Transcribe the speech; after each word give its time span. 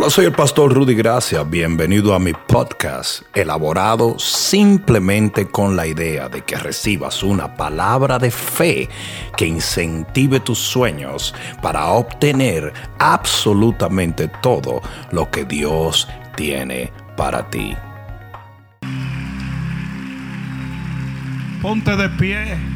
Hola, 0.00 0.08
soy 0.08 0.24
el 0.24 0.32
pastor 0.32 0.72
Rudy 0.72 0.94
Gracia. 0.94 1.42
Bienvenido 1.42 2.14
a 2.14 2.18
mi 2.18 2.32
podcast, 2.32 3.20
elaborado 3.34 4.18
simplemente 4.18 5.46
con 5.46 5.76
la 5.76 5.86
idea 5.86 6.30
de 6.30 6.40
que 6.40 6.56
recibas 6.56 7.22
una 7.22 7.54
palabra 7.54 8.18
de 8.18 8.30
fe 8.30 8.88
que 9.36 9.44
incentive 9.44 10.40
tus 10.40 10.58
sueños 10.58 11.34
para 11.60 11.88
obtener 11.88 12.72
absolutamente 12.98 14.28
todo 14.40 14.80
lo 15.12 15.30
que 15.30 15.44
Dios 15.44 16.08
tiene 16.34 16.90
para 17.14 17.50
ti. 17.50 17.76
Ponte 21.60 21.94
de 21.94 22.08
pie. 22.08 22.69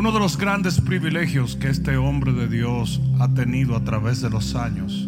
Uno 0.00 0.12
de 0.12 0.18
los 0.18 0.38
grandes 0.38 0.80
privilegios 0.80 1.56
que 1.56 1.68
este 1.68 1.98
hombre 1.98 2.32
de 2.32 2.48
Dios 2.48 3.02
ha 3.18 3.28
tenido 3.34 3.76
a 3.76 3.84
través 3.84 4.22
de 4.22 4.30
los 4.30 4.54
años 4.54 5.06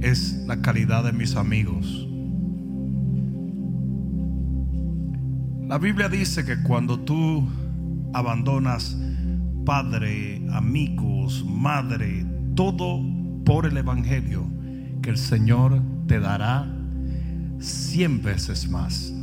es 0.00 0.42
la 0.48 0.60
calidad 0.60 1.04
de 1.04 1.12
mis 1.12 1.36
amigos. 1.36 2.08
La 5.68 5.78
Biblia 5.78 6.08
dice 6.08 6.44
que 6.44 6.60
cuando 6.64 6.98
tú 6.98 7.48
abandonas 8.12 8.98
padre, 9.64 10.44
amigos, 10.50 11.44
madre, 11.46 12.26
todo 12.56 13.00
por 13.44 13.66
el 13.66 13.76
Evangelio, 13.76 14.44
que 15.02 15.10
el 15.10 15.18
Señor 15.18 15.80
te 16.08 16.18
dará 16.18 16.66
cien 17.60 18.20
veces 18.24 18.68
más. 18.68 19.13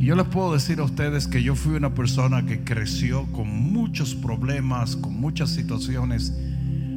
Y 0.00 0.06
yo 0.06 0.16
les 0.16 0.26
puedo 0.28 0.54
decir 0.54 0.80
a 0.80 0.84
ustedes 0.84 1.28
que 1.28 1.42
yo 1.42 1.54
fui 1.54 1.74
una 1.74 1.94
persona 1.94 2.46
que 2.46 2.60
creció 2.64 3.26
con 3.32 3.46
muchos 3.48 4.14
problemas, 4.14 4.96
con 4.96 5.20
muchas 5.20 5.50
situaciones, 5.50 6.34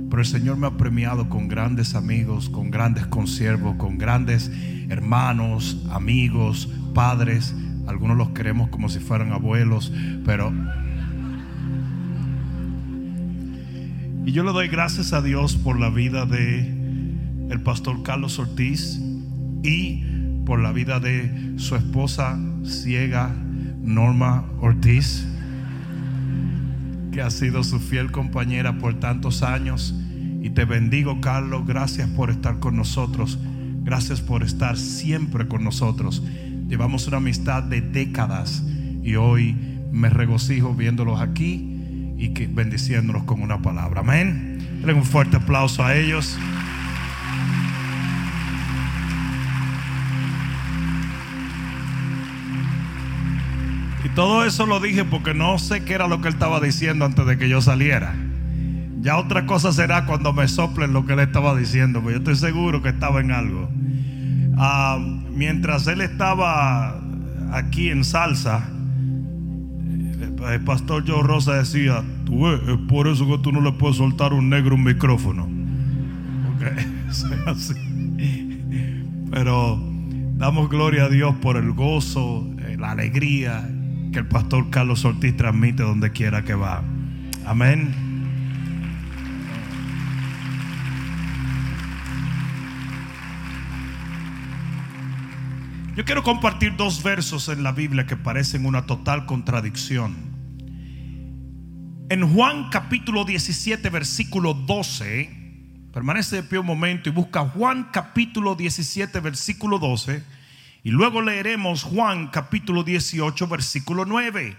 pero 0.09 0.21
el 0.21 0.25
Señor 0.25 0.55
me 0.55 0.67
ha 0.67 0.77
premiado 0.77 1.27
con 1.27 1.49
grandes 1.49 1.95
amigos, 1.95 2.47
con 2.47 2.71
grandes 2.71 3.05
consiervos, 3.07 3.75
con 3.75 3.97
grandes 3.97 4.49
hermanos, 4.87 5.85
amigos, 5.91 6.69
padres. 6.93 7.53
Algunos 7.87 8.15
los 8.15 8.29
queremos 8.29 8.69
como 8.69 8.87
si 8.87 8.99
fueran 8.99 9.33
abuelos, 9.33 9.91
pero... 10.23 10.53
Y 14.25 14.31
yo 14.31 14.45
le 14.45 14.53
doy 14.53 14.69
gracias 14.69 15.11
a 15.11 15.21
Dios 15.21 15.57
por 15.57 15.77
la 15.77 15.89
vida 15.89 16.25
de 16.25 16.59
el 17.49 17.61
pastor 17.63 18.01
Carlos 18.01 18.39
Ortiz 18.39 18.97
y 19.61 20.05
por 20.45 20.61
la 20.61 20.71
vida 20.71 21.01
de 21.01 21.55
su 21.57 21.75
esposa 21.75 22.39
ciega 22.65 23.31
Norma 23.81 24.45
Ortiz, 24.61 25.25
que 27.11 27.21
ha 27.21 27.29
sido 27.29 27.63
su 27.63 27.79
fiel 27.79 28.11
compañera 28.11 28.77
por 28.77 28.99
tantos 28.99 29.43
años. 29.43 29.93
Y 30.41 30.49
te 30.49 30.65
bendigo, 30.65 31.21
Carlos. 31.21 31.65
Gracias 31.65 32.09
por 32.09 32.29
estar 32.29 32.59
con 32.59 32.75
nosotros. 32.75 33.39
Gracias 33.83 34.21
por 34.21 34.43
estar 34.43 34.77
siempre 34.77 35.47
con 35.47 35.63
nosotros. 35.63 36.23
Llevamos 36.67 37.07
una 37.07 37.17
amistad 37.17 37.63
de 37.63 37.81
décadas 37.81 38.63
y 39.03 39.15
hoy 39.15 39.55
me 39.91 40.09
regocijo 40.09 40.73
viéndolos 40.73 41.21
aquí 41.21 41.69
y 42.17 42.29
bendiciéndolos 42.47 43.23
con 43.23 43.41
una 43.41 43.61
palabra. 43.61 44.01
Amén. 44.01 44.57
Den 44.83 44.97
un 44.97 45.03
fuerte 45.03 45.37
aplauso 45.37 45.83
a 45.83 45.95
ellos. 45.95 46.37
Y 54.03 54.09
todo 54.09 54.43
eso 54.43 54.65
lo 54.65 54.79
dije 54.81 55.05
porque 55.05 55.33
no 55.33 55.57
sé 55.59 55.85
qué 55.85 55.93
era 55.93 56.07
lo 56.07 56.21
que 56.21 56.27
él 56.27 56.33
estaba 56.33 56.59
diciendo 56.59 57.05
antes 57.05 57.25
de 57.25 57.37
que 57.37 57.47
yo 57.47 57.61
saliera. 57.61 58.13
Ya 58.99 59.17
otra 59.17 59.45
cosa 59.45 59.71
será 59.71 60.05
cuando 60.05 60.33
me 60.33 60.47
soplen 60.47 60.93
lo 60.93 61.05
que 61.05 61.13
él 61.13 61.19
estaba 61.19 61.55
diciendo, 61.55 62.01
porque 62.01 62.13
yo 62.13 62.19
estoy 62.19 62.35
seguro 62.35 62.81
que 62.81 62.89
estaba 62.89 63.21
en 63.21 63.31
algo. 63.31 63.69
Ah, 64.57 64.99
mientras 65.31 65.87
él 65.87 66.01
estaba 66.01 67.01
aquí 67.51 67.89
en 67.89 68.03
salsa, 68.03 68.69
el 70.51 70.61
pastor 70.65 71.05
Joe 71.07 71.23
Rosa 71.23 71.53
decía, 71.53 72.03
tú 72.25 72.47
es 72.47 72.59
por 72.89 73.07
eso 73.07 73.25
que 73.27 73.37
tú 73.37 73.51
no 73.53 73.61
le 73.61 73.71
puedes 73.71 73.97
soltar 73.97 74.33
un 74.33 74.49
negro 74.49 74.75
un 74.75 74.83
micrófono. 74.83 75.49
así. 77.45 77.73
Pero 79.31 79.81
damos 80.35 80.69
gloria 80.69 81.05
a 81.05 81.09
Dios 81.09 81.35
por 81.41 81.55
el 81.57 81.71
gozo, 81.71 82.45
la 82.77 82.91
alegría 82.91 83.69
que 84.13 84.19
el 84.19 84.27
pastor 84.27 84.69
Carlos 84.69 85.03
Ortiz 85.03 85.35
transmite 85.35 85.81
donde 85.83 86.11
quiera 86.11 86.43
que 86.43 86.53
va. 86.53 86.83
Amén. 87.45 87.93
Yo 95.95 96.05
quiero 96.05 96.23
compartir 96.23 96.75
dos 96.77 97.03
versos 97.03 97.49
en 97.49 97.63
la 97.63 97.71
Biblia 97.71 98.05
que 98.05 98.15
parecen 98.15 98.65
una 98.65 98.85
total 98.85 99.25
contradicción. 99.25 100.15
En 102.09 102.33
Juan 102.33 102.69
capítulo 102.69 103.25
17, 103.25 103.89
versículo 103.89 104.53
12, 104.53 105.29
permanece 105.91 106.37
de 106.37 106.43
pie 106.43 106.59
un 106.59 106.65
momento 106.67 107.09
y 107.09 107.11
busca 107.11 107.41
Juan 107.41 107.89
capítulo 107.91 108.55
17, 108.55 109.19
versículo 109.19 109.79
12, 109.79 110.23
y 110.83 110.91
luego 110.91 111.21
leeremos 111.21 111.83
Juan 111.83 112.27
capítulo 112.27 112.83
18, 112.83 113.47
versículo 113.47 114.03
9. 114.03 114.57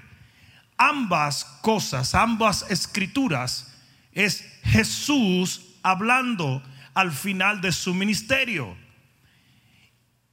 Ambas 0.79 1.45
cosas, 1.61 2.15
ambas 2.15 2.65
escrituras, 2.71 3.79
es 4.13 4.43
Jesús 4.65 5.77
hablando 5.83 6.63
al 6.95 7.13
final 7.13 7.61
de 7.61 7.73
su 7.73 7.93
ministerio. 7.93 8.75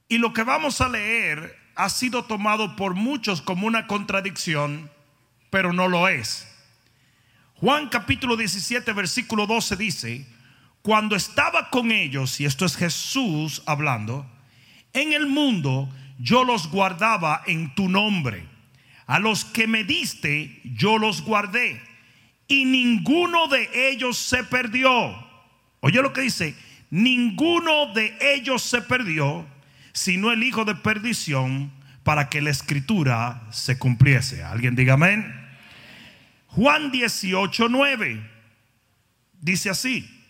Y 0.08 0.16
lo 0.16 0.32
que 0.32 0.44
vamos 0.44 0.80
a 0.80 0.88
leer 0.88 1.58
ha 1.74 1.90
sido 1.90 2.24
tomado 2.24 2.74
por 2.74 2.94
muchos 2.94 3.42
como 3.42 3.66
una 3.66 3.86
contradicción, 3.86 4.90
pero 5.50 5.74
no 5.74 5.88
lo 5.88 6.08
es. 6.08 6.48
Juan 7.56 7.90
capítulo 7.90 8.36
17, 8.38 8.90
versículo 8.94 9.46
12 9.46 9.76
dice, 9.76 10.26
cuando 10.80 11.16
estaba 11.16 11.68
con 11.68 11.92
ellos, 11.92 12.40
y 12.40 12.46
esto 12.46 12.64
es 12.64 12.76
Jesús 12.76 13.62
hablando, 13.66 14.26
en 14.92 15.12
el 15.12 15.26
mundo 15.26 15.88
yo 16.18 16.44
los 16.44 16.68
guardaba 16.70 17.42
en 17.46 17.74
tu 17.74 17.88
nombre. 17.88 18.46
A 19.06 19.18
los 19.18 19.44
que 19.44 19.66
me 19.66 19.84
diste, 19.84 20.60
yo 20.64 20.98
los 20.98 21.22
guardé. 21.22 21.82
Y 22.48 22.64
ninguno 22.64 23.48
de 23.48 23.90
ellos 23.90 24.16
se 24.16 24.44
perdió. 24.44 25.16
Oye 25.80 26.00
lo 26.00 26.12
que 26.12 26.22
dice, 26.22 26.54
ninguno 26.90 27.92
de 27.92 28.16
ellos 28.20 28.62
se 28.62 28.82
perdió 28.82 29.46
sino 29.92 30.32
el 30.32 30.42
hijo 30.42 30.64
de 30.64 30.74
perdición, 30.74 31.72
para 32.02 32.28
que 32.28 32.40
la 32.40 32.50
escritura 32.50 33.42
se 33.50 33.78
cumpliese. 33.78 34.42
¿Alguien 34.42 34.74
diga 34.74 34.94
amén? 34.94 35.32
Juan 36.48 36.90
18, 36.90 37.68
9 37.68 38.30
dice 39.40 39.70
así, 39.70 40.21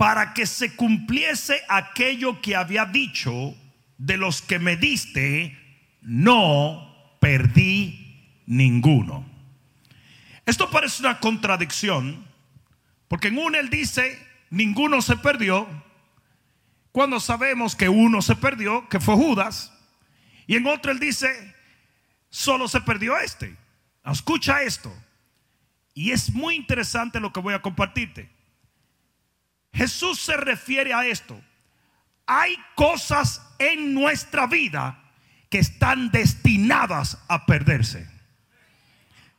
para 0.00 0.32
que 0.32 0.46
se 0.46 0.76
cumpliese 0.76 1.60
aquello 1.68 2.40
que 2.40 2.56
había 2.56 2.86
dicho, 2.86 3.54
de 3.98 4.16
los 4.16 4.40
que 4.40 4.58
me 4.58 4.78
diste, 4.78 5.58
no 6.00 7.18
perdí 7.20 8.42
ninguno. 8.46 9.28
Esto 10.46 10.70
parece 10.70 11.02
una 11.02 11.20
contradicción, 11.20 12.26
porque 13.08 13.28
en 13.28 13.36
uno 13.36 13.58
él 13.58 13.68
dice, 13.68 14.18
ninguno 14.48 15.02
se 15.02 15.18
perdió, 15.18 15.68
cuando 16.92 17.20
sabemos 17.20 17.76
que 17.76 17.90
uno 17.90 18.22
se 18.22 18.36
perdió, 18.36 18.88
que 18.88 19.00
fue 19.00 19.16
Judas, 19.16 19.70
y 20.46 20.56
en 20.56 20.66
otro 20.66 20.92
él 20.92 20.98
dice, 20.98 21.54
solo 22.30 22.68
se 22.68 22.80
perdió 22.80 23.18
este. 23.18 23.54
Escucha 24.10 24.62
esto. 24.62 24.90
Y 25.92 26.12
es 26.12 26.32
muy 26.32 26.54
interesante 26.54 27.20
lo 27.20 27.34
que 27.34 27.40
voy 27.40 27.52
a 27.52 27.60
compartirte. 27.60 28.39
Jesús 29.72 30.20
se 30.20 30.36
refiere 30.36 30.92
a 30.92 31.06
esto. 31.06 31.40
Hay 32.26 32.56
cosas 32.74 33.42
en 33.58 33.94
nuestra 33.94 34.46
vida 34.46 34.98
que 35.48 35.58
están 35.58 36.10
destinadas 36.10 37.18
a 37.28 37.44
perderse. 37.46 38.08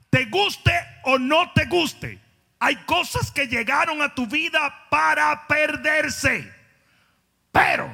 Te 0.10 0.26
guste 0.26 0.74
o 1.04 1.18
no 1.18 1.52
te 1.54 1.66
guste, 1.66 2.20
hay 2.60 2.76
cosas 2.86 3.32
que 3.32 3.48
llegaron 3.48 4.02
a 4.02 4.14
tu 4.14 4.28
vida 4.28 4.88
para 4.90 5.48
perderse. 5.48 6.52
Pero 7.52 7.90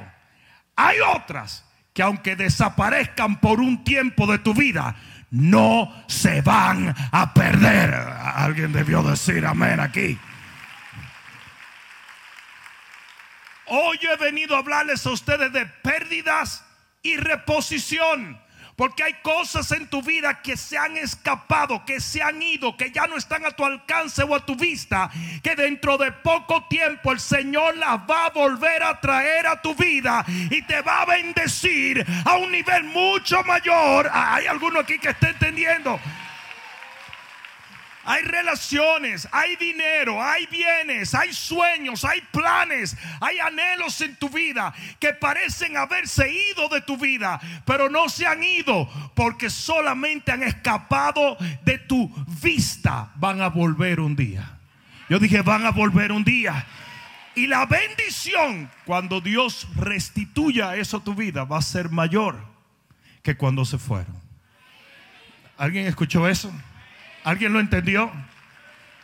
hay 0.76 0.98
otras 1.00 1.64
que 1.94 2.02
aunque 2.02 2.36
desaparezcan 2.36 3.40
por 3.40 3.60
un 3.60 3.82
tiempo 3.82 4.26
de 4.26 4.38
tu 4.38 4.52
vida, 4.52 4.94
no 5.30 5.92
se 6.06 6.42
van 6.42 6.94
a 7.12 7.32
perder. 7.34 7.94
Alguien 7.94 8.72
debió 8.72 9.02
decir 9.02 9.46
amén 9.46 9.80
aquí. 9.80 10.18
Hoy 13.68 13.98
he 14.02 14.16
venido 14.16 14.54
a 14.54 14.58
hablarles 14.58 15.04
a 15.06 15.10
ustedes 15.10 15.52
de 15.52 15.66
pérdidas 15.66 16.64
y 17.02 17.16
reposición. 17.16 18.40
Porque 18.76 19.02
hay 19.02 19.14
cosas 19.22 19.72
en 19.72 19.88
tu 19.88 20.02
vida 20.02 20.40
que 20.40 20.56
se 20.56 20.78
han 20.78 20.96
escapado, 20.96 21.84
que 21.84 22.00
se 22.00 22.22
han 22.22 22.40
ido, 22.40 22.76
que 22.76 22.92
ya 22.92 23.08
no 23.08 23.16
están 23.16 23.44
a 23.44 23.50
tu 23.50 23.64
alcance 23.64 24.22
o 24.22 24.36
a 24.36 24.46
tu 24.46 24.54
vista, 24.54 25.10
que 25.42 25.56
dentro 25.56 25.98
de 25.98 26.12
poco 26.12 26.64
tiempo 26.68 27.10
el 27.10 27.18
Señor 27.18 27.76
las 27.76 27.98
va 28.08 28.26
a 28.26 28.30
volver 28.30 28.84
a 28.84 29.00
traer 29.00 29.48
a 29.48 29.60
tu 29.60 29.74
vida 29.74 30.24
y 30.28 30.62
te 30.62 30.80
va 30.80 31.02
a 31.02 31.06
bendecir 31.06 32.06
a 32.24 32.36
un 32.36 32.52
nivel 32.52 32.84
mucho 32.84 33.42
mayor. 33.42 34.08
Hay 34.12 34.46
alguno 34.46 34.78
aquí 34.78 34.96
que 35.00 35.08
está 35.08 35.30
entendiendo. 35.30 35.98
Hay 38.10 38.22
relaciones, 38.22 39.28
hay 39.32 39.54
dinero, 39.56 40.22
hay 40.22 40.46
bienes, 40.46 41.14
hay 41.14 41.30
sueños, 41.30 42.06
hay 42.06 42.22
planes, 42.32 42.96
hay 43.20 43.38
anhelos 43.38 44.00
en 44.00 44.16
tu 44.16 44.30
vida 44.30 44.72
que 44.98 45.12
parecen 45.12 45.76
haberse 45.76 46.26
ido 46.32 46.70
de 46.70 46.80
tu 46.80 46.96
vida, 46.96 47.38
pero 47.66 47.90
no 47.90 48.08
se 48.08 48.26
han 48.26 48.42
ido 48.42 48.88
porque 49.14 49.50
solamente 49.50 50.32
han 50.32 50.42
escapado 50.42 51.36
de 51.66 51.76
tu 51.80 52.10
vista. 52.40 53.12
Van 53.16 53.42
a 53.42 53.48
volver 53.48 54.00
un 54.00 54.16
día. 54.16 54.56
Yo 55.10 55.18
dije, 55.18 55.42
van 55.42 55.66
a 55.66 55.70
volver 55.70 56.10
un 56.10 56.24
día. 56.24 56.64
Y 57.34 57.46
la 57.46 57.66
bendición 57.66 58.70
cuando 58.86 59.20
Dios 59.20 59.68
restituya 59.76 60.76
eso 60.76 60.96
a 60.96 61.04
tu 61.04 61.14
vida 61.14 61.44
va 61.44 61.58
a 61.58 61.62
ser 61.62 61.90
mayor 61.90 62.42
que 63.22 63.36
cuando 63.36 63.66
se 63.66 63.76
fueron. 63.76 64.16
¿Alguien 65.58 65.86
escuchó 65.86 66.26
eso? 66.26 66.50
¿Alguien 67.28 67.52
lo 67.52 67.60
entendió? 67.60 68.10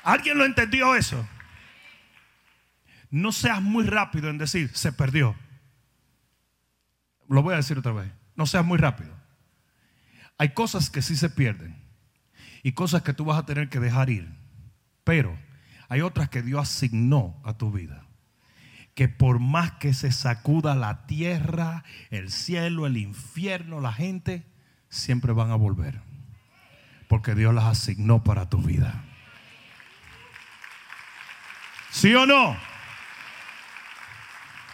¿Alguien 0.02 0.38
lo 0.38 0.46
entendió 0.46 0.94
eso? 0.94 1.28
No 3.10 3.32
seas 3.32 3.60
muy 3.60 3.84
rápido 3.84 4.30
en 4.30 4.38
decir, 4.38 4.70
se 4.72 4.92
perdió. 4.92 5.36
Lo 7.28 7.42
voy 7.42 7.52
a 7.52 7.58
decir 7.58 7.76
otra 7.76 7.92
vez. 7.92 8.10
No 8.34 8.46
seas 8.46 8.64
muy 8.64 8.78
rápido. 8.78 9.14
Hay 10.38 10.54
cosas 10.54 10.88
que 10.88 11.02
sí 11.02 11.16
se 11.16 11.28
pierden 11.28 11.76
y 12.62 12.72
cosas 12.72 13.02
que 13.02 13.12
tú 13.12 13.26
vas 13.26 13.38
a 13.38 13.44
tener 13.44 13.68
que 13.68 13.78
dejar 13.78 14.08
ir. 14.08 14.34
Pero 15.04 15.38
hay 15.90 16.00
otras 16.00 16.30
que 16.30 16.40
Dios 16.40 16.62
asignó 16.62 17.38
a 17.44 17.58
tu 17.58 17.72
vida. 17.72 18.06
Que 18.94 19.06
por 19.06 19.38
más 19.38 19.72
que 19.72 19.92
se 19.92 20.12
sacuda 20.12 20.74
la 20.74 21.04
tierra, 21.04 21.84
el 22.08 22.30
cielo, 22.30 22.86
el 22.86 22.96
infierno, 22.96 23.82
la 23.82 23.92
gente, 23.92 24.46
siempre 24.88 25.34
van 25.34 25.50
a 25.50 25.56
volver 25.56 26.13
porque 27.14 27.36
Dios 27.36 27.54
las 27.54 27.66
asignó 27.66 28.24
para 28.24 28.48
tu 28.48 28.58
vida. 28.58 28.92
¿Sí 31.92 32.12
o 32.12 32.26
no? 32.26 32.56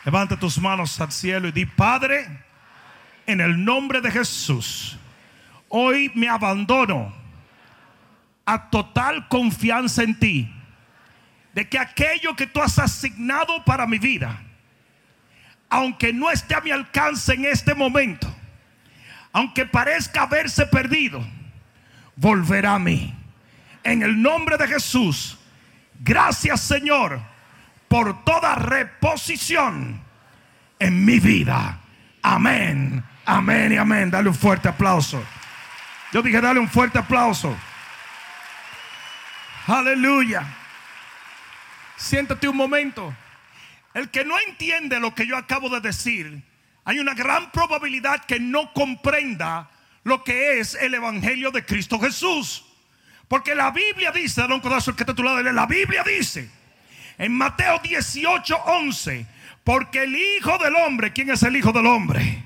Levanta 0.07 0.39
tus 0.39 0.57
manos 0.59 0.99
al 1.03 1.13
cielo 1.13 1.49
y 1.49 1.53
di, 1.53 1.67
Padre, 1.67 2.27
en 3.27 3.43
el 3.43 3.63
nombre 3.63 4.01
de 4.01 4.11
Jesús, 4.11 4.97
hoy 5.69 6.11
me 6.15 6.31
abandono 6.31 7.15
a 8.47 8.71
total 8.71 9.29
confianza 9.29 10.03
en 10.03 10.19
ti, 10.19 10.51
de 11.53 11.69
que 11.69 11.79
aquello 11.79 12.35
que 12.37 12.47
tú 12.47 12.63
has 12.63 12.79
asignado 12.79 13.63
para 13.67 13.87
mi 13.87 13.99
vida, 13.99 14.41
aunque 15.69 16.11
no 16.11 16.31
esté 16.31 16.55
a 16.55 16.63
mi 16.63 16.71
alcance 16.71 17.35
en 17.35 17.45
este 17.45 17.75
momento, 17.75 18.35
aunque 19.31 19.67
parezca 19.67 20.23
haberse 20.23 20.65
perdido, 20.65 21.23
volverá 22.21 22.75
a 22.75 22.79
mí. 22.79 23.15
En 23.83 24.03
el 24.03 24.21
nombre 24.21 24.59
de 24.59 24.69
Jesús, 24.69 25.39
gracias 25.99 26.61
Señor 26.61 27.21
por 27.89 28.25
toda 28.25 28.55
reposición 28.55 30.01
en 30.79 31.05
mi 31.05 31.19
vida. 31.19 31.81
Amén, 32.23 33.03
amén 33.25 33.73
y 33.73 33.77
amén. 33.79 34.11
Dale 34.11 34.29
un 34.29 34.35
fuerte 34.35 34.69
aplauso. 34.69 35.23
Yo 36.13 36.23
dije, 36.23 36.41
dale 36.41 36.61
un 36.61 36.69
fuerte 36.69 36.99
aplauso. 36.99 37.57
Aleluya. 39.67 40.45
Siéntate 41.97 42.49
un 42.49 42.57
momento. 42.57 43.15
El 43.95 44.11
que 44.11 44.25
no 44.25 44.37
entiende 44.47 45.01
lo 45.01 45.15
que 45.15 45.27
yo 45.27 45.37
acabo 45.37 45.69
de 45.71 45.81
decir, 45.81 46.45
hay 46.85 46.99
una 46.99 47.15
gran 47.15 47.51
probabilidad 47.51 48.25
que 48.25 48.39
no 48.39 48.73
comprenda 48.73 49.69
lo 50.05 50.25
que 50.25 50.61
es 50.61 50.75
el 50.75 50.95
Evangelio 50.95 51.51
de 51.51 51.65
Cristo 51.65 51.99
Jesús. 51.99 52.65
Porque 53.29 53.55
la 53.55 53.71
Biblia 53.71 54.11
dice, 54.11 54.43
don 54.43 54.61
codazo 54.61 54.91
el 54.91 54.97
que 54.97 55.05
está 55.05 55.13
a 55.13 55.17
tu 55.17 55.23
lado, 55.23 55.41
la 55.43 55.67
Biblia 55.67 56.03
dice 56.03 56.51
en 57.21 57.37
Mateo 57.37 57.79
18, 57.83 58.57
11, 58.65 59.27
porque 59.63 60.05
el 60.05 60.17
Hijo 60.17 60.57
del 60.57 60.75
Hombre, 60.75 61.13
¿quién 61.13 61.31
es 61.31 61.43
el 61.43 61.55
Hijo 61.55 61.71
del 61.71 61.85
Hombre? 61.85 62.45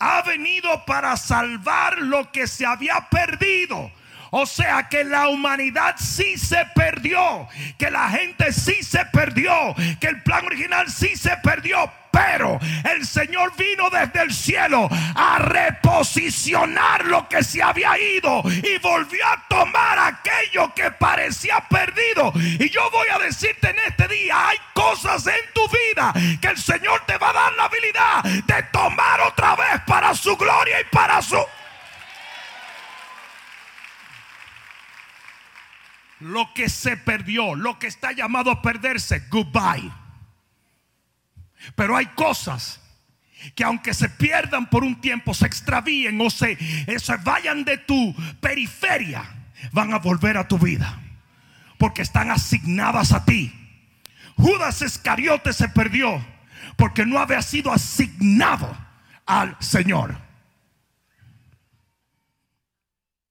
Ha 0.00 0.22
venido 0.22 0.84
para 0.84 1.16
salvar 1.16 1.98
lo 1.98 2.32
que 2.32 2.48
se 2.48 2.66
había 2.66 3.08
perdido. 3.08 3.92
O 4.32 4.46
sea 4.46 4.88
que 4.88 5.04
la 5.04 5.28
humanidad 5.28 5.94
sí 5.98 6.36
se 6.38 6.64
perdió, 6.74 7.48
que 7.78 7.90
la 7.90 8.10
gente 8.10 8.52
sí 8.52 8.82
se 8.82 9.04
perdió, 9.06 9.74
que 10.00 10.08
el 10.08 10.22
plan 10.24 10.44
original 10.44 10.90
sí 10.90 11.14
se 11.14 11.36
perdió. 11.36 11.92
Pero 12.10 12.58
el 12.92 13.06
Señor 13.06 13.52
vino 13.56 13.88
desde 13.90 14.22
el 14.22 14.32
cielo 14.32 14.88
a 15.14 15.38
reposicionar 15.38 17.04
lo 17.06 17.28
que 17.28 17.42
se 17.44 17.62
había 17.62 17.98
ido 17.98 18.42
y 18.46 18.78
volvió 18.78 19.26
a 19.26 19.46
tomar 19.48 19.98
aquello 19.98 20.74
que 20.74 20.90
parecía 20.90 21.60
perdido. 21.68 22.32
Y 22.34 22.68
yo 22.70 22.90
voy 22.90 23.08
a 23.08 23.18
decirte 23.18 23.70
en 23.70 23.78
este 23.86 24.08
día, 24.08 24.48
hay 24.48 24.56
cosas 24.74 25.26
en 25.26 25.52
tu 25.54 25.62
vida 25.68 26.12
que 26.40 26.48
el 26.48 26.58
Señor 26.58 27.02
te 27.06 27.16
va 27.18 27.30
a 27.30 27.34
dar 27.34 27.52
la 27.54 27.64
habilidad 27.64 28.22
de 28.24 28.62
tomar 28.72 29.20
otra 29.20 29.54
vez 29.56 29.80
para 29.86 30.14
su 30.14 30.36
gloria 30.36 30.80
y 30.80 30.84
para 30.84 31.22
su... 31.22 31.36
lo 36.20 36.52
que 36.54 36.68
se 36.68 36.96
perdió, 36.96 37.54
lo 37.54 37.78
que 37.78 37.86
está 37.86 38.12
llamado 38.12 38.50
a 38.50 38.62
perderse, 38.62 39.24
goodbye. 39.30 39.90
Pero 41.74 41.96
hay 41.96 42.06
cosas 42.06 42.80
que 43.54 43.64
aunque 43.64 43.94
se 43.94 44.08
pierdan 44.08 44.68
por 44.68 44.84
un 44.84 45.00
tiempo, 45.00 45.34
se 45.34 45.46
extravíen 45.46 46.20
o 46.20 46.30
se, 46.30 46.52
eh, 46.86 46.98
se 46.98 47.16
vayan 47.18 47.64
de 47.64 47.78
tu 47.78 48.14
periferia, 48.40 49.24
van 49.72 49.92
a 49.92 49.98
volver 49.98 50.36
a 50.36 50.46
tu 50.46 50.58
vida. 50.58 51.00
Porque 51.78 52.02
están 52.02 52.30
asignadas 52.30 53.12
a 53.12 53.24
ti. 53.24 53.54
Judas 54.36 54.82
Iscariote 54.82 55.52
se 55.52 55.68
perdió 55.68 56.24
porque 56.76 57.04
no 57.06 57.18
había 57.18 57.42
sido 57.42 57.72
asignado 57.72 58.76
al 59.26 59.56
Señor. 59.60 60.16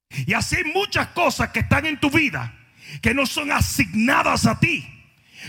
Y 0.09 0.33
así 0.33 0.57
hay 0.57 0.63
muchas 0.65 1.07
cosas 1.09 1.49
que 1.49 1.59
están 1.59 1.85
en 1.85 1.99
tu 1.99 2.09
vida 2.09 2.53
que 3.01 3.13
no 3.13 3.25
son 3.25 3.51
asignadas 3.51 4.45
a 4.47 4.59
ti 4.59 4.98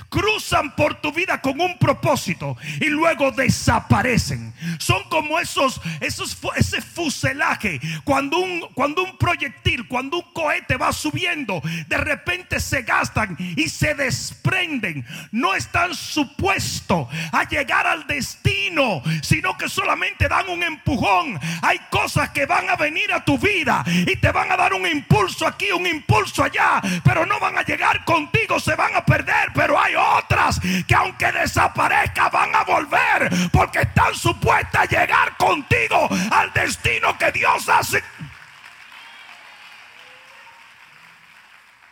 cruzan 0.09 0.75
por 0.77 1.01
tu 1.01 1.13
vida 1.13 1.41
con 1.41 1.61
un 1.61 1.79
propósito 1.79 2.57
y 2.81 2.87
luego 2.87 3.31
desaparecen. 3.31 4.53
Son 4.79 5.03
como 5.09 5.38
esos, 5.38 5.81
esos 6.00 6.37
ese 6.57 6.81
fuselaje 6.81 7.81
cuando 8.05 8.38
un, 8.38 8.61
cuando 8.75 9.03
un 9.03 9.17
proyectil, 9.19 9.87
cuando 9.88 10.19
un 10.19 10.33
cohete 10.33 10.76
va 10.76 10.93
subiendo, 10.93 11.62
de 11.88 11.97
repente 11.97 12.61
se 12.61 12.83
gastan 12.83 13.37
y 13.38 13.69
se 13.69 13.95
desprenden. 13.95 15.07
No 15.33 15.55
están 15.55 15.95
supuestos 15.95 17.09
a 17.33 17.49
llegar 17.49 17.87
al 17.87 18.07
destino, 18.07 19.03
sino 19.23 19.57
que 19.57 19.69
solamente 19.69 20.29
dan 20.29 20.49
un 20.49 20.62
empujón. 20.62 21.38
Hay 21.62 21.79
cosas 21.91 22.31
que 22.31 22.47
van 22.47 22.69
a 22.69 22.76
venir 22.76 23.12
a 23.12 23.25
tu 23.25 23.38
vida 23.38 23.85
y 23.87 24.17
te 24.17 24.31
van 24.33 24.50
a 24.50 24.57
dar 24.57 24.75
un 24.75 24.87
impulso 24.87 25.47
aquí, 25.47 25.71
un 25.73 25.87
impulso 25.87 26.45
allá, 26.45 26.81
pero 27.05 27.26
no 27.26 27.38
van 27.38 27.59
a 27.59 27.62
llegar 27.62 28.05
contigo, 28.05 28.59
se 28.61 28.75
van 28.75 28.95
a 28.95 29.05
perder, 29.05 29.50
pero 29.55 29.80
hay 29.81 29.95
otras 29.95 30.61
que 30.87 30.95
aunque 30.95 31.33
desaparezca 31.33 32.29
van 32.29 32.55
a 32.55 32.65
volver 32.65 33.31
porque 33.53 33.81
están 33.81 34.15
supuestas 34.15 34.83
a 34.83 34.85
llegar 34.87 35.37
contigo 35.37 36.09
al 36.31 36.53
destino 36.53 37.17
que 37.19 37.33
Dios 37.33 37.69
hace. 37.69 38.03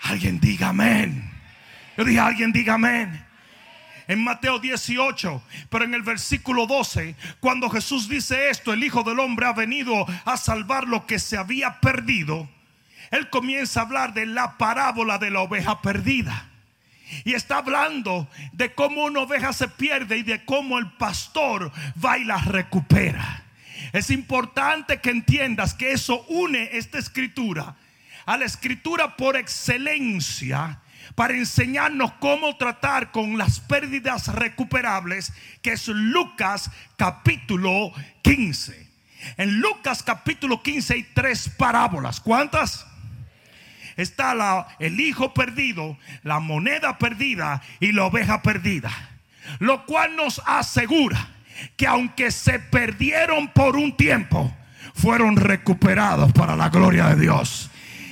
Alguien 0.03 0.39
diga 0.41 0.69
amén. 0.69 1.31
Yo 1.97 2.05
dije, 2.05 2.21
alguien 2.21 2.53
diga 2.53 2.75
amén 2.75 3.29
en 4.09 4.25
Mateo 4.25 4.59
18, 4.59 5.43
pero 5.69 5.85
en 5.85 5.95
el 5.95 6.03
versículo 6.03 6.67
12, 6.67 7.15
cuando 7.41 7.69
Jesús 7.69 8.09
dice 8.09 8.49
esto, 8.49 8.73
el 8.73 8.83
Hijo 8.83 9.03
del 9.03 9.21
Hombre 9.21 9.47
ha 9.47 9.53
venido 9.53 10.07
a 10.25 10.37
salvar 10.39 10.89
lo 10.89 11.07
que 11.07 11.19
se 11.19 11.37
había 11.37 11.79
perdido, 11.81 12.49
Él 13.11 13.29
comienza 13.29 13.81
a 13.81 13.83
hablar 13.85 14.15
de 14.15 14.27
la 14.27 14.57
parábola 14.57 15.19
de 15.19 15.31
la 15.31 15.41
oveja 15.41 15.83
perdida. 15.83 16.49
Y 17.25 17.35
está 17.35 17.59
hablando 17.59 18.29
de 18.53 18.75
cómo 18.75 19.05
una 19.05 19.21
oveja 19.21 19.53
se 19.53 19.69
pierde 19.69 20.19
y 20.19 20.23
de 20.23 20.45
cómo 20.45 20.79
el 20.79 20.91
pastor 20.93 21.73
va 22.05 22.19
y 22.19 22.25
la 22.25 22.39
recupera. 22.39 23.45
Es 23.93 24.11
importante 24.11 25.01
que 25.01 25.11
entiendas 25.11 25.75
que 25.75 25.93
eso 25.93 26.25
une 26.29 26.71
esta 26.73 26.99
escritura 26.99 27.77
a 28.27 28.37
la 28.37 28.45
escritura 28.45 29.17
por 29.17 29.37
excelencia 29.37 30.81
para 31.15 31.35
enseñarnos 31.35 32.13
cómo 32.21 32.57
tratar 32.57 33.11
con 33.11 33.39
las 33.39 33.59
pérdidas 33.59 34.29
recuperables, 34.29 35.33
que 35.63 35.73
es 35.73 35.89
Lucas 35.89 36.71
capítulo 36.97 37.91
15. 38.23 38.89
En 39.39 39.61
Lucas 39.61 40.03
capítulo 40.03 40.63
15 40.63 40.95
hay 40.95 41.03
tres 41.15 41.49
parábolas. 41.49 42.21
¿Cuántas? 42.21 42.87
Está 43.99 44.69
el 44.79 45.01
hijo 45.01 45.35
perdido, 45.35 45.99
la 46.23 46.39
moneda 46.39 46.99
perdida 46.99 47.61
y 47.81 47.91
la 47.91 48.05
oveja 48.05 48.43
perdida. 48.43 48.91
Lo 49.59 49.85
cual 49.87 50.15
nos 50.15 50.41
asegura 50.47 51.19
que 51.77 51.87
aunque 51.87 52.31
se 52.31 52.61
perdieron 52.61 53.49
por 53.49 53.77
un 53.77 53.97
tiempo, 53.97 54.55
fueron 54.95 55.37
recuperados 55.37 56.33
para 56.33 56.55
la 56.55 56.69
gloria 56.69 57.09
de 57.09 57.23
Dios. 57.23 57.71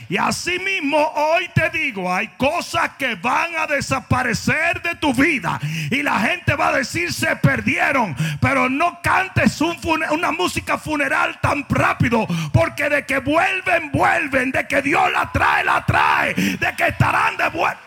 Y 0.09 0.17
así 0.17 0.59
mismo 0.61 0.99
hoy 0.99 1.49
te 1.55 1.69
digo, 1.71 2.13
hay 2.13 2.29
cosas 2.37 2.91
que 2.99 3.17
van 3.17 3.57
a 3.57 3.67
desaparecer 3.67 4.81
de 4.83 4.95
tu 4.97 5.13
vida. 5.13 5.59
Y 5.91 6.03
la 6.03 6.21
gente 6.21 6.55
va 6.55 6.69
a 6.69 6.77
decir 6.77 7.13
se 7.13 7.35
perdieron. 7.37 8.15
Pero 8.41 8.69
no 8.69 9.01
cantes 9.03 9.61
una 9.61 10.33
música 10.33 10.79
funeral 10.79 11.41
tan 11.41 11.67
rápido. 11.69 12.27
Porque 12.53 12.89
de 12.89 13.05
que 13.05 13.19
vuelven, 13.19 13.91
vuelven. 13.91 14.53
De 14.53 14.67
que 14.69 14.83
Dios 14.83 15.11
la 15.13 15.33
trae, 15.33 15.65
la 15.65 15.85
trae. 15.85 16.35
De 16.35 16.75
que 16.77 16.89
estarán 16.89 17.37
de 17.37 17.49
vuelta. 17.49 17.81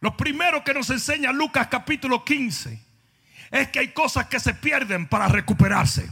Lo 0.00 0.16
primero 0.16 0.62
que 0.62 0.74
nos 0.74 0.90
enseña 0.90 1.32
Lucas 1.32 1.68
capítulo 1.68 2.24
15 2.24 2.78
es 3.50 3.68
que 3.68 3.78
hay 3.78 3.88
cosas 3.88 4.26
que 4.26 4.38
se 4.38 4.52
pierden 4.52 5.06
para 5.06 5.28
recuperarse. 5.28 6.10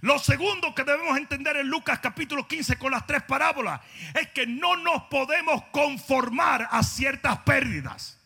Lo 0.00 0.18
segundo 0.18 0.74
que 0.74 0.84
debemos 0.84 1.16
entender 1.18 1.56
en 1.56 1.68
Lucas 1.68 2.00
capítulo 2.00 2.46
15 2.46 2.76
con 2.76 2.92
las 2.92 3.06
tres 3.06 3.22
parábolas 3.22 3.80
es 4.18 4.28
que 4.28 4.46
no 4.46 4.76
nos 4.76 5.04
podemos 5.04 5.64
conformar 5.72 6.68
a 6.70 6.82
ciertas 6.82 7.38
pérdidas. 7.38 8.18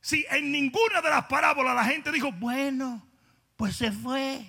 Si 0.00 0.24
en 0.30 0.52
ninguna 0.52 1.00
de 1.02 1.10
las 1.10 1.24
parábolas 1.26 1.74
la 1.74 1.84
gente 1.84 2.12
dijo, 2.12 2.30
bueno, 2.32 3.06
pues 3.56 3.76
se 3.76 3.90
fue. 3.90 4.40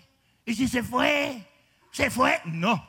Y 0.45 0.53
si 0.53 0.67
se 0.67 0.83
fue, 0.83 1.45
se 1.91 2.11
fue. 2.11 2.39
No. 2.45 2.85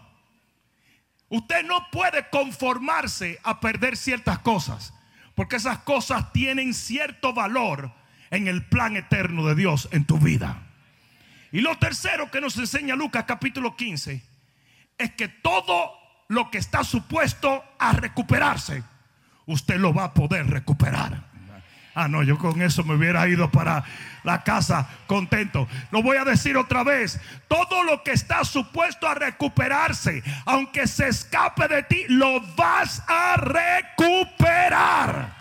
Usted 1.30 1.64
no 1.64 1.90
puede 1.90 2.28
conformarse 2.30 3.38
a 3.42 3.60
perder 3.60 3.96
ciertas 3.96 4.38
cosas, 4.40 4.94
porque 5.34 5.56
esas 5.56 5.78
cosas 5.78 6.32
tienen 6.32 6.74
cierto 6.74 7.32
valor 7.32 7.92
en 8.30 8.48
el 8.48 8.64
plan 8.66 8.96
eterno 8.96 9.46
de 9.46 9.54
Dios 9.54 9.88
en 9.92 10.04
tu 10.04 10.18
vida. 10.18 10.67
Y 11.52 11.60
lo 11.60 11.76
tercero 11.78 12.30
que 12.30 12.40
nos 12.40 12.56
enseña 12.58 12.94
Lucas 12.94 13.24
capítulo 13.26 13.74
15 13.74 14.22
es 14.98 15.12
que 15.12 15.28
todo 15.28 15.92
lo 16.28 16.50
que 16.50 16.58
está 16.58 16.84
supuesto 16.84 17.64
a 17.78 17.92
recuperarse, 17.92 18.82
usted 19.46 19.76
lo 19.76 19.94
va 19.94 20.04
a 20.04 20.14
poder 20.14 20.46
recuperar. 20.46 21.26
Ah, 21.94 22.06
no, 22.06 22.22
yo 22.22 22.38
con 22.38 22.62
eso 22.62 22.84
me 22.84 22.94
hubiera 22.94 23.26
ido 23.26 23.50
para 23.50 23.82
la 24.22 24.44
casa 24.44 24.88
contento. 25.08 25.66
Lo 25.90 26.00
voy 26.00 26.16
a 26.16 26.24
decir 26.24 26.56
otra 26.56 26.84
vez. 26.84 27.20
Todo 27.48 27.82
lo 27.82 28.04
que 28.04 28.12
está 28.12 28.44
supuesto 28.44 29.08
a 29.08 29.14
recuperarse, 29.14 30.22
aunque 30.46 30.86
se 30.86 31.08
escape 31.08 31.66
de 31.66 31.82
ti, 31.82 32.04
lo 32.08 32.40
vas 32.54 33.02
a 33.08 33.34
recuperar. 33.36 35.36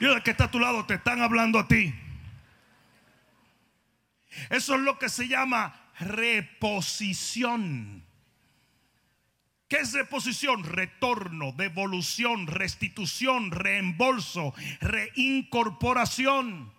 Y 0.00 0.06
el 0.06 0.22
que 0.22 0.32
está 0.32 0.44
a 0.44 0.50
tu 0.50 0.58
lado 0.58 0.86
te 0.86 0.94
están 0.94 1.20
hablando 1.20 1.58
a 1.58 1.68
ti. 1.68 1.94
Eso 4.48 4.74
es 4.74 4.80
lo 4.80 4.98
que 4.98 5.08
se 5.08 5.28
llama 5.28 5.92
reposición. 5.98 8.04
¿Qué 9.68 9.76
es 9.76 9.92
reposición? 9.92 10.64
Retorno, 10.64 11.52
devolución, 11.52 12.48
restitución, 12.48 13.52
reembolso, 13.52 14.52
reincorporación. 14.80 16.72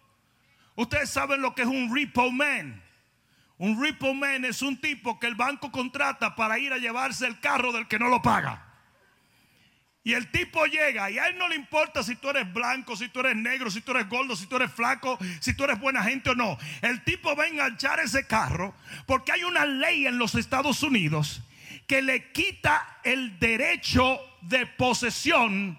Ustedes 0.75 1.09
saben 1.09 1.41
lo 1.41 1.55
que 1.55 1.61
es 1.61 1.67
un 1.67 1.95
repo 1.95 2.31
man. 2.31 2.83
Un 3.57 3.81
repo 3.81 4.13
man 4.13 4.43
es 4.43 4.61
un 4.61 4.81
tipo 4.81 5.19
que 5.19 5.27
el 5.27 5.35
banco 5.35 5.71
contrata 5.71 6.35
para 6.35 6.59
ir 6.59 6.73
a 6.73 6.79
llevarse 6.79 7.27
el 7.27 7.39
carro 7.39 7.71
del 7.71 7.87
que 7.87 7.99
no 7.99 8.09
lo 8.09 8.21
paga. 8.21 8.70
Y 10.03 10.13
el 10.13 10.31
tipo 10.31 10.65
llega 10.65 11.11
y 11.11 11.19
a 11.19 11.27
él 11.27 11.37
no 11.37 11.47
le 11.47 11.55
importa 11.55 12.01
si 12.01 12.15
tú 12.15 12.29
eres 12.29 12.51
blanco, 12.51 12.95
si 12.95 13.09
tú 13.09 13.19
eres 13.19 13.35
negro, 13.35 13.69
si 13.69 13.81
tú 13.81 13.91
eres 13.91 14.09
gordo, 14.09 14.35
si 14.35 14.47
tú 14.47 14.55
eres 14.55 14.71
flaco, 14.71 15.19
si 15.39 15.53
tú 15.53 15.63
eres 15.63 15.79
buena 15.79 16.03
gente 16.03 16.31
o 16.31 16.35
no. 16.35 16.57
El 16.81 17.03
tipo 17.03 17.35
va 17.35 17.43
a 17.43 17.47
enganchar 17.47 17.99
ese 17.99 18.25
carro 18.25 18.73
porque 19.05 19.31
hay 19.31 19.43
una 19.43 19.65
ley 19.65 20.07
en 20.07 20.17
los 20.17 20.33
Estados 20.33 20.81
Unidos 20.81 21.43
que 21.85 22.01
le 22.01 22.31
quita 22.31 22.99
el 23.03 23.37
derecho 23.37 24.19
de 24.41 24.65
posesión 24.65 25.77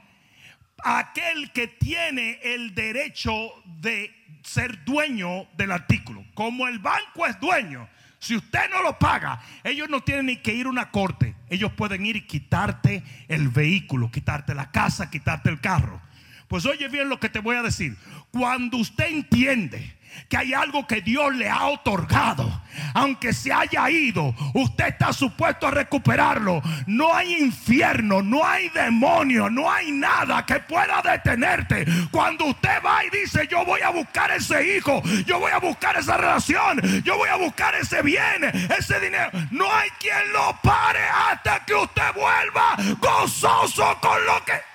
a 0.85 0.99
aquel 0.99 1.51
que 1.53 1.67
tiene 1.67 2.39
el 2.43 2.75
derecho 2.75 3.53
de 3.65 4.15
ser 4.45 4.85
dueño 4.85 5.49
del 5.55 5.73
artículo. 5.73 6.25
Como 6.35 6.69
el 6.69 6.79
banco 6.79 7.27
es 7.27 7.39
dueño, 7.41 7.89
si 8.19 8.37
usted 8.37 8.71
no 8.71 8.83
lo 8.83 8.99
paga, 8.99 9.43
ellos 9.65 9.89
no 9.89 10.01
tienen 10.01 10.27
ni 10.27 10.37
que 10.37 10.55
ir 10.55 10.67
a 10.67 10.71
una 10.71 10.91
corte. 10.91 11.35
Ellos 11.53 11.71
pueden 11.73 12.07
ir 12.07 12.17
y 12.17 12.23
quitarte 12.23 13.03
el 13.29 13.51
vehículo, 13.51 14.11
quitarte 14.11 14.55
la 14.55 14.71
casa, 14.71 15.11
quitarte 15.11 15.51
el 15.51 15.61
carro. 15.61 16.01
Pues 16.49 16.65
oye 16.65 16.89
bien 16.89 17.11
lo 17.11 17.21
que 17.21 17.29
te 17.29 17.41
voy 17.41 17.57
a 17.57 17.63
decir. 17.63 17.95
Cuando 18.31 18.79
usted 18.79 19.09
entiende 19.09 19.95
que 20.29 20.37
hay 20.37 20.55
algo 20.55 20.87
que 20.87 21.01
Dios 21.01 21.35
le 21.35 21.49
ha 21.49 21.67
otorgado, 21.67 22.63
aunque 22.95 23.33
se 23.33 23.53
haya 23.53 23.89
ido, 23.91 24.35
usted 24.55 24.89
está 24.89 25.13
supuesto 25.13 25.67
a 25.67 25.71
recuperarlo. 25.71 26.63
No 26.87 27.15
hay 27.15 27.35
infierno, 27.35 28.23
no 28.23 28.45
hay 28.45 28.69
demonio, 28.71 29.51
no 29.51 29.71
hay 29.71 29.93
nada 29.93 30.45
que 30.47 30.61
pueda 30.61 31.03
detenerte. 31.03 31.87
Cuando 32.11 32.47
usted 32.47 32.83
va 32.85 33.05
y 33.05 33.11
dice, 33.11 33.47
yo 33.49 33.65
voy 33.65 33.83
a 33.83 33.91
buscar 33.91 34.31
ese 34.31 34.77
hijo, 34.77 35.03
yo 35.27 35.39
voy 35.39 35.53
a 35.53 35.59
buscar 35.59 35.97
esa 35.97 36.17
relación, 36.17 36.81
yo 37.03 37.17
voy 37.17 37.29
a 37.29 37.37
buscar 37.37 37.75
ese 37.75 38.03
bien, 38.03 38.45
ese 38.79 39.01
dinero, 39.01 39.31
no 39.51 39.73
hay 39.73 39.91
quien 39.99 40.33
lo 40.33 40.59
pare 40.63 41.01
hasta 41.31 41.65
que 41.65 41.75
usted 41.75 42.15
vuelva 42.15 42.77
gozoso 42.99 43.99
con 44.01 44.25
lo 44.27 44.45
que... 44.45 44.73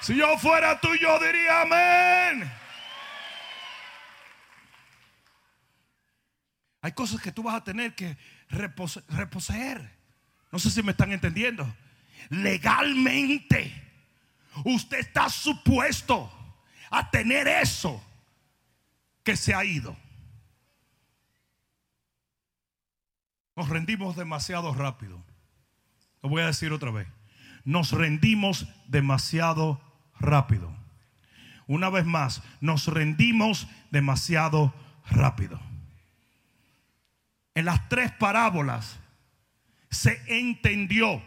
Si 0.00 0.14
yo 0.14 0.38
fuera 0.38 0.78
tú, 0.80 0.88
yo 0.94 1.18
diría 1.18 1.62
amén. 1.62 2.48
Hay 6.86 6.92
cosas 6.92 7.20
que 7.20 7.32
tú 7.32 7.42
vas 7.42 7.56
a 7.56 7.64
tener 7.64 7.96
que 7.96 8.16
reposeer. 8.48 9.90
No 10.52 10.60
sé 10.60 10.70
si 10.70 10.84
me 10.84 10.92
están 10.92 11.10
entendiendo. 11.10 11.66
Legalmente, 12.28 13.72
usted 14.64 15.00
está 15.00 15.28
supuesto 15.28 16.30
a 16.88 17.10
tener 17.10 17.48
eso 17.48 18.00
que 19.24 19.36
se 19.36 19.52
ha 19.52 19.64
ido. 19.64 19.96
Nos 23.56 23.68
rendimos 23.68 24.14
demasiado 24.14 24.72
rápido. 24.72 25.20
Lo 26.22 26.28
voy 26.28 26.42
a 26.42 26.46
decir 26.46 26.72
otra 26.72 26.92
vez. 26.92 27.08
Nos 27.64 27.90
rendimos 27.90 28.68
demasiado 28.86 29.80
rápido. 30.20 30.72
Una 31.66 31.90
vez 31.90 32.06
más, 32.06 32.44
nos 32.60 32.86
rendimos 32.86 33.66
demasiado 33.90 34.72
rápido 35.10 35.60
en 37.56 37.64
las 37.64 37.88
tres 37.88 38.12
parábolas 38.12 39.00
se 39.90 40.20
entendió 40.26 41.22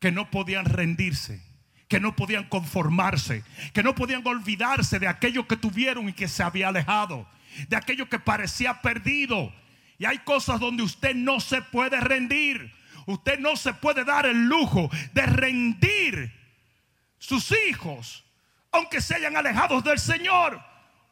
que 0.00 0.10
no 0.10 0.30
podían 0.30 0.64
rendirse, 0.64 1.42
que 1.86 2.00
no 2.00 2.16
podían 2.16 2.48
conformarse, 2.48 3.44
que 3.74 3.82
no 3.82 3.94
podían 3.94 4.26
olvidarse 4.26 4.98
de 4.98 5.06
aquello 5.06 5.46
que 5.46 5.58
tuvieron 5.58 6.08
y 6.08 6.14
que 6.14 6.28
se 6.28 6.42
había 6.42 6.68
alejado, 6.68 7.28
de 7.68 7.76
aquello 7.76 8.08
que 8.08 8.18
parecía 8.18 8.80
perdido. 8.80 9.52
Y 9.98 10.06
hay 10.06 10.18
cosas 10.20 10.58
donde 10.58 10.82
usted 10.82 11.14
no 11.14 11.40
se 11.40 11.60
puede 11.60 12.00
rendir. 12.00 12.72
Usted 13.04 13.38
no 13.38 13.54
se 13.56 13.74
puede 13.74 14.04
dar 14.04 14.24
el 14.24 14.46
lujo 14.46 14.88
de 15.12 15.26
rendir 15.26 16.32
sus 17.18 17.52
hijos, 17.68 18.24
aunque 18.70 19.02
se 19.02 19.16
hayan 19.16 19.36
alejado 19.36 19.82
del 19.82 19.98
Señor. 19.98 20.58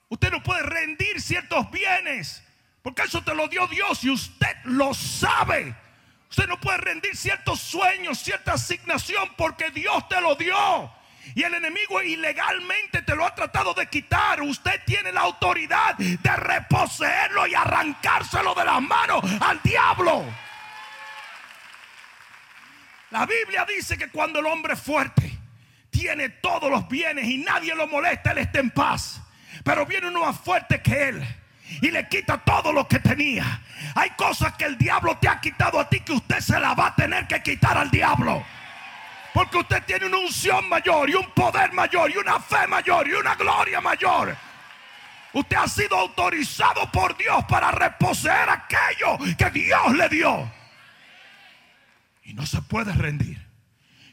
Usted 0.09 0.31
no 0.31 0.43
puede 0.43 0.63
rendir 0.63 1.21
ciertos 1.21 1.71
bienes 1.71 2.43
porque 2.83 3.03
eso 3.03 3.23
te 3.23 3.35
lo 3.35 3.49
dio 3.49 3.67
Dios 3.67 4.03
y 4.05 4.11
usted 4.11 4.57
lo 4.65 4.95
sabe. 4.95 5.75
Usted 6.31 6.47
no 6.47 6.61
puede 6.61 6.79
rendir 6.79 7.17
ciertos 7.17 7.61
sueños, 7.61 8.19
cierta 8.19 8.55
asignación 8.55 9.31
porque 9.37 9.71
Dios 9.71 10.09
te 10.09 10.21
lo 10.21 10.35
dio. 10.37 10.91
Y 11.35 11.43
el 11.43 11.55
enemigo 11.55 12.01
ilegalmente 12.03 13.03
te 13.03 13.15
lo 13.15 13.27
ha 13.27 13.35
tratado 13.35 13.75
de 13.75 13.89
quitar. 13.89 14.41
Usted 14.41 14.81
tiene 14.87 15.13
la 15.13 15.21
autoridad 15.23 15.97
de 15.97 16.37
reposeerlo 16.37 17.47
y 17.47 17.55
arrancárselo 17.55 18.55
de 18.55 18.65
las 18.65 18.81
manos 18.81 19.23
al 19.41 19.61
diablo. 19.63 20.25
La 23.11 23.27
Biblia 23.27 23.67
dice 23.67 23.99
que 23.99 24.09
cuando 24.09 24.39
el 24.39 24.47
hombre 24.47 24.75
es 24.75 24.81
fuerte, 24.81 25.37
tiene 25.91 26.29
todos 26.29 26.71
los 26.71 26.89
bienes 26.89 27.27
y 27.27 27.39
nadie 27.39 27.75
lo 27.75 27.87
molesta, 27.89 28.31
él 28.31 28.39
está 28.39 28.61
en 28.61 28.71
paz. 28.71 29.21
Pero 29.65 29.85
viene 29.85 30.07
uno 30.07 30.25
más 30.25 30.41
fuerte 30.41 30.81
que 30.81 31.09
él 31.09 31.40
y 31.81 31.91
le 31.91 32.09
quita 32.09 32.39
todo 32.39 32.73
lo 32.73 32.87
que 32.87 32.99
tenía. 32.99 33.63
Hay 33.95 34.11
cosas 34.11 34.55
que 34.55 34.65
el 34.65 34.77
diablo 34.77 35.17
te 35.19 35.29
ha 35.29 35.41
quitado 35.41 35.79
a 35.81 35.89
ti 35.89 36.01
que 36.01 36.13
usted 36.13 36.41
se 36.41 36.59
la 36.59 36.75
va 36.75 36.89
a 36.89 36.95
tener 36.95 37.27
que 37.27 37.43
quitar 37.43 37.77
al 37.79 37.91
diablo. 37.91 38.45
Porque 39.33 39.59
usted 39.59 39.83
tiene 39.85 40.07
una 40.07 40.19
unción 40.19 40.69
mayor 40.69 41.09
y 41.09 41.15
un 41.15 41.31
poder 41.31 41.73
mayor 41.73 42.11
y 42.11 42.17
una 42.17 42.41
fe 42.41 42.67
mayor 42.67 43.07
y 43.09 43.13
una 43.13 43.35
gloria 43.35 43.81
mayor. 43.81 44.37
Usted 45.33 45.57
ha 45.57 45.69
sido 45.69 45.97
autorizado 45.97 46.91
por 46.91 47.17
Dios 47.17 47.45
para 47.49 47.71
reposeer 47.71 48.49
aquello 48.49 49.19
que 49.39 49.51
Dios 49.51 49.95
le 49.95 50.09
dio. 50.09 50.51
Y 52.25 52.35
no 52.35 52.45
se 52.45 52.61
puede 52.63 52.93
rendir. 52.93 53.41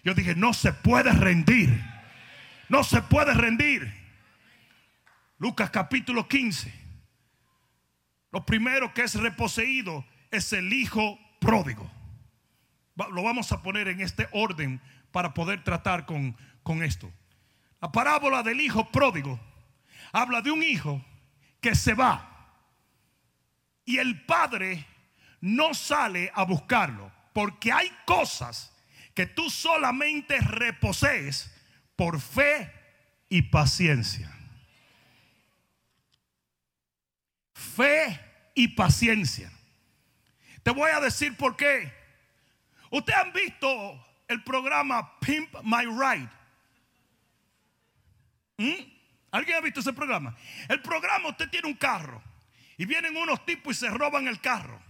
Yo 0.04 0.14
dije, 0.14 0.36
no 0.36 0.54
se 0.54 0.72
puede 0.72 1.12
rendir. 1.12 1.84
No 2.70 2.84
se 2.84 3.02
puede 3.02 3.34
rendir. 3.34 3.94
Lucas 5.40 5.70
capítulo 5.70 6.28
15. 6.28 6.87
Lo 8.32 8.46
primero 8.46 8.94
que 8.94 9.04
es 9.04 9.16
reposeído 9.16 10.06
es 10.32 10.54
el 10.54 10.74
hijo 10.74 11.20
pródigo. 11.40 11.90
Lo 13.12 13.24
vamos 13.24 13.52
a 13.52 13.62
poner 13.62 13.88
en 13.88 14.02
este 14.02 14.28
orden 14.32 14.82
para 15.12 15.34
poder 15.34 15.64
tratar 15.64 16.06
con, 16.06 16.36
con 16.64 16.84
esto. 16.84 17.12
La 17.82 17.92
parábola 17.92 18.44
del 18.44 18.60
hijo 18.60 18.92
pródigo 18.92 19.40
habla 20.12 20.42
de 20.42 20.52
un 20.52 20.64
hijo 20.64 21.04
que 21.62 21.76
se 21.76 21.94
va 21.94 22.38
y 23.86 23.98
el 23.98 24.26
padre 24.26 24.86
no 25.42 25.74
sale 25.74 26.32
a 26.34 26.44
buscarlo 26.44 27.12
porque 27.34 27.72
hay 27.72 27.92
cosas 28.06 28.74
que 29.14 29.26
tú 29.26 29.50
solamente 29.50 30.40
reposees 30.40 31.52
por 31.96 32.20
fe 32.20 32.72
y 33.30 33.44
paciencia. 33.44 34.37
Fe 37.76 38.20
y 38.54 38.68
paciencia. 38.70 39.52
Te 40.64 40.72
voy 40.72 40.92
a 40.92 41.00
decir 41.00 41.36
por 41.36 41.56
qué. 41.56 41.92
Ustedes 42.92 43.20
han 43.20 43.34
visto 43.34 44.06
el 44.28 44.44
programa 44.44 45.20
Pimp 45.20 45.54
My 45.64 45.86
Ride. 45.86 46.30
¿Mm? 48.58 48.92
¿Alguien 49.32 49.58
ha 49.58 49.62
visto 49.62 49.80
ese 49.80 49.94
programa? 49.94 50.36
El 50.70 50.82
programa, 50.82 51.30
usted 51.30 51.50
tiene 51.50 51.68
un 51.68 51.76
carro 51.76 52.22
y 52.78 52.86
vienen 52.86 53.16
unos 53.18 53.46
tipos 53.46 53.76
y 53.76 53.80
se 53.80 53.90
roban 53.90 54.28
el 54.28 54.40
carro 54.40 54.82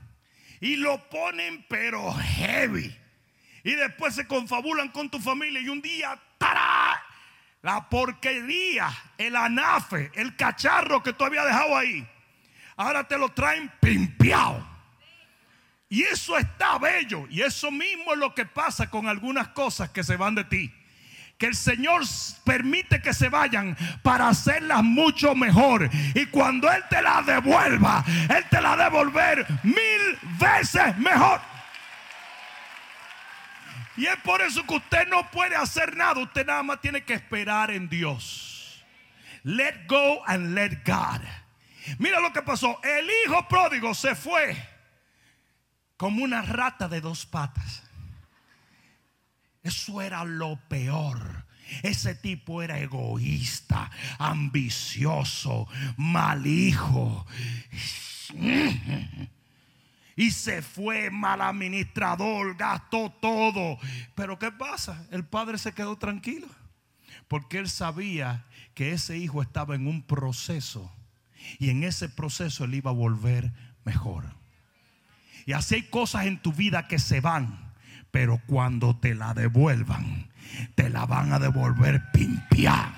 y 0.59 0.75
lo 0.75 1.09
ponen 1.09 1.65
pero 1.69 2.13
heavy. 2.13 2.95
Y 3.63 3.71
después 3.73 4.15
se 4.15 4.27
confabulan 4.27 4.89
con 4.89 5.09
tu 5.09 5.19
familia 5.19 5.61
y 5.61 5.69
un 5.69 5.81
día, 5.81 6.19
¡tará! 6.37 7.03
La 7.61 7.89
porquería, 7.89 8.89
el 9.17 9.35
anafe, 9.35 10.11
el 10.15 10.35
cacharro 10.35 11.03
que 11.03 11.13
tú 11.13 11.25
habías 11.25 11.45
dejado 11.45 11.75
ahí, 11.75 12.07
ahora 12.77 13.05
te 13.05 13.17
lo 13.17 13.29
traen 13.29 13.69
pimpeado. 13.81 14.65
Y 15.89 16.03
eso 16.03 16.37
está 16.37 16.77
bello. 16.77 17.27
Y 17.29 17.41
eso 17.41 17.71
mismo 17.71 18.13
es 18.13 18.19
lo 18.19 18.33
que 18.33 18.45
pasa 18.45 18.89
con 18.89 19.07
algunas 19.07 19.49
cosas 19.49 19.89
que 19.89 20.03
se 20.03 20.15
van 20.15 20.35
de 20.35 20.45
ti 20.45 20.73
que 21.37 21.45
el 21.45 21.55
Señor 21.55 22.01
permite 22.43 23.01
que 23.01 23.13
se 23.13 23.29
vayan 23.29 23.77
para 24.01 24.27
hacerlas 24.27 24.83
mucho 24.83 25.35
mejor. 25.35 25.89
Y 26.15 26.25
cuando 26.27 26.71
Él 26.71 26.83
te 26.89 27.01
la 27.01 27.21
devuelva, 27.21 28.03
Él 28.35 28.43
te 28.49 28.59
la 28.59 28.75
devolver 28.75 29.45
mil 29.63 30.19
veces 30.39 30.97
mejor. 30.97 31.39
Y 33.95 34.05
es 34.05 34.17
por 34.17 34.41
eso 34.41 34.65
que 34.65 34.75
usted 34.75 35.07
no 35.07 35.29
puede 35.31 35.55
hacer 35.55 35.95
nada. 35.95 36.19
Usted 36.21 36.45
nada 36.45 36.63
más 36.63 36.81
tiene 36.81 37.03
que 37.03 37.13
esperar 37.13 37.71
en 37.71 37.89
Dios. 37.89 38.83
Let 39.43 39.87
go 39.87 40.23
and 40.25 40.53
let 40.53 40.83
God. 40.85 41.21
Mira 41.99 42.19
lo 42.19 42.33
que 42.33 42.41
pasó. 42.41 42.79
El 42.83 43.09
hijo 43.25 43.47
pródigo 43.47 43.93
se 43.93 44.15
fue 44.15 44.55
como 45.97 46.23
una 46.23 46.41
rata 46.41 46.87
de 46.87 47.01
dos 47.01 47.25
patas. 47.25 47.83
Eso 49.63 50.01
era 50.01 50.23
lo 50.23 50.59
peor. 50.67 51.45
Ese 51.83 52.15
tipo 52.15 52.61
era 52.63 52.79
egoísta, 52.79 53.91
ambicioso, 54.19 55.67
mal 55.97 56.47
hijo. 56.47 57.25
Y 60.15 60.31
se 60.31 60.61
fue 60.61 61.11
mal 61.11 61.41
administrador, 61.41 62.55
gastó 62.55 63.11
todo. 63.21 63.77
Pero 64.15 64.39
¿qué 64.39 64.51
pasa? 64.51 65.05
El 65.11 65.25
padre 65.25 65.57
se 65.57 65.73
quedó 65.73 65.97
tranquilo. 65.97 66.47
Porque 67.27 67.57
él 67.57 67.69
sabía 67.69 68.45
que 68.73 68.93
ese 68.93 69.17
hijo 69.17 69.41
estaba 69.41 69.75
en 69.75 69.87
un 69.87 70.01
proceso. 70.01 70.91
Y 71.59 71.69
en 71.69 71.83
ese 71.83 72.09
proceso 72.09 72.65
él 72.65 72.75
iba 72.75 72.91
a 72.91 72.93
volver 72.93 73.51
mejor. 73.83 74.25
Y 75.45 75.53
así 75.53 75.75
hay 75.75 75.83
cosas 75.83 76.25
en 76.25 76.39
tu 76.41 76.51
vida 76.51 76.87
que 76.87 76.99
se 76.99 77.21
van 77.21 77.67
pero 78.11 78.41
cuando 78.47 78.97
te 78.99 79.13
la 79.13 79.33
devuelvan, 79.33 80.31
te 80.75 80.89
la 80.89 81.05
van 81.05 81.33
a 81.33 81.39
devolver 81.39 82.01
pimpia. 82.11 82.93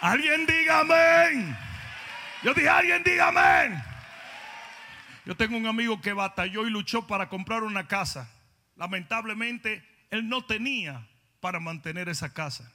Alguien 0.00 0.46
diga 0.46 0.80
amén. 0.80 1.56
Yo 2.42 2.54
dije, 2.54 2.68
alguien 2.68 3.02
diga 3.04 3.28
amén. 3.28 3.82
Yo 5.26 5.36
tengo 5.36 5.56
un 5.56 5.66
amigo 5.66 6.00
que 6.00 6.12
batalló 6.12 6.66
y 6.66 6.70
luchó 6.70 7.06
para 7.06 7.28
comprar 7.28 7.62
una 7.62 7.86
casa. 7.86 8.30
Lamentablemente, 8.76 9.82
él 10.10 10.28
no 10.28 10.44
tenía 10.44 11.06
para 11.40 11.60
mantener 11.60 12.08
esa 12.08 12.32
casa. 12.32 12.70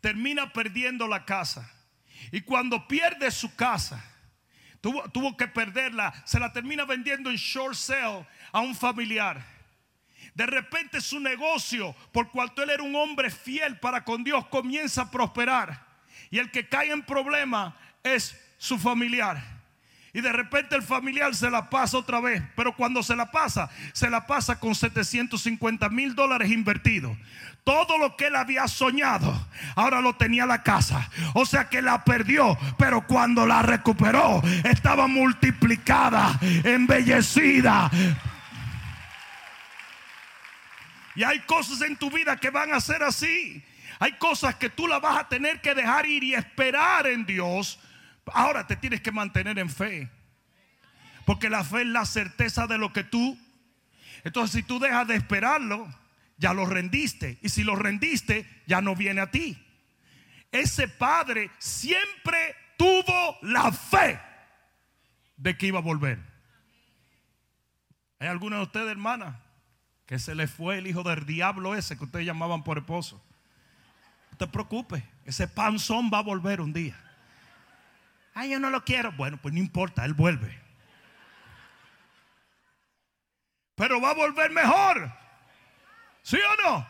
Termina 0.00 0.52
perdiendo 0.52 1.06
la 1.06 1.24
casa. 1.24 1.70
Y 2.32 2.40
cuando 2.42 2.86
pierde 2.86 3.30
su 3.30 3.54
casa, 3.54 4.04
Tuvo, 4.80 5.36
que 5.36 5.48
perderla. 5.48 6.12
Se 6.24 6.38
la 6.38 6.52
termina 6.52 6.84
vendiendo 6.84 7.30
en 7.30 7.36
short 7.36 7.74
sale 7.74 8.26
a 8.52 8.60
un 8.60 8.74
familiar. 8.74 9.44
De 10.34 10.46
repente 10.46 11.00
su 11.00 11.18
negocio, 11.18 11.94
por 12.12 12.30
cuanto 12.30 12.62
él 12.62 12.70
era 12.70 12.82
un 12.82 12.94
hombre 12.94 13.28
fiel 13.30 13.78
para 13.80 14.04
con 14.04 14.22
Dios, 14.22 14.46
comienza 14.46 15.02
a 15.02 15.10
prosperar. 15.10 15.84
Y 16.30 16.38
el 16.38 16.50
que 16.50 16.68
cae 16.68 16.92
en 16.92 17.02
problema 17.02 17.76
es 18.04 18.38
su 18.56 18.78
familiar. 18.78 19.57
Y 20.18 20.20
de 20.20 20.32
repente 20.32 20.74
el 20.74 20.82
familiar 20.82 21.32
se 21.32 21.48
la 21.48 21.70
pasa 21.70 21.96
otra 21.96 22.18
vez. 22.18 22.42
Pero 22.56 22.74
cuando 22.74 23.04
se 23.04 23.14
la 23.14 23.30
pasa, 23.30 23.70
se 23.92 24.10
la 24.10 24.26
pasa 24.26 24.58
con 24.58 24.74
750 24.74 25.88
mil 25.90 26.16
dólares 26.16 26.50
invertidos. 26.50 27.16
Todo 27.62 27.98
lo 27.98 28.16
que 28.16 28.26
él 28.26 28.34
había 28.34 28.66
soñado, 28.66 29.46
ahora 29.76 30.00
lo 30.00 30.16
tenía 30.16 30.44
la 30.44 30.64
casa. 30.64 31.08
O 31.34 31.46
sea 31.46 31.68
que 31.68 31.82
la 31.82 32.02
perdió, 32.02 32.58
pero 32.78 33.06
cuando 33.06 33.46
la 33.46 33.62
recuperó, 33.62 34.42
estaba 34.64 35.06
multiplicada, 35.06 36.36
embellecida. 36.64 37.88
Y 41.14 41.22
hay 41.22 41.38
cosas 41.42 41.80
en 41.82 41.94
tu 41.94 42.10
vida 42.10 42.36
que 42.38 42.50
van 42.50 42.74
a 42.74 42.80
ser 42.80 43.04
así. 43.04 43.62
Hay 44.00 44.14
cosas 44.14 44.56
que 44.56 44.68
tú 44.68 44.88
las 44.88 45.00
vas 45.00 45.16
a 45.16 45.28
tener 45.28 45.60
que 45.60 45.76
dejar 45.76 46.06
ir 46.06 46.24
y 46.24 46.34
esperar 46.34 47.06
en 47.06 47.24
Dios 47.24 47.78
Ahora 48.34 48.66
te 48.66 48.76
tienes 48.76 49.00
que 49.00 49.12
mantener 49.12 49.58
en 49.58 49.70
fe. 49.70 50.10
Porque 51.24 51.50
la 51.50 51.62
fe 51.64 51.82
es 51.82 51.88
la 51.88 52.06
certeza 52.06 52.66
de 52.66 52.78
lo 52.78 52.92
que 52.92 53.04
tú. 53.04 53.38
Entonces 54.24 54.60
si 54.60 54.62
tú 54.62 54.78
dejas 54.78 55.06
de 55.06 55.16
esperarlo, 55.16 55.86
ya 56.38 56.54
lo 56.54 56.66
rendiste. 56.66 57.38
Y 57.42 57.50
si 57.50 57.64
lo 57.64 57.76
rendiste, 57.76 58.48
ya 58.66 58.80
no 58.80 58.94
viene 58.94 59.20
a 59.20 59.30
ti. 59.30 59.62
Ese 60.50 60.88
padre 60.88 61.50
siempre 61.58 62.56
tuvo 62.78 63.36
la 63.42 63.70
fe 63.72 64.18
de 65.36 65.56
que 65.56 65.66
iba 65.66 65.78
a 65.78 65.82
volver. 65.82 66.18
¿Hay 68.18 68.28
alguna 68.28 68.56
de 68.56 68.62
ustedes, 68.62 68.88
hermana, 68.88 69.40
que 70.06 70.18
se 70.18 70.34
le 70.34 70.46
fue 70.46 70.78
el 70.78 70.86
hijo 70.86 71.02
del 71.02 71.26
diablo 71.26 71.74
ese 71.74 71.96
que 71.96 72.04
ustedes 72.04 72.26
llamaban 72.26 72.64
por 72.64 72.78
esposo? 72.78 73.22
No 74.32 74.38
te 74.38 74.46
preocupes, 74.46 75.04
ese 75.24 75.46
panzón 75.46 76.10
va 76.12 76.18
a 76.18 76.22
volver 76.22 76.60
un 76.60 76.72
día. 76.72 76.96
Ay, 78.38 78.50
yo 78.50 78.60
no 78.60 78.70
lo 78.70 78.84
quiero. 78.84 79.10
Bueno, 79.10 79.36
pues 79.42 79.52
no 79.52 79.58
importa, 79.58 80.04
Él 80.04 80.14
vuelve. 80.14 80.56
Pero 83.74 84.00
va 84.00 84.10
a 84.10 84.14
volver 84.14 84.52
mejor. 84.52 85.12
¿Sí 86.22 86.36
o 86.36 86.62
no? 86.62 86.88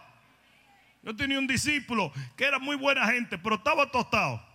Yo 1.03 1.17
tenía 1.17 1.39
un 1.39 1.47
discípulo 1.47 2.13
que 2.37 2.45
era 2.45 2.59
muy 2.59 2.77
buena 2.77 3.07
gente, 3.07 3.39
pero 3.39 3.55
estaba 3.55 3.91
tostado. 3.91 4.47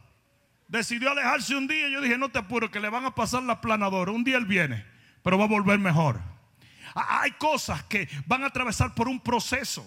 Decidió 0.67 1.09
alejarse 1.09 1.55
un 1.55 1.65
día 1.65 1.87
y 1.87 1.93
yo 1.93 2.01
dije, 2.01 2.15
no 2.15 2.29
te 2.29 2.37
apures, 2.37 2.69
que 2.69 2.79
le 2.79 2.89
van 2.89 3.05
a 3.05 3.15
pasar 3.15 3.41
la 3.41 3.59
planadora. 3.59 4.11
Un 4.11 4.23
día 4.23 4.37
él 4.37 4.45
viene, 4.45 4.85
pero 5.23 5.39
va 5.39 5.45
a 5.45 5.47
volver 5.47 5.79
mejor. 5.79 6.21
Hay 6.93 7.31
cosas 7.31 7.81
que 7.85 8.07
van 8.27 8.43
a 8.43 8.47
atravesar 8.47 8.93
por 8.93 9.07
un 9.07 9.19
proceso. 9.19 9.83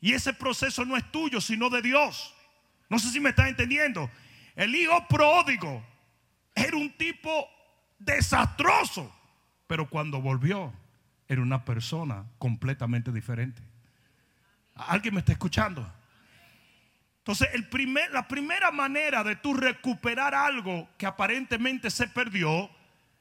Y 0.00 0.12
ese 0.12 0.32
proceso 0.32 0.84
no 0.84 0.96
es 0.96 1.08
tuyo, 1.12 1.40
sino 1.40 1.70
de 1.70 1.82
Dios. 1.82 2.34
No 2.88 2.98
sé 2.98 3.12
si 3.12 3.20
me 3.20 3.30
estás 3.30 3.46
entendiendo. 3.46 4.10
El 4.56 4.74
hijo 4.74 5.06
pródigo 5.06 5.84
era 6.56 6.76
un 6.76 6.90
tipo 6.96 7.48
desastroso, 7.98 9.14
pero 9.66 9.88
cuando 9.88 10.20
volvió 10.20 10.72
era 11.28 11.42
una 11.42 11.64
persona 11.64 12.24
completamente 12.38 13.12
diferente. 13.12 13.62
¿Alguien 14.74 15.14
me 15.14 15.20
está 15.20 15.32
escuchando? 15.32 15.86
Entonces, 17.18 17.48
la 18.12 18.26
primera 18.28 18.70
manera 18.70 19.22
de 19.22 19.36
tú 19.36 19.54
recuperar 19.54 20.34
algo 20.34 20.88
que 20.96 21.06
aparentemente 21.06 21.90
se 21.90 22.08
perdió 22.08 22.70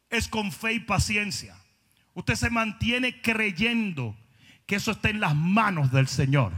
es 0.10 0.28
con 0.28 0.52
fe 0.52 0.74
y 0.74 0.80
paciencia. 0.80 1.58
Usted 2.14 2.36
se 2.36 2.50
mantiene 2.50 3.22
creyendo 3.22 4.16
que 4.66 4.76
eso 4.76 4.92
esté 4.92 5.10
en 5.10 5.20
las 5.20 5.36
manos 5.36 5.92
del 5.92 6.08
Señor. 6.08 6.54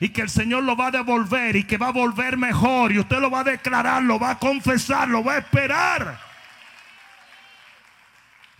Y 0.00 0.10
que 0.10 0.22
el 0.22 0.30
Señor 0.30 0.62
lo 0.62 0.76
va 0.76 0.88
a 0.88 0.90
devolver 0.90 1.56
y 1.56 1.64
que 1.64 1.78
va 1.78 1.88
a 1.88 1.92
volver 1.92 2.36
mejor. 2.36 2.92
Y 2.92 2.98
usted 2.98 3.18
lo 3.18 3.30
va 3.30 3.40
a 3.40 3.44
declarar, 3.44 4.02
lo 4.02 4.18
va 4.18 4.32
a 4.32 4.38
confesar, 4.38 5.08
lo 5.08 5.24
va 5.24 5.34
a 5.34 5.38
esperar. 5.38 6.20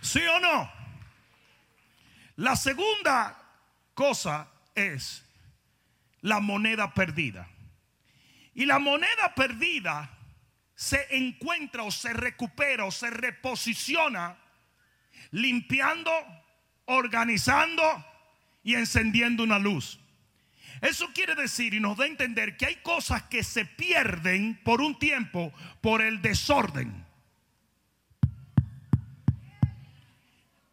¿Sí 0.01 0.21
o 0.25 0.39
no? 0.39 0.71
La 2.37 2.55
segunda 2.55 3.37
cosa 3.93 4.47
es 4.75 5.25
la 6.21 6.39
moneda 6.39 6.93
perdida. 6.93 7.47
Y 8.53 8.65
la 8.65 8.79
moneda 8.79 9.33
perdida 9.35 10.09
se 10.75 11.07
encuentra 11.17 11.83
o 11.83 11.91
se 11.91 12.13
recupera 12.13 12.85
o 12.85 12.91
se 12.91 13.09
reposiciona 13.09 14.37
limpiando, 15.31 16.11
organizando 16.85 17.83
y 18.63 18.75
encendiendo 18.75 19.43
una 19.43 19.59
luz. 19.59 19.99
Eso 20.81 21.11
quiere 21.13 21.35
decir 21.35 21.73
y 21.73 21.79
nos 21.79 21.97
da 21.97 22.05
a 22.05 22.07
entender 22.07 22.57
que 22.57 22.67
hay 22.67 22.75
cosas 22.77 23.23
que 23.23 23.43
se 23.43 23.65
pierden 23.65 24.59
por 24.63 24.81
un 24.81 24.97
tiempo 24.99 25.53
por 25.81 26.01
el 26.01 26.21
desorden. 26.21 27.05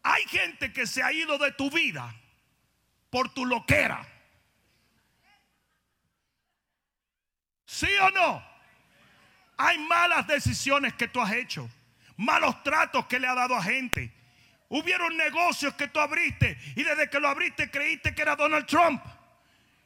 Hay 0.03 0.23
gente 0.25 0.71
que 0.71 0.85
se 0.85 1.01
ha 1.01 1.11
ido 1.11 1.37
de 1.39 1.51
tu 1.51 1.71
vida 1.71 2.15
por 3.09 3.33
tu 3.33 3.45
loquera. 3.45 4.05
¿Sí 7.65 7.87
o 8.01 8.11
no? 8.11 8.43
Hay 9.57 9.77
malas 9.79 10.27
decisiones 10.27 10.93
que 10.93 11.07
tú 11.07 11.21
has 11.21 11.31
hecho, 11.31 11.69
malos 12.17 12.61
tratos 12.63 13.07
que 13.07 13.19
le 13.19 13.27
ha 13.27 13.33
dado 13.33 13.55
a 13.55 13.63
gente. 13.63 14.13
Hubieron 14.69 15.15
negocios 15.17 15.73
que 15.75 15.87
tú 15.87 15.99
abriste 15.99 16.57
y 16.75 16.83
desde 16.83 17.09
que 17.09 17.19
lo 17.19 17.27
abriste 17.27 17.71
creíste 17.71 18.13
que 18.13 18.21
era 18.21 18.35
Donald 18.35 18.65
Trump. 18.65 19.01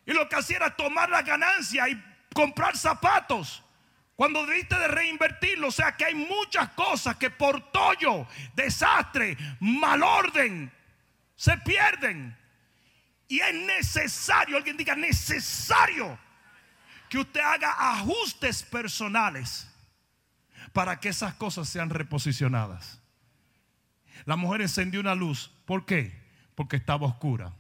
Y 0.09 0.13
lo 0.13 0.27
que 0.27 0.37
hacía 0.37 0.57
era 0.57 0.75
tomar 0.75 1.07
la 1.07 1.21
ganancia 1.21 1.87
y 1.87 2.03
comprar 2.33 2.75
zapatos. 2.75 3.63
Cuando 4.15 4.43
debiste 4.43 4.75
de 4.75 4.87
reinvertirlo. 4.87 5.67
O 5.67 5.71
sea 5.71 5.95
que 5.95 6.03
hay 6.03 6.15
muchas 6.15 6.69
cosas 6.69 7.15
que 7.17 7.29
por 7.29 7.71
tollo, 7.71 8.27
desastre, 8.55 9.37
mal 9.59 10.01
orden, 10.01 10.73
se 11.35 11.55
pierden. 11.59 12.35
Y 13.27 13.39
es 13.39 13.53
necesario, 13.53 14.57
alguien 14.57 14.77
diga 14.77 14.95
necesario, 14.95 16.17
que 17.07 17.19
usted 17.19 17.41
haga 17.41 17.75
ajustes 17.91 18.63
personales 18.63 19.69
para 20.73 20.99
que 20.99 21.09
esas 21.09 21.35
cosas 21.35 21.69
sean 21.69 21.91
reposicionadas. 21.91 22.99
La 24.25 24.35
mujer 24.35 24.61
encendió 24.61 25.01
una 25.01 25.13
luz. 25.13 25.51
¿Por 25.67 25.85
qué? 25.85 26.19
Porque 26.55 26.77
estaba 26.77 27.05
oscura. 27.05 27.53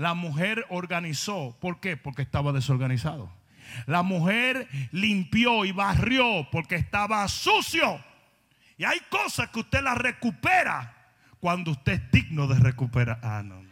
La 0.00 0.14
mujer 0.14 0.64
organizó. 0.70 1.58
¿Por 1.60 1.78
qué? 1.78 1.94
Porque 1.98 2.22
estaba 2.22 2.52
desorganizado. 2.52 3.30
La 3.84 4.02
mujer 4.02 4.66
limpió 4.92 5.66
y 5.66 5.72
barrió 5.72 6.48
porque 6.50 6.76
estaba 6.76 7.28
sucio. 7.28 8.02
Y 8.78 8.84
hay 8.84 8.98
cosas 9.10 9.50
que 9.50 9.60
usted 9.60 9.82
las 9.82 9.98
recupera 9.98 10.96
cuando 11.38 11.72
usted 11.72 11.92
es 11.92 12.10
digno 12.12 12.46
de 12.46 12.58
recuperar. 12.58 13.20
Ah, 13.22 13.42
no. 13.44 13.62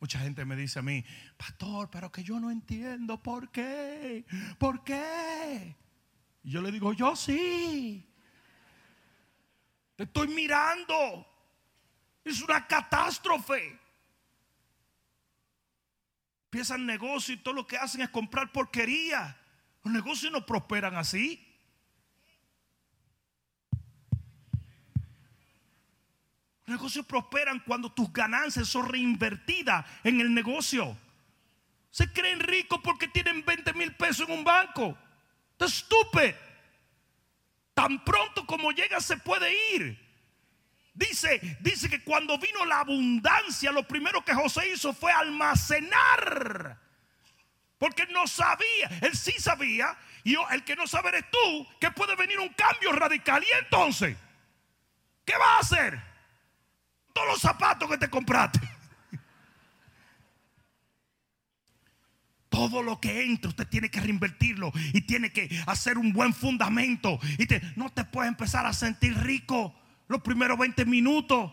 Mucha 0.00 0.18
gente 0.18 0.44
me 0.44 0.56
dice 0.56 0.80
a 0.80 0.82
mí, 0.82 1.04
pastor, 1.36 1.90
pero 1.92 2.10
que 2.10 2.24
yo 2.24 2.40
no 2.40 2.50
entiendo 2.50 3.22
por 3.22 3.52
qué. 3.52 4.24
¿Por 4.58 4.82
qué? 4.82 5.76
Y 6.44 6.50
yo 6.50 6.60
le 6.60 6.72
digo, 6.72 6.92
yo 6.92 7.14
sí. 7.14 8.08
Te 9.96 10.04
estoy 10.04 10.28
mirando. 10.28 11.26
Es 12.24 12.42
una 12.42 12.66
catástrofe. 12.66 13.78
Empiezan 16.46 16.84
negocios 16.84 17.38
y 17.38 17.42
todo 17.42 17.54
lo 17.54 17.66
que 17.66 17.76
hacen 17.76 18.02
es 18.02 18.10
comprar 18.10 18.52
porquería. 18.52 19.36
Los 19.84 19.92
negocios 19.92 20.32
no 20.32 20.44
prosperan 20.44 20.96
así. 20.96 21.48
Los 26.66 26.76
negocios 26.78 27.06
prosperan 27.06 27.60
cuando 27.60 27.90
tus 27.92 28.12
ganancias 28.12 28.68
son 28.68 28.88
reinvertidas 28.88 29.84
en 30.04 30.20
el 30.20 30.32
negocio. 30.32 30.96
Se 31.90 32.12
creen 32.12 32.40
ricos 32.40 32.80
porque 32.82 33.08
tienen 33.08 33.44
20 33.44 33.72
mil 33.74 33.94
pesos 33.96 34.28
en 34.28 34.38
un 34.38 34.44
banco. 34.44 34.96
Estúpido. 35.66 36.34
Tan 37.74 38.04
pronto 38.04 38.46
como 38.46 38.70
llega 38.70 39.00
se 39.00 39.16
puede 39.16 39.52
ir. 39.74 39.98
Dice, 40.94 41.40
dice 41.60 41.88
que 41.88 42.04
cuando 42.04 42.36
vino 42.38 42.66
la 42.66 42.80
abundancia, 42.80 43.72
lo 43.72 43.82
primero 43.82 44.22
que 44.24 44.34
José 44.34 44.68
hizo 44.68 44.92
fue 44.92 45.10
almacenar. 45.10 46.78
Porque 47.78 48.06
no 48.06 48.26
sabía, 48.26 48.88
él 49.00 49.16
sí 49.16 49.32
sabía, 49.38 49.96
y 50.22 50.36
el 50.50 50.64
que 50.64 50.76
no 50.76 50.86
sabe 50.86 51.08
eres 51.08 51.24
tú, 51.30 51.66
que 51.80 51.90
puede 51.90 52.14
venir 52.14 52.38
un 52.38 52.50
cambio 52.50 52.92
radical. 52.92 53.42
Y 53.42 53.64
entonces, 53.64 54.16
¿qué 55.24 55.36
va 55.36 55.56
a 55.56 55.60
hacer? 55.60 56.12
todos 57.12 57.28
los 57.28 57.40
zapatos 57.40 57.88
que 57.88 57.98
te 57.98 58.10
compraste. 58.10 58.60
Todo 62.52 62.82
lo 62.82 63.00
que 63.00 63.24
entra, 63.24 63.48
usted 63.48 63.66
tiene 63.66 63.90
que 63.90 63.98
reinvertirlo 63.98 64.72
y 64.92 65.00
tiene 65.00 65.32
que 65.32 65.48
hacer 65.66 65.96
un 65.96 66.12
buen 66.12 66.34
fundamento. 66.34 67.18
Y 67.38 67.46
no 67.76 67.88
te 67.88 68.04
puedes 68.04 68.28
empezar 68.28 68.66
a 68.66 68.74
sentir 68.74 69.16
rico 69.18 69.74
los 70.06 70.20
primeros 70.20 70.58
20 70.58 70.84
minutos. 70.84 71.50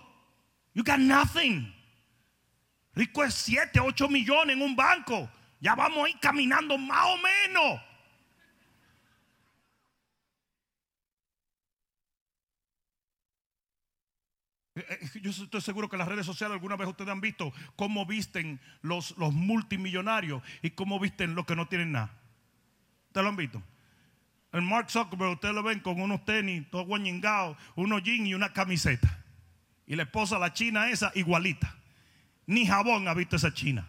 You 0.74 0.84
got 0.84 0.98
nothing. 0.98 1.74
Rico 2.96 3.24
es 3.24 3.34
7, 3.34 3.80
8 3.80 4.10
millones 4.10 4.58
en 4.58 4.62
un 4.62 4.76
banco. 4.76 5.32
Ya 5.62 5.74
vamos 5.74 6.06
a 6.06 6.10
ir 6.10 6.20
caminando 6.20 6.78
más 6.78 7.06
o 7.06 7.18
menos. 7.18 7.82
Yo 15.22 15.32
estoy 15.32 15.62
seguro 15.62 15.90
que 15.90 15.96
en 15.96 16.00
las 16.00 16.08
redes 16.08 16.26
sociales 16.26 16.54
alguna 16.54 16.76
vez 16.76 16.88
ustedes 16.88 17.10
han 17.10 17.22
visto 17.22 17.54
cómo 17.76 18.06
visten 18.06 18.60
los, 18.82 19.18
los 19.18 19.34
multimillonarios 19.34 20.42
y 20.62 20.72
cómo 20.72 21.00
visten 21.00 21.36
los 21.36 21.46
que 21.46 21.56
no 21.56 21.68
tienen 21.68 21.92
nada. 21.92 22.12
¿Ustedes 23.08 23.24
lo 23.24 23.30
han 23.30 23.36
visto? 23.36 23.64
El 24.52 24.64
Mark 24.64 24.90
Zuckerberg, 24.90 25.32
ustedes 25.34 25.54
lo 25.54 25.64
ven 25.64 25.80
con 25.80 26.02
unos 26.02 26.26
tenis, 26.26 26.70
todos 26.72 26.88
guañingados, 26.88 27.58
unos 27.76 28.04
jeans 28.04 28.28
y 28.28 28.34
una 28.34 28.52
camiseta. 28.52 29.24
Y 29.86 29.96
la 29.96 30.04
esposa, 30.04 30.40
la 30.40 30.54
china 30.54 30.90
esa, 30.90 31.12
igualita. 31.16 31.76
Ni 32.46 32.66
jabón 32.66 33.08
ha 33.08 33.14
visto 33.14 33.36
esa 33.36 33.54
china. 33.54 33.88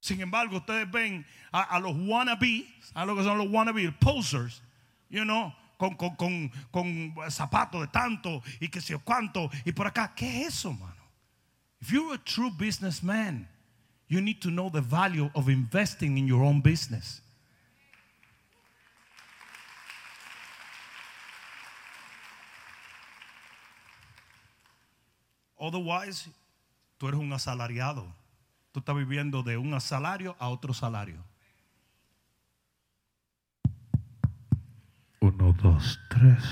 Sin 0.00 0.20
embargo, 0.20 0.56
ustedes 0.56 0.90
ven 0.90 1.24
a, 1.52 1.62
a 1.62 1.78
los 1.78 1.94
wannabe, 1.96 2.66
a 2.92 3.04
lo 3.06 3.16
que 3.16 3.22
son 3.22 3.38
los 3.38 3.48
wannabe, 3.48 3.92
posers, 3.92 4.62
you 5.12 5.24
know, 5.24 5.52
con, 5.76 5.94
con, 5.94 6.16
con, 6.16 6.50
con 6.72 7.14
zapatos 7.30 7.82
de 7.82 7.88
tanto 7.88 8.42
y 8.58 8.68
que 8.68 8.80
sé 8.80 8.98
cuánto 8.98 9.50
y 9.64 9.72
por 9.72 9.86
acá. 9.86 10.12
¿Qué 10.16 10.42
es 10.42 10.48
eso, 10.48 10.72
mano? 10.72 11.02
If 11.80 11.90
you're 11.92 12.14
a 12.14 12.18
true 12.18 12.50
businessman, 12.50 13.48
you 14.08 14.20
need 14.20 14.40
to 14.40 14.50
know 14.50 14.70
the 14.70 14.80
value 14.80 15.30
of 15.34 15.48
investing 15.48 16.16
in 16.16 16.26
your 16.26 16.42
own 16.42 16.60
business. 16.60 17.20
Otherwise, 25.58 26.28
tú 26.98 27.08
eres 27.08 27.20
un 27.20 27.32
asalariado. 27.32 28.12
Tú 28.72 28.80
estás 28.80 28.96
viviendo 28.96 29.42
de 29.42 29.58
un 29.58 29.78
salario 29.80 30.34
a 30.38 30.48
otro 30.48 30.72
salario. 30.72 31.22
Uno, 35.22 35.52
dos, 35.52 36.00
tres. 36.08 36.42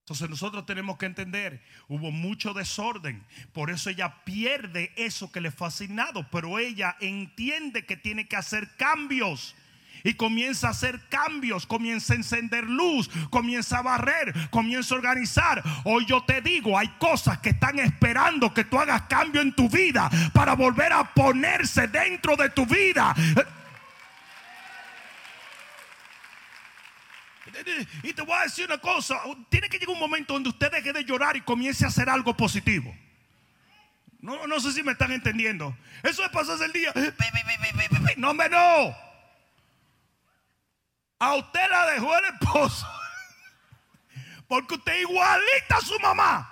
Entonces 0.00 0.28
nosotros 0.28 0.66
tenemos 0.66 0.98
que 0.98 1.06
entender, 1.06 1.62
hubo 1.88 2.10
mucho 2.10 2.52
desorden, 2.52 3.24
por 3.54 3.70
eso 3.70 3.88
ella 3.88 4.24
pierde 4.26 4.92
eso 4.94 5.32
que 5.32 5.40
le 5.40 5.50
fue 5.50 5.68
asignado, 5.68 6.28
pero 6.30 6.58
ella 6.58 6.98
entiende 7.00 7.86
que 7.86 7.96
tiene 7.96 8.28
que 8.28 8.36
hacer 8.36 8.76
cambios. 8.76 9.54
Y 10.04 10.14
comienza 10.14 10.66
a 10.66 10.72
hacer 10.72 11.00
cambios, 11.08 11.64
comienza 11.64 12.12
a 12.12 12.16
encender 12.16 12.64
luz, 12.64 13.08
comienza 13.30 13.78
a 13.78 13.82
barrer, 13.82 14.34
comienza 14.50 14.94
a 14.94 14.98
organizar. 14.98 15.62
Hoy 15.84 16.04
yo 16.04 16.24
te 16.24 16.42
digo, 16.42 16.76
hay 16.76 16.88
cosas 16.98 17.38
que 17.38 17.50
están 17.50 17.78
esperando 17.78 18.52
que 18.52 18.64
tú 18.64 18.78
hagas 18.78 19.02
cambio 19.02 19.40
en 19.40 19.54
tu 19.54 19.70
vida 19.70 20.10
para 20.34 20.54
volver 20.56 20.92
a 20.92 21.14
ponerse 21.14 21.86
dentro 21.86 22.36
de 22.36 22.50
tu 22.50 22.66
vida. 22.66 23.14
Y 28.02 28.12
te 28.12 28.22
voy 28.22 28.36
a 28.36 28.42
decir 28.44 28.66
una 28.66 28.78
cosa, 28.78 29.20
tiene 29.48 29.68
que 29.68 29.78
llegar 29.78 29.94
un 29.94 30.00
momento 30.00 30.34
donde 30.34 30.48
usted 30.48 30.70
deje 30.70 30.92
de 30.92 31.04
llorar 31.04 31.36
y 31.36 31.40
comience 31.40 31.84
a 31.84 31.88
hacer 31.88 32.08
algo 32.08 32.36
positivo. 32.36 32.94
No, 34.20 34.46
no 34.46 34.60
sé 34.60 34.72
si 34.72 34.82
me 34.82 34.92
están 34.92 35.10
entendiendo. 35.10 35.76
Eso 36.02 36.24
es 36.24 36.30
pasarse 36.30 36.64
el 36.64 36.72
día. 36.72 36.92
No, 38.16 38.32
me 38.34 38.48
no. 38.48 38.94
A 41.18 41.34
usted 41.34 41.70
la 41.70 41.86
dejó 41.86 42.16
el 42.18 42.24
esposo. 42.26 42.86
Porque 44.48 44.74
usted 44.74 45.00
igualita 45.00 45.76
a 45.76 45.80
su 45.80 45.98
mamá. 45.98 46.51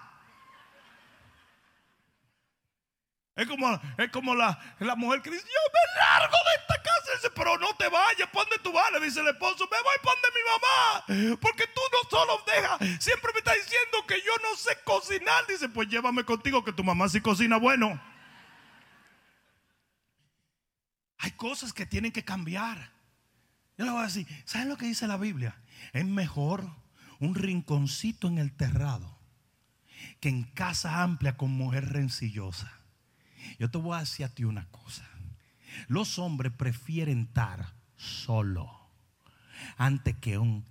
Es 3.40 3.48
como, 3.48 3.80
es 3.96 4.10
como 4.10 4.34
la, 4.34 4.58
la, 4.80 4.94
mujer 4.96 5.22
que 5.22 5.30
dice, 5.30 5.42
yo 5.42 5.72
me 5.72 5.98
largo 5.98 6.36
de 6.44 6.60
esta 6.60 6.82
casa. 6.82 7.12
Dice, 7.14 7.30
pero 7.34 7.56
no 7.56 7.74
te 7.74 7.88
vayas, 7.88 8.28
¿Ponde 8.28 8.58
tu 8.62 8.70
vas? 8.70 8.92
Le 8.92 9.00
dice 9.00 9.20
el 9.20 9.28
esposo, 9.28 9.66
me 9.70 9.78
voy 9.82 9.96
pon 10.02 10.14
de 10.20 10.28
mi 10.36 11.24
mamá. 11.24 11.38
Porque 11.40 11.66
tú 11.68 11.80
no 11.90 12.10
solo 12.10 12.44
dejas, 12.46 13.02
siempre 13.02 13.32
me 13.32 13.38
está 13.38 13.54
diciendo 13.54 14.04
que 14.06 14.16
yo 14.16 14.32
no 14.42 14.54
sé 14.58 14.76
cocinar. 14.84 15.46
Dice, 15.46 15.70
pues 15.70 15.88
llévame 15.88 16.22
contigo 16.24 16.62
que 16.62 16.74
tu 16.74 16.84
mamá 16.84 17.08
sí 17.08 17.22
cocina 17.22 17.56
bueno. 17.56 17.98
Hay 21.16 21.30
cosas 21.30 21.72
que 21.72 21.86
tienen 21.86 22.12
que 22.12 22.26
cambiar. 22.26 22.92
Yo 23.78 23.86
le 23.86 23.90
voy 23.90 24.02
a 24.02 24.06
decir, 24.06 24.26
¿saben 24.44 24.68
lo 24.68 24.76
que 24.76 24.84
dice 24.84 25.06
la 25.06 25.16
Biblia? 25.16 25.58
Es 25.94 26.04
mejor 26.04 26.68
un 27.20 27.34
rinconcito 27.34 28.28
en 28.28 28.36
el 28.36 28.54
terrado 28.54 29.18
que 30.20 30.28
en 30.28 30.42
casa 30.42 31.02
amplia 31.02 31.38
con 31.38 31.50
mujer 31.52 31.90
rencillosa. 31.90 32.79
Yo 33.58 33.70
te 33.70 33.78
voy 33.78 33.96
a 33.96 34.00
decir 34.00 34.26
a 34.26 34.28
ti 34.28 34.44
una 34.44 34.66
cosa. 34.70 35.04
Los 35.88 36.18
hombres 36.18 36.52
prefieren 36.52 37.22
estar 37.22 37.72
solo 37.96 38.80
antes 39.76 40.16
que 40.16 40.38
un... 40.38 40.64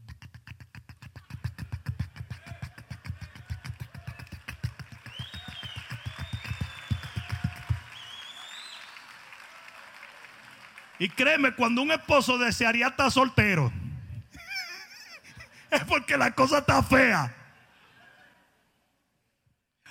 Y 11.01 11.07
créeme, 11.07 11.55
cuando 11.55 11.81
un 11.81 11.91
esposo 11.91 12.37
desearía 12.37 12.87
estar 12.87 13.09
soltero, 13.09 13.71
es 15.71 15.83
porque 15.85 16.17
la 16.17 16.31
cosa 16.35 16.57
está 16.57 16.83
fea. 16.83 17.33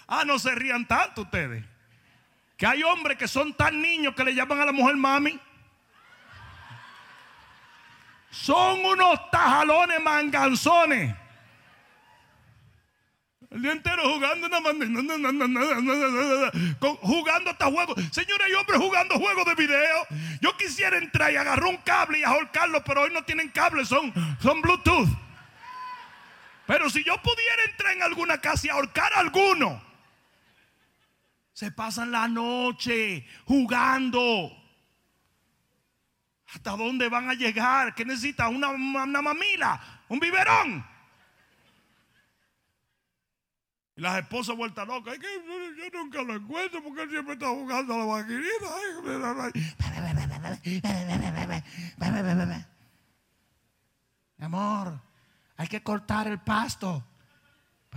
Ah, 0.06 0.24
no 0.26 0.38
se 0.38 0.54
rían 0.54 0.86
tanto 0.86 1.22
ustedes. 1.22 1.64
Que 2.58 2.66
hay 2.66 2.82
hombres 2.82 3.16
que 3.16 3.28
son 3.28 3.54
tan 3.54 3.80
niños 3.80 4.14
que 4.14 4.24
le 4.24 4.34
llaman 4.34 4.60
a 4.60 4.66
la 4.66 4.72
mujer 4.72 4.96
mami. 4.96 5.38
Son 8.30 8.84
unos 8.84 9.30
tajalones 9.30 10.02
manganzones. 10.02 11.14
El 13.50 13.62
día 13.62 13.72
entero 13.72 14.02
jugando 14.02 14.48
jugando 17.00 17.50
hasta 17.50 17.66
juegos. 17.66 17.96
Señores, 18.12 18.46
hay 18.46 18.52
hombres 18.54 18.78
jugando 18.78 19.18
juegos 19.18 19.46
de 19.46 19.54
video. 19.54 20.06
Yo 20.42 20.54
quisiera 20.56 20.98
entrar 20.98 21.32
y 21.32 21.36
agarrar 21.36 21.64
un 21.64 21.78
cable 21.78 22.18
y 22.18 22.24
ahorcarlo, 22.24 22.82
pero 22.84 23.02
hoy 23.02 23.10
no 23.12 23.22
tienen 23.22 23.48
cable, 23.50 23.86
son, 23.86 24.12
son 24.42 24.60
Bluetooth. 24.60 25.08
Pero 26.66 26.90
si 26.90 27.02
yo 27.04 27.16
pudiera 27.22 27.64
entrar 27.70 27.94
en 27.94 28.02
alguna 28.02 28.38
casa 28.38 28.66
y 28.66 28.70
ahorcar 28.70 29.14
a 29.14 29.20
alguno, 29.20 29.87
se 31.58 31.72
pasan 31.72 32.12
la 32.12 32.28
noche 32.28 33.26
jugando. 33.44 34.48
¿Hasta 36.54 36.76
dónde 36.76 37.08
van 37.08 37.28
a 37.28 37.34
llegar? 37.34 37.96
¿Qué 37.96 38.04
necesita? 38.04 38.48
Una, 38.48 38.68
una 38.68 39.20
mamila, 39.20 40.04
un 40.08 40.20
biberón. 40.20 40.86
Y 43.96 44.00
las 44.00 44.20
esposas 44.20 44.54
vueltas 44.56 44.86
locas. 44.86 45.14
Es 45.14 45.18
que 45.18 45.26
yo 45.76 45.98
nunca 45.98 46.22
lo 46.22 46.36
encuentro 46.36 46.80
porque 46.80 47.02
él 47.02 47.10
siempre 47.10 47.32
está 47.34 47.48
jugando 47.48 47.92
a 47.92 47.98
la 47.98 48.06
maquinita. 48.06 48.68
Mi 54.36 54.44
amor, 54.44 55.02
hay 55.56 55.66
que 55.66 55.82
cortar 55.82 56.28
el 56.28 56.38
pasto. 56.38 57.04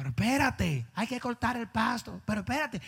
Pero 0.02 0.10
espérate, 0.10 0.88
hay 0.96 1.06
que 1.06 1.20
cortar 1.20 1.58
el 1.58 1.68
pasto. 1.68 2.20
Pero 2.26 2.40
espérate, 2.40 2.82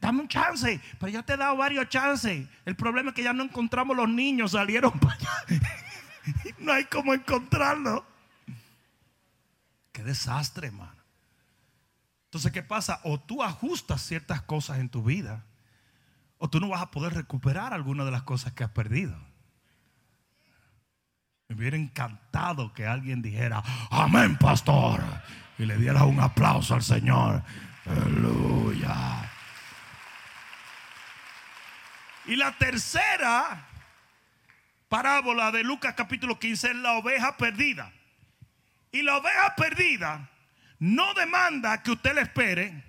dame 0.00 0.22
un 0.22 0.28
chance. 0.28 0.80
Pero 0.98 1.12
yo 1.12 1.22
te 1.22 1.34
he 1.34 1.36
dado 1.36 1.58
varios 1.58 1.86
chances. 1.90 2.48
El 2.64 2.74
problema 2.74 3.10
es 3.10 3.14
que 3.14 3.22
ya 3.22 3.34
no 3.34 3.44
encontramos 3.44 3.94
los 3.94 4.08
niños, 4.08 4.52
salieron 4.52 4.90
para 4.98 5.14
allá. 5.14 5.30
no 6.58 6.72
hay 6.72 6.86
cómo 6.86 7.12
encontrarlos. 7.12 8.02
Qué 9.92 10.02
desastre, 10.02 10.68
hermano. 10.68 10.96
Entonces, 12.24 12.50
¿qué 12.50 12.62
pasa? 12.62 13.00
O 13.04 13.20
tú 13.20 13.42
ajustas 13.42 14.00
ciertas 14.00 14.40
cosas 14.40 14.78
en 14.78 14.88
tu 14.88 15.02
vida, 15.02 15.44
o 16.38 16.48
tú 16.48 16.60
no 16.60 16.70
vas 16.70 16.80
a 16.80 16.90
poder 16.90 17.12
recuperar 17.12 17.74
algunas 17.74 18.06
de 18.06 18.12
las 18.12 18.22
cosas 18.22 18.54
que 18.54 18.64
has 18.64 18.70
perdido. 18.70 19.16
Me 21.48 21.56
hubiera 21.56 21.76
encantado 21.76 22.72
que 22.72 22.86
alguien 22.86 23.20
dijera, 23.20 23.62
amén, 23.90 24.36
pastor 24.36 25.02
y 25.58 25.66
le 25.66 25.76
diera 25.76 26.04
un 26.04 26.20
aplauso 26.20 26.74
al 26.74 26.82
Señor. 26.82 27.42
Aleluya. 27.84 29.30
Y 32.26 32.36
la 32.36 32.52
tercera 32.52 33.66
parábola 34.88 35.50
de 35.50 35.62
Lucas 35.62 35.94
capítulo 35.94 36.38
15 36.38 36.68
es 36.70 36.76
la 36.76 36.94
oveja 36.94 37.36
perdida. 37.36 37.92
Y 38.90 39.02
la 39.02 39.18
oveja 39.18 39.54
perdida 39.54 40.30
no 40.78 41.12
demanda 41.12 41.82
que 41.82 41.90
usted 41.90 42.14
le 42.14 42.22
espere, 42.22 42.84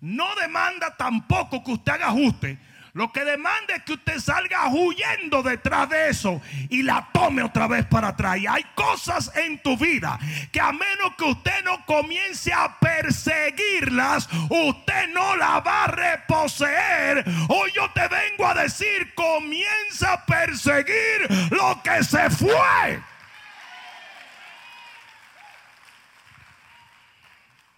no 0.00 0.34
demanda 0.34 0.96
tampoco 0.96 1.62
que 1.62 1.72
usted 1.72 1.92
haga 1.92 2.08
ajuste 2.08 2.58
lo 2.94 3.10
que 3.10 3.24
demanda 3.24 3.74
es 3.74 3.84
que 3.84 3.94
usted 3.94 4.18
salga 4.18 4.68
huyendo 4.68 5.42
detrás 5.42 5.88
de 5.88 6.10
eso 6.10 6.42
y 6.68 6.82
la 6.82 7.08
tome 7.10 7.42
otra 7.42 7.66
vez 7.66 7.86
para 7.86 8.08
atrás. 8.08 8.36
Y 8.36 8.46
hay 8.46 8.64
cosas 8.74 9.34
en 9.34 9.62
tu 9.62 9.78
vida 9.78 10.18
que 10.50 10.60
a 10.60 10.72
menos 10.72 11.14
que 11.16 11.24
usted 11.24 11.64
no 11.64 11.86
comience 11.86 12.52
a 12.52 12.78
perseguirlas, 12.78 14.28
usted 14.50 15.08
no 15.14 15.36
la 15.36 15.60
va 15.60 15.84
a 15.84 15.86
reposeer. 15.86 17.24
Hoy 17.48 17.72
yo 17.74 17.90
te 17.92 18.06
vengo 18.08 18.46
a 18.46 18.54
decir, 18.54 19.14
comienza 19.14 20.12
a 20.12 20.26
perseguir 20.26 21.28
lo 21.50 21.82
que 21.82 22.04
se 22.04 22.28
fue. 22.28 23.00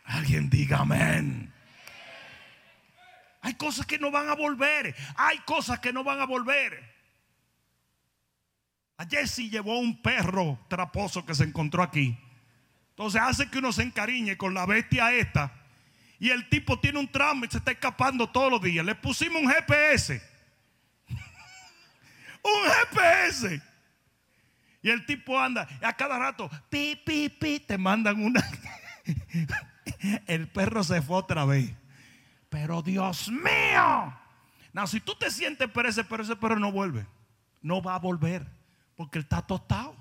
Alguien 0.06 0.50
diga 0.50 0.78
amén. 0.78 1.53
Hay 3.44 3.54
cosas 3.54 3.84
que 3.84 3.98
no 3.98 4.10
van 4.10 4.30
a 4.30 4.34
volver. 4.34 4.96
Hay 5.16 5.38
cosas 5.40 5.78
que 5.78 5.92
no 5.92 6.02
van 6.02 6.18
a 6.18 6.24
volver. 6.24 6.82
A 8.96 9.04
Jesse 9.04 9.50
llevó 9.50 9.78
un 9.78 10.00
perro 10.00 10.58
traposo 10.66 11.26
que 11.26 11.34
se 11.34 11.44
encontró 11.44 11.82
aquí. 11.82 12.18
Entonces 12.90 13.20
hace 13.20 13.50
que 13.50 13.58
uno 13.58 13.70
se 13.70 13.82
encariñe 13.82 14.38
con 14.38 14.54
la 14.54 14.64
bestia 14.64 15.12
esta. 15.12 15.52
Y 16.18 16.30
el 16.30 16.48
tipo 16.48 16.80
tiene 16.80 16.98
un 16.98 17.08
tramo 17.12 17.44
y 17.44 17.48
se 17.48 17.58
está 17.58 17.72
escapando 17.72 18.30
todos 18.30 18.50
los 18.50 18.62
días. 18.62 18.82
Le 18.82 18.94
pusimos 18.94 19.42
un 19.42 19.50
GPS. 19.50 20.22
un 21.08 22.70
GPS. 22.70 23.62
Y 24.80 24.88
el 24.88 25.04
tipo 25.04 25.38
anda 25.38 25.68
a 25.82 25.92
cada 25.92 26.18
rato, 26.18 26.48
pi, 26.70 26.96
pi, 26.96 27.28
pi, 27.28 27.60
te 27.60 27.76
mandan 27.76 28.22
una. 28.22 28.42
el 30.26 30.48
perro 30.48 30.82
se 30.82 31.02
fue 31.02 31.18
otra 31.18 31.44
vez. 31.44 31.74
Pero 32.54 32.82
Dios 32.82 33.28
mío. 33.30 34.14
No, 34.72 34.86
si 34.86 35.00
tú 35.00 35.16
te 35.16 35.28
sientes 35.32 35.68
por 35.68 35.86
ese, 35.86 36.04
pero 36.04 36.22
ese 36.22 36.36
no 36.36 36.70
vuelve. 36.70 37.04
No 37.62 37.82
va 37.82 37.96
a 37.96 37.98
volver. 37.98 38.46
Porque 38.94 39.18
él 39.18 39.24
está 39.24 39.42
tostado. 39.42 39.96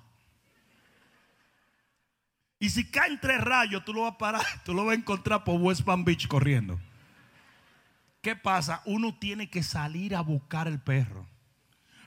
Y 2.60 2.70
si 2.70 2.92
cae 2.92 3.10
entre 3.10 3.40
rayos, 3.40 3.84
tú 3.84 3.92
lo 3.92 4.04
vas 4.04 4.14
a 4.14 4.18
parar, 4.20 4.46
tú 4.64 4.76
lo 4.76 4.86
vas 4.86 4.96
a 4.96 5.00
encontrar 5.00 5.44
por 5.44 5.60
West 5.60 5.82
Palm 5.82 6.06
Beach 6.06 6.28
corriendo. 6.28 6.80
¿Qué 8.22 8.36
pasa? 8.36 8.84
Uno 8.86 9.18
tiene 9.18 9.50
que 9.50 9.64
salir 9.64 10.16
a 10.16 10.22
buscar 10.22 10.68
el 10.68 10.80
perro. 10.80 11.26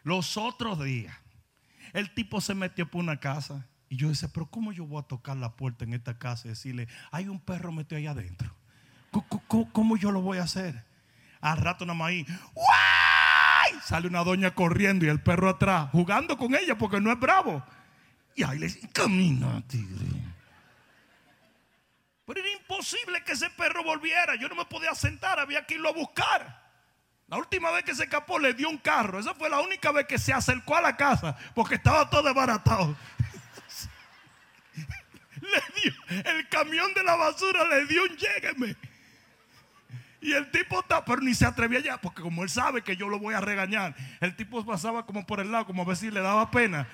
Los 0.04 0.36
otros 0.36 0.80
días, 0.84 1.16
el 1.92 2.14
tipo 2.14 2.40
se 2.40 2.54
metió 2.54 2.88
por 2.88 3.00
una 3.00 3.18
casa 3.18 3.66
y 3.88 3.96
yo 3.96 4.10
dije, 4.10 4.28
pero 4.28 4.46
¿cómo 4.46 4.70
yo 4.70 4.86
voy 4.86 5.02
a 5.02 5.08
tocar 5.08 5.36
la 5.36 5.56
puerta 5.56 5.84
en 5.84 5.92
esta 5.92 6.20
casa 6.20 6.46
y 6.46 6.50
decirle, 6.50 6.86
hay 7.10 7.26
un 7.26 7.40
perro 7.40 7.72
metido 7.72 7.98
ahí 7.98 8.06
adentro? 8.06 8.55
¿Cómo, 9.72 9.96
yo 9.96 10.10
lo 10.10 10.20
voy 10.20 10.38
a 10.38 10.44
hacer? 10.44 10.84
Al 11.40 11.58
rato 11.58 11.84
nada 11.84 11.98
más 11.98 12.08
ahí, 12.08 12.26
Sale 13.84 14.08
una 14.08 14.24
doña 14.24 14.52
corriendo 14.54 15.04
y 15.04 15.08
el 15.08 15.20
perro 15.20 15.48
atrás, 15.48 15.90
jugando 15.92 16.36
con 16.36 16.54
ella 16.54 16.76
porque 16.76 17.00
no 17.00 17.12
es 17.12 17.20
bravo. 17.20 17.64
Y 18.34 18.42
ahí 18.42 18.58
le 18.58 18.66
dice, 18.66 18.88
camina, 18.92 19.62
tigre. 19.68 20.06
Pero 22.26 22.40
era 22.40 22.50
imposible 22.50 23.22
que 23.22 23.32
ese 23.32 23.48
perro 23.50 23.84
volviera. 23.84 24.34
Yo 24.34 24.48
no 24.48 24.56
me 24.56 24.64
podía 24.64 24.94
sentar, 24.94 25.38
había 25.38 25.64
que 25.64 25.74
irlo 25.74 25.88
a 25.88 25.92
buscar. 25.92 26.66
La 27.28 27.38
última 27.38 27.70
vez 27.70 27.84
que 27.84 27.94
se 27.94 28.04
escapó 28.04 28.38
le 28.38 28.54
dio 28.54 28.68
un 28.68 28.78
carro. 28.78 29.18
Esa 29.18 29.34
fue 29.34 29.48
la 29.48 29.60
única 29.60 29.92
vez 29.92 30.06
que 30.06 30.18
se 30.18 30.32
acercó 30.32 30.76
a 30.76 30.80
la 30.80 30.96
casa 30.96 31.36
porque 31.54 31.76
estaba 31.76 32.10
todo 32.10 32.22
desbaratado. 32.22 32.96
le 35.40 35.62
dio, 35.80 35.92
el 36.24 36.48
camión 36.48 36.92
de 36.94 37.02
la 37.04 37.16
basura 37.16 37.64
le 37.64 37.86
dio 37.86 38.02
un 38.02 38.16
llégueme. 38.16 38.76
Y 40.26 40.32
el 40.32 40.50
tipo 40.50 40.80
está, 40.80 41.04
pero 41.04 41.20
ni 41.20 41.34
se 41.34 41.46
atrevía 41.46 41.78
ya, 41.78 42.00
porque 42.00 42.20
como 42.20 42.42
él 42.42 42.50
sabe 42.50 42.82
que 42.82 42.96
yo 42.96 43.08
lo 43.08 43.20
voy 43.20 43.34
a 43.34 43.40
regañar, 43.40 43.94
el 44.20 44.34
tipo 44.34 44.66
pasaba 44.66 45.06
como 45.06 45.24
por 45.24 45.38
el 45.38 45.52
lado, 45.52 45.66
como 45.66 45.82
a 45.82 45.84
ver 45.84 45.96
si 45.96 46.10
le 46.10 46.18
daba 46.18 46.50
pena. 46.50 46.88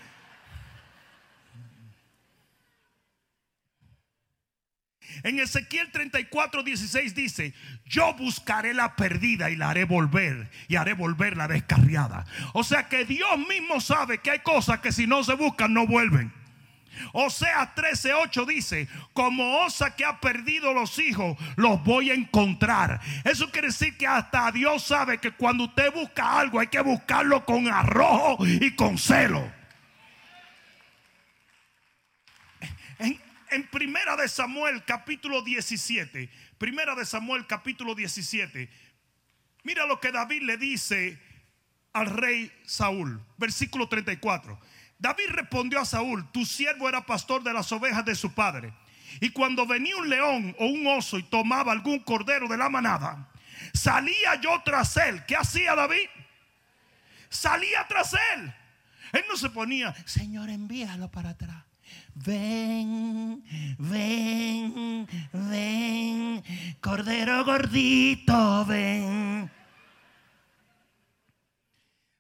En 5.23 5.41
Ezequiel 5.41 5.91
34, 5.91 6.63
16 6.63 7.15
dice, 7.15 7.55
yo 7.87 8.13
buscaré 8.13 8.75
la 8.75 8.97
perdida 8.97 9.49
y 9.49 9.57
la 9.57 9.71
haré 9.71 9.85
volver 9.85 10.51
y 10.69 10.77
haré 10.77 10.93
volver 10.93 11.39
la 11.39 11.49
descarriada. 11.49 12.27
O 12.53 12.63
sea 12.63 12.91
que 12.91 13.07
Dios 13.07 13.39
mismo 13.49 13.81
sabe 13.81 14.19
que 14.19 14.31
hay 14.31 14.41
cosas 14.41 14.81
que 14.81 14.93
si 14.93 15.07
no 15.07 15.25
se 15.25 15.37
buscan 15.37 15.73
no 15.73 15.87
vuelven. 15.87 16.42
O 17.13 17.31
sea, 17.31 17.75
13:8 17.75 18.47
dice, 18.47 18.89
como 19.13 19.61
osa 19.61 19.95
que 19.95 20.05
ha 20.05 20.21
perdido 20.21 20.73
los 20.73 20.99
hijos, 20.99 21.37
los 21.57 21.83
voy 21.85 22.11
a 22.11 22.15
encontrar. 22.15 23.01
Eso 23.25 23.51
quiere 23.51 23.69
decir 23.69 23.97
que 23.97 24.07
hasta 24.07 24.51
Dios 24.53 24.85
sabe 24.85 25.19
que 25.19 25.33
cuando 25.33 25.65
usted 25.65 25.93
busca 25.93 26.39
algo 26.39 26.61
hay 26.61 26.69
que 26.69 26.81
buscarlo 26.81 27.45
con 27.45 27.69
arrojo 27.69 28.45
y 28.47 28.75
con 28.75 28.99
celo. 28.99 29.53
En, 32.99 33.21
en 33.51 33.67
Primera 33.69 34.17
de 34.17 34.29
Samuel 34.29 34.85
capítulo 34.85 35.43
17, 35.43 36.31
Primera 36.59 36.95
de 36.95 37.05
Samuel 37.05 37.47
capítulo 37.47 37.95
17, 37.95 38.71
mira 39.65 39.87
lo 39.87 40.01
que 40.01 40.13
David 40.13 40.43
le 40.43 40.57
dice 40.57 41.19
al 41.93 42.07
rey 42.07 42.53
Saúl, 42.65 43.21
versículo 43.37 43.89
34. 43.89 44.59
David 45.03 45.31
respondió 45.31 45.81
a 45.81 45.85
Saúl, 45.85 46.31
tu 46.31 46.47
siervo 46.47 46.89
era 46.89 47.05
pastor 47.05 47.43
de 47.43 47.53
las 47.53 47.73
ovejas 47.73 48.05
de 48.05 48.15
su 48.15 48.33
padre. 48.33 48.73
Y 49.21 49.31
cuando 49.31 49.67
venía 49.67 49.97
un 49.97 50.09
león 50.09 50.55
o 50.61 50.67
un 50.67 50.87
oso 50.87 51.19
y 51.19 51.25
tomaba 51.25 51.73
algún 51.73 51.99
cordero 51.99 52.47
de 52.47 52.57
la 52.57 52.69
manada, 52.69 53.29
salía 53.75 54.37
yo 54.41 54.63
tras 54.65 54.97
él. 54.99 55.25
¿Qué 55.27 55.35
hacía 55.35 55.75
David? 55.75 56.09
Salía 57.29 57.85
tras 57.89 58.13
él. 58.13 58.55
Él 59.13 59.25
no 59.29 59.37
se 59.37 59.51
ponía, 59.51 59.93
Señor, 60.07 60.49
envíalo 60.49 61.11
para 61.11 61.31
atrás. 61.31 61.65
Ven, 62.15 63.43
ven, 63.79 65.09
ven, 65.33 66.45
cordero 66.81 67.45
gordito, 67.45 68.65
ven. 68.67 69.51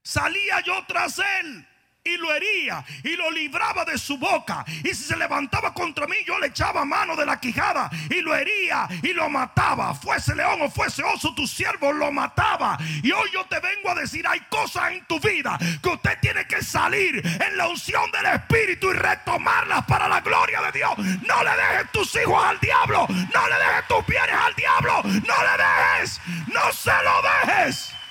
Salía 0.03 0.61
yo 0.66 0.85
tras 0.88 1.21
él 1.21 1.68
y 2.05 2.17
lo 2.17 2.35
hería 2.35 2.85
y 3.05 3.17
lo 3.17 3.31
libraba 3.31 3.85
de 3.85 3.97
su 3.97 4.19
boca. 4.19 4.65
Y 4.83 4.88
si 4.88 5.05
se 5.05 5.17
levantaba 5.17 5.73
contra 5.73 6.07
mí, 6.07 6.17
yo 6.27 6.38
le 6.38 6.49
echaba 6.49 6.85
mano 6.85 7.15
de 7.15 7.25
la 7.25 7.38
quijada 7.38 7.91
y 8.11 8.21
lo 8.21 8.35
hería 8.35 8.88
y 9.03 9.12
lo 9.12 9.29
mataba. 9.29 9.95
Fuese 9.95 10.35
león 10.35 10.62
o 10.62 10.71
fuese 10.71 11.03
oso, 11.03 11.35
tu 11.35 11.47
siervo 11.47 11.93
lo 11.93 12.11
mataba. 12.11 12.79
Y 13.03 13.12
hoy 13.12 13.31
yo 13.33 13.45
te 13.47 13.61
vengo 13.61 13.91
a 13.91 13.95
decir, 13.95 14.27
hay 14.27 14.41
cosas 14.49 14.93
en 14.93 15.05
tu 15.07 15.21
vida 15.21 15.59
que 15.83 15.88
usted 15.88 16.19
tiene 16.21 16.47
que 16.47 16.62
salir 16.62 17.23
en 17.25 17.57
la 17.57 17.69
unción 17.69 18.11
del 18.11 18.27
Espíritu 18.27 18.91
y 18.91 18.95
retomarlas 18.95 19.85
para 19.85 20.09
la 20.09 20.21
gloria 20.21 20.61
de 20.62 20.73
Dios. 20.73 20.99
No 20.99 21.45
le 21.45 21.51
dejes 21.51 21.93
tus 21.93 22.15
hijos 22.17 22.43
al 22.45 22.59
diablo, 22.59 23.07
no 23.09 23.49
le 23.49 23.55
dejes 23.55 23.88
tus 23.88 24.07
bienes 24.07 24.35
al 24.35 24.55
diablo, 24.55 25.03
no 25.05 25.35
le 25.45 25.65
dejes, 25.65 26.21
no 26.49 26.73
se 26.73 26.91
lo 26.91 27.23
dejes. 27.47 28.02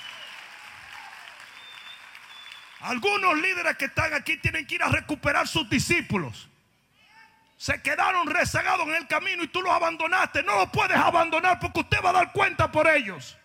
Algunos 2.82 3.38
líderes 3.38 3.78
que 3.78 3.86
están 3.86 4.13
aquí 4.13 4.38
tienen 4.38 4.65
que 4.65 4.76
ir 4.76 4.84
a 4.84 4.89
recuperar 4.89 5.48
sus 5.48 5.70
discípulos. 5.70 6.50
Se 7.58 7.80
quedaron 7.82 8.28
rezagados 8.28 8.88
en 8.88 8.96
el 8.96 9.08
camino 9.08 9.44
y 9.44 9.48
tú 9.48 9.62
los 9.62 9.72
abandonaste. 9.72 10.41
No 10.41 10.56
los 10.56 10.70
puedes 10.72 10.98
abandonar 10.98 11.60
porque 11.60 11.82
usted 11.82 12.00
va 12.04 12.10
a 12.10 12.13
dar 12.13 12.32
cuenta 12.32 12.72
por 12.72 12.88
ellos. 12.88 13.38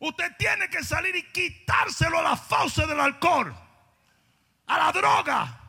Usted 0.00 0.32
tiene 0.36 0.68
que 0.68 0.82
salir 0.82 1.14
y 1.14 1.22
quitárselo 1.30 2.18
a 2.18 2.22
la 2.22 2.36
fauce 2.36 2.84
del 2.86 2.98
alcohol, 2.98 3.54
a 4.66 4.78
la 4.78 4.92
droga, 4.92 5.60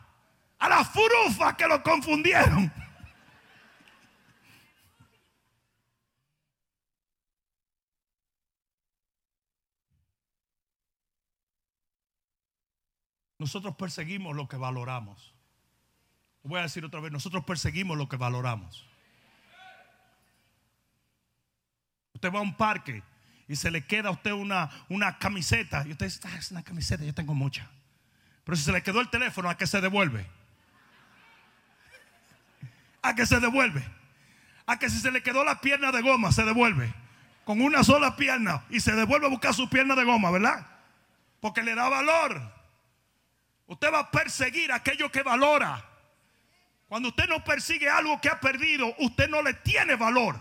a 0.58 0.68
la 0.68 0.84
furufa 0.84 1.56
que 1.56 1.68
lo 1.68 1.82
confundieron. 1.82 2.72
Nosotros 13.38 13.76
perseguimos 13.76 14.34
lo 14.34 14.48
que 14.48 14.56
valoramos. 14.56 15.34
Voy 16.42 16.60
a 16.60 16.62
decir 16.62 16.84
otra 16.84 17.00
vez, 17.00 17.12
nosotros 17.12 17.44
perseguimos 17.44 17.98
lo 17.98 18.08
que 18.08 18.16
valoramos. 18.16 18.86
Usted 22.14 22.32
va 22.32 22.38
a 22.38 22.42
un 22.42 22.56
parque 22.56 23.02
y 23.48 23.56
se 23.56 23.70
le 23.70 23.84
queda 23.84 24.08
a 24.08 24.12
usted 24.12 24.32
una, 24.32 24.70
una 24.88 25.18
camiseta 25.18 25.84
y 25.86 25.92
usted 25.92 26.06
dice, 26.06 26.20
ah, 26.24 26.36
es 26.38 26.50
una 26.50 26.62
camiseta, 26.62 27.04
yo 27.04 27.12
tengo 27.12 27.34
mucha. 27.34 27.68
Pero 28.44 28.56
si 28.56 28.62
se 28.62 28.72
le 28.72 28.82
quedó 28.82 29.00
el 29.00 29.10
teléfono, 29.10 29.50
¿a 29.50 29.56
qué 29.56 29.66
se 29.66 29.80
devuelve? 29.80 30.26
¿A 33.02 33.14
qué 33.14 33.26
se 33.26 33.38
devuelve? 33.40 33.84
A 34.66 34.78
que 34.78 34.88
si 34.88 34.98
se 34.98 35.10
le 35.10 35.22
quedó 35.22 35.44
la 35.44 35.60
pierna 35.60 35.92
de 35.92 36.00
goma, 36.00 36.32
se 36.32 36.44
devuelve. 36.44 36.92
Con 37.44 37.60
una 37.60 37.84
sola 37.84 38.16
pierna 38.16 38.64
y 38.70 38.80
se 38.80 38.92
devuelve 38.92 39.26
a 39.26 39.30
buscar 39.30 39.54
su 39.54 39.68
pierna 39.68 39.94
de 39.94 40.04
goma, 40.04 40.30
¿verdad? 40.30 40.66
Porque 41.40 41.62
le 41.62 41.74
da 41.74 41.88
valor. 41.88 42.52
Usted 43.66 43.92
va 43.92 44.00
a 44.00 44.10
perseguir 44.10 44.70
aquello 44.72 45.10
que 45.10 45.22
valora. 45.22 45.84
Cuando 46.86 47.08
usted 47.08 47.28
no 47.28 47.42
persigue 47.42 47.88
algo 47.88 48.20
que 48.20 48.28
ha 48.28 48.40
perdido, 48.40 48.94
usted 48.98 49.28
no 49.28 49.42
le 49.42 49.54
tiene 49.54 49.96
valor. 49.96 50.38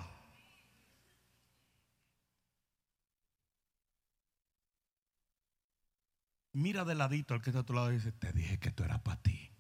Mira 6.54 6.86
de 6.86 6.96
ladito 6.96 7.34
al 7.34 7.42
que 7.42 7.50
está 7.50 7.62
a 7.62 7.66
tu 7.66 7.74
lado 7.74 7.92
y 7.92 7.96
dice, 7.96 8.12
te 8.12 8.32
dije 8.32 8.60
que 8.60 8.70
esto 8.70 8.86
era 8.86 9.00
para 9.00 9.22
ti. 9.22 9.52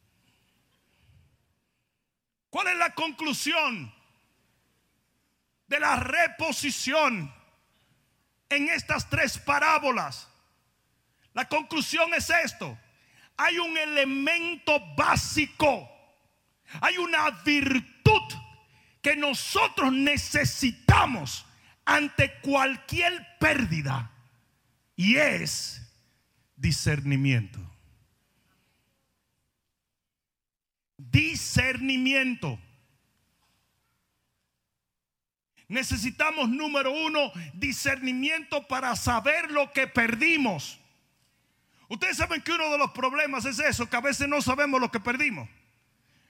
¿Cuál 2.49 2.67
es 2.67 2.77
la 2.77 2.93
conclusión 2.93 3.93
de 5.67 5.79
la 5.79 5.97
reposición 5.97 7.33
en 8.47 8.69
estas 8.69 9.09
tres 9.09 9.39
parábolas? 9.39 10.29
La 11.33 11.49
conclusión 11.49 12.13
es 12.13 12.29
esto 12.29 12.77
hay 13.37 13.57
un 13.57 13.77
elemento 13.77 14.79
básico, 14.95 15.89
hay 16.81 16.97
una 16.97 17.29
virtud 17.43 18.21
que 19.01 19.15
nosotros 19.15 19.91
necesitamos 19.93 21.45
ante 21.85 22.39
cualquier 22.41 23.25
pérdida 23.39 24.11
y 24.95 25.17
es 25.17 25.81
discernimiento. 26.55 27.59
Discernimiento. 30.97 32.57
Necesitamos, 35.67 36.49
número 36.49 36.91
uno, 36.91 37.31
discernimiento 37.53 38.67
para 38.67 38.95
saber 38.95 39.51
lo 39.51 39.71
que 39.73 39.87
perdimos. 39.87 40.79
Ustedes 41.87 42.17
saben 42.17 42.41
que 42.41 42.51
uno 42.51 42.69
de 42.71 42.77
los 42.77 42.91
problemas 42.91 43.45
es 43.45 43.59
eso, 43.59 43.89
que 43.89 43.95
a 43.95 44.01
veces 44.01 44.27
no 44.27 44.41
sabemos 44.41 44.81
lo 44.81 44.91
que 44.91 44.99
perdimos. 44.99 45.47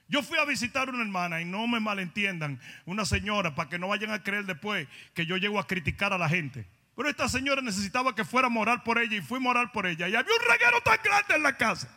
Yo 0.08 0.22
fui 0.22 0.38
a 0.38 0.46
visitar 0.46 0.88
a 0.88 0.92
una 0.92 1.02
hermana 1.02 1.42
y 1.42 1.46
no 1.46 1.68
me 1.68 1.80
malentiendan, 1.80 2.60
una 2.86 3.06
señora, 3.06 3.56
para 3.56 3.70
que 3.70 3.80
no 3.80 3.88
vayan 3.88 4.12
a 4.12 4.22
creer 4.22 4.46
después 4.46 4.88
que 5.14 5.26
yo 5.26 5.38
llego 5.38 5.60
a 5.60 5.66
criticar 5.66 6.14
a 6.14 6.18
la 6.18 6.30
gente. 6.30 6.68
Pero 6.96 7.10
esta 7.10 7.28
señora 7.28 7.62
necesitaba 7.62 8.14
que 8.14 8.24
fuera 8.24 8.48
a 8.48 8.52
morar 8.52 8.84
por 8.84 9.00
ella 9.00 9.18
y 9.18 9.22
fui 9.22 9.38
a 9.38 9.42
morar 9.42 9.72
por 9.72 9.86
ella. 9.88 10.08
Y 10.08 10.16
había 10.16 10.32
un 10.32 10.52
reguero 10.52 10.82
tan 10.82 11.00
grande 11.04 11.36
en 11.36 11.44
la 11.44 11.58
casa. 11.58 11.90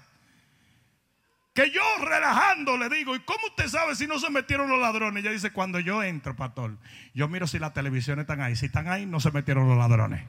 Que 1.54 1.70
yo 1.70 1.82
relajando 2.00 2.78
le 2.78 2.88
digo, 2.88 3.14
¿y 3.14 3.20
cómo 3.20 3.46
usted 3.48 3.68
sabe 3.68 3.94
si 3.96 4.06
no 4.06 4.18
se 4.18 4.30
metieron 4.30 4.70
los 4.70 4.80
ladrones? 4.80 5.22
Ella 5.22 5.32
dice, 5.32 5.50
cuando 5.50 5.78
yo 5.80 6.02
entro, 6.02 6.34
pastor, 6.34 6.78
yo 7.14 7.28
miro 7.28 7.46
si 7.46 7.58
las 7.58 7.74
televisiones 7.74 8.22
están 8.22 8.40
ahí. 8.40 8.56
Si 8.56 8.66
están 8.66 8.88
ahí, 8.88 9.06
no 9.06 9.20
se 9.20 9.32
metieron 9.32 9.68
los 9.68 9.76
ladrones 9.76 10.22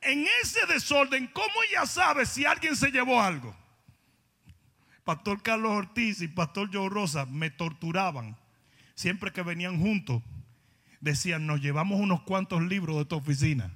en 0.00 0.26
ese 0.42 0.64
desorden, 0.66 1.26
¿cómo 1.28 1.52
ella 1.68 1.86
sabe 1.86 2.26
si 2.26 2.44
alguien 2.44 2.76
se 2.76 2.90
llevó 2.90 3.20
algo? 3.20 3.54
Pastor 5.04 5.42
Carlos 5.42 5.72
Ortiz 5.72 6.20
y 6.20 6.28
Pastor 6.28 6.68
Joe 6.72 6.88
Rosa 6.88 7.26
me 7.26 7.50
torturaban. 7.50 8.36
Siempre 8.94 9.32
que 9.32 9.42
venían 9.42 9.80
juntos, 9.80 10.22
decían, 11.00 11.46
nos 11.46 11.60
llevamos 11.60 12.00
unos 12.00 12.22
cuantos 12.22 12.62
libros 12.62 12.96
de 12.98 13.04
tu 13.06 13.16
oficina. 13.16 13.72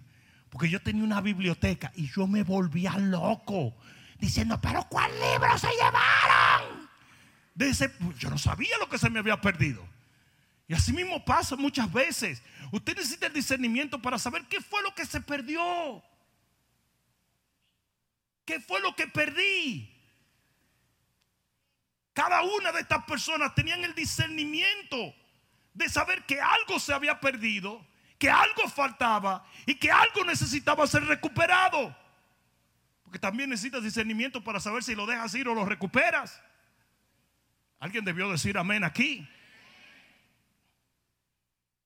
Porque 0.51 0.69
yo 0.69 0.83
tenía 0.83 1.05
una 1.05 1.21
biblioteca 1.21 1.91
y 1.95 2.11
yo 2.11 2.27
me 2.27 2.43
volvía 2.43 2.99
loco. 2.99 3.75
Diciendo, 4.19 4.61
pero 4.61 4.87
¿cuál 4.91 5.11
libro 5.11 5.57
se 5.57 5.69
llevaron? 5.69 6.91
De 7.55 7.71
ese, 7.71 7.91
yo 8.19 8.29
no 8.29 8.39
sabía 8.39 8.77
lo 8.79 8.89
que 8.89 8.99
se 8.99 9.09
me 9.09 9.19
había 9.19 9.41
perdido. 9.41 9.83
Y 10.69 10.75
así 10.75 10.93
mismo 10.93 11.25
pasa 11.25 11.57
muchas 11.57 11.91
veces. 11.93 12.43
Usted 12.71 12.97
necesita 12.97 13.27
el 13.27 13.33
discernimiento 13.33 14.01
para 14.01 14.19
saber 14.19 14.47
qué 14.49 14.61
fue 14.61 14.83
lo 14.83 14.95
que 14.95 15.07
se 15.07 15.21
perdió. 15.21 16.03
¿Qué 18.53 18.61
fue 18.61 18.83
lo 18.83 18.95
que 18.95 19.07
perdí? 19.07 19.91
Cada 22.13 22.43
una 22.43 22.71
de 22.71 22.81
estas 22.81 23.03
personas 23.07 23.55
tenían 23.55 23.83
el 23.83 23.95
discernimiento 23.95 25.15
de 25.73 25.89
saber 25.89 26.27
que 26.27 26.39
algo 26.39 26.79
se 26.79 26.93
había 26.93 27.19
perdido, 27.19 27.83
que 28.19 28.29
algo 28.29 28.69
faltaba 28.69 29.43
y 29.65 29.77
que 29.77 29.91
algo 29.91 30.27
necesitaba 30.27 30.87
ser 30.87 31.03
recuperado. 31.05 31.97
Porque 33.05 33.19
también 33.19 33.49
necesitas 33.49 33.83
discernimiento 33.83 34.45
para 34.45 34.61
saber 34.61 34.83
si 34.83 34.95
lo 34.95 35.07
dejas 35.07 35.35
ir 35.35 35.49
o 35.49 35.55
lo 35.55 35.65
recuperas. 35.65 36.39
Alguien 37.79 38.05
debió 38.05 38.31
decir 38.31 38.59
amén 38.59 38.85
aquí. 38.85 39.27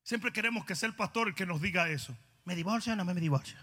Siempre 0.03 0.33
queremos 0.33 0.65
que 0.65 0.75
sea 0.75 0.89
el 0.89 0.97
pastor 0.97 1.29
el 1.29 1.37
que 1.37 1.47
nos 1.47 1.61
diga 1.61 1.89
eso. 1.89 2.19
¿Me 2.45 2.57
divorcio 2.57 2.93
o 2.93 2.97
no 2.97 3.05
me 3.05 3.15
divorcio? 3.15 3.57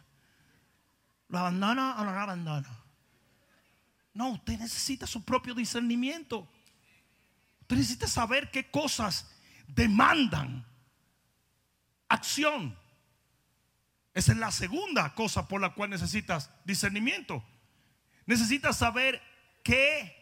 ¿Lo 1.27 1.39
abandona 1.39 1.95
o 1.99 2.05
no 2.05 2.13
lo 2.13 2.17
abandona? 2.17 2.82
No, 4.13 4.29
usted 4.29 4.59
necesita 4.59 5.07
su 5.07 5.23
propio 5.23 5.55
discernimiento. 5.55 6.47
Usted 7.61 7.77
necesita 7.77 8.07
saber 8.07 8.51
qué 8.51 8.69
cosas 8.69 9.31
demandan 9.67 10.65
acción. 12.07 12.77
Esa 14.13 14.33
es 14.33 14.37
la 14.37 14.51
segunda 14.51 15.15
cosa 15.15 15.47
por 15.47 15.59
la 15.59 15.73
cual 15.73 15.89
necesitas 15.89 16.51
discernimiento. 16.65 17.43
Necesitas 18.25 18.77
saber 18.77 19.21
qué 19.63 20.15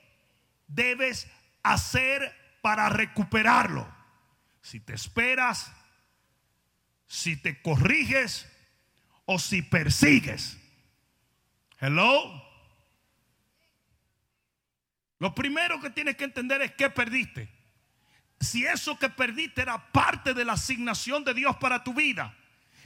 debes 0.68 1.28
hacer 1.62 2.34
para 2.62 2.88
recuperarlo. 2.90 3.88
Si 4.62 4.80
te 4.80 4.94
esperas, 4.94 5.72
si 7.08 7.36
te 7.36 7.62
corriges 7.62 8.48
o 9.26 9.38
si 9.40 9.62
persigues. 9.62 10.58
Hello. 11.80 12.51
Lo 15.22 15.36
primero 15.36 15.80
que 15.80 15.92
tienes 15.92 16.18
que 16.18 16.24
entender 16.24 16.64
es 16.64 16.72
que 16.72 16.90
perdiste. 16.90 17.48
Si 18.40 18.66
eso 18.66 18.98
que 18.98 19.08
perdiste 19.08 19.62
era 19.62 19.92
parte 19.92 20.34
de 20.34 20.44
la 20.44 20.54
asignación 20.54 21.24
de 21.24 21.36
Dios 21.36 21.56
para 21.58 21.84
tu 21.84 21.94
vida. 21.94 22.36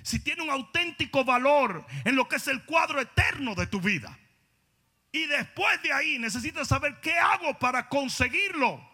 Si 0.03 0.19
tiene 0.19 0.41
un 0.41 0.49
auténtico 0.49 1.23
valor 1.23 1.85
en 2.03 2.17
lo 2.17 2.27
que 2.27 2.35
es 2.35 2.49
el 2.49 2.65
cuadro 2.65 2.99
eterno 2.99 3.55
de 3.55 3.67
tu 3.67 3.79
vida. 3.79 4.19
Y 5.13 5.27
después 5.27 5.81
de 5.81 5.93
ahí 5.93 6.19
necesitas 6.19 6.67
saber 6.67 6.99
qué 6.99 7.17
hago 7.17 7.57
para 7.57 7.87
conseguirlo. 7.87 8.85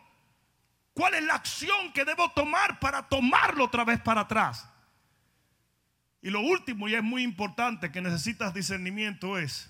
¿Cuál 0.93 1.15
es 1.15 1.23
la 1.23 1.33
acción 1.33 1.91
que 1.93 2.05
debo 2.05 2.29
tomar 2.33 2.79
para 2.79 3.09
tomarlo 3.09 3.65
otra 3.65 3.83
vez 3.83 3.99
para 3.99 4.21
atrás? 4.21 4.69
Y 6.21 6.29
lo 6.29 6.41
último, 6.41 6.87
y 6.87 6.93
es 6.93 7.01
muy 7.01 7.23
importante 7.23 7.91
que 7.91 8.01
necesitas 8.01 8.53
discernimiento, 8.53 9.39
es, 9.39 9.67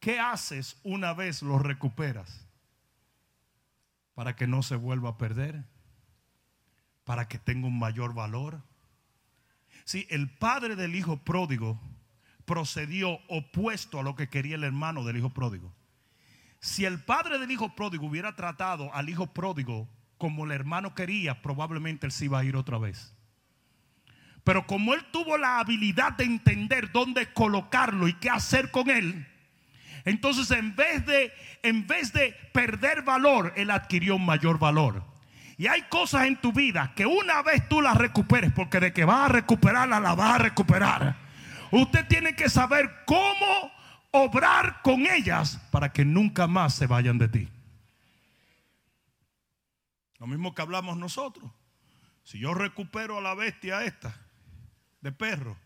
¿qué 0.00 0.18
haces 0.18 0.78
una 0.82 1.12
vez 1.12 1.42
lo 1.42 1.58
recuperas? 1.58 2.46
Para 4.14 4.34
que 4.34 4.46
no 4.46 4.62
se 4.62 4.76
vuelva 4.76 5.10
a 5.10 5.18
perder, 5.18 5.64
para 7.04 7.28
que 7.28 7.38
tenga 7.38 7.68
un 7.68 7.78
mayor 7.78 8.14
valor. 8.14 8.62
Si 9.84 10.06
el 10.10 10.28
padre 10.28 10.76
del 10.76 10.94
hijo 10.94 11.18
pródigo 11.18 11.80
procedió 12.44 13.20
opuesto 13.28 14.00
a 14.00 14.02
lo 14.02 14.16
que 14.16 14.28
quería 14.28 14.56
el 14.56 14.64
hermano 14.64 15.04
del 15.04 15.18
hijo 15.18 15.30
pródigo. 15.30 15.72
Si 16.58 16.84
el 16.84 17.02
padre 17.02 17.38
del 17.38 17.50
hijo 17.50 17.74
pródigo 17.74 18.06
hubiera 18.06 18.34
tratado 18.34 18.92
al 18.92 19.08
hijo 19.08 19.28
pródigo 19.28 19.88
como 20.18 20.44
el 20.44 20.50
hermano 20.50 20.94
quería, 20.94 21.40
probablemente 21.42 22.06
él 22.06 22.12
se 22.12 22.26
iba 22.26 22.40
a 22.40 22.44
ir 22.44 22.56
otra 22.56 22.78
vez. 22.78 23.14
Pero 24.44 24.66
como 24.66 24.94
él 24.94 25.00
tuvo 25.12 25.38
la 25.38 25.60
habilidad 25.60 26.12
de 26.14 26.24
entender 26.24 26.90
dónde 26.92 27.32
colocarlo 27.32 28.08
y 28.08 28.14
qué 28.14 28.30
hacer 28.30 28.70
con 28.70 28.90
él, 28.90 29.29
entonces 30.04 30.50
en 30.50 30.74
vez 30.76 31.04
de 31.06 31.32
en 31.62 31.86
vez 31.86 32.12
de 32.12 32.34
perder 32.52 33.02
valor, 33.02 33.52
él 33.56 33.70
adquirió 33.70 34.16
un 34.16 34.26
mayor 34.26 34.58
valor. 34.58 35.04
Y 35.58 35.66
hay 35.66 35.82
cosas 35.82 36.26
en 36.26 36.40
tu 36.40 36.52
vida 36.52 36.92
que 36.96 37.04
una 37.04 37.42
vez 37.42 37.68
tú 37.68 37.82
las 37.82 37.96
recuperes, 37.96 38.50
porque 38.52 38.80
de 38.80 38.92
que 38.94 39.04
vas 39.04 39.26
a 39.26 39.32
recuperarla, 39.32 40.00
la 40.00 40.14
vas 40.14 40.36
a 40.36 40.38
recuperar 40.38 41.16
Usted 41.70 42.06
tiene 42.08 42.34
que 42.34 42.48
saber 42.48 43.04
cómo 43.06 43.70
obrar 44.10 44.82
con 44.82 45.06
ellas 45.06 45.60
para 45.70 45.92
que 45.92 46.04
nunca 46.04 46.46
más 46.46 46.74
se 46.74 46.86
vayan 46.86 47.18
de 47.18 47.28
ti. 47.28 47.48
Lo 50.18 50.26
mismo 50.26 50.54
que 50.54 50.62
hablamos 50.62 50.96
nosotros. 50.96 51.50
Si 52.24 52.38
yo 52.38 52.54
recupero 52.54 53.18
a 53.18 53.20
la 53.20 53.34
bestia 53.34 53.84
esta 53.84 54.14
de 55.00 55.12
perro, 55.12 55.56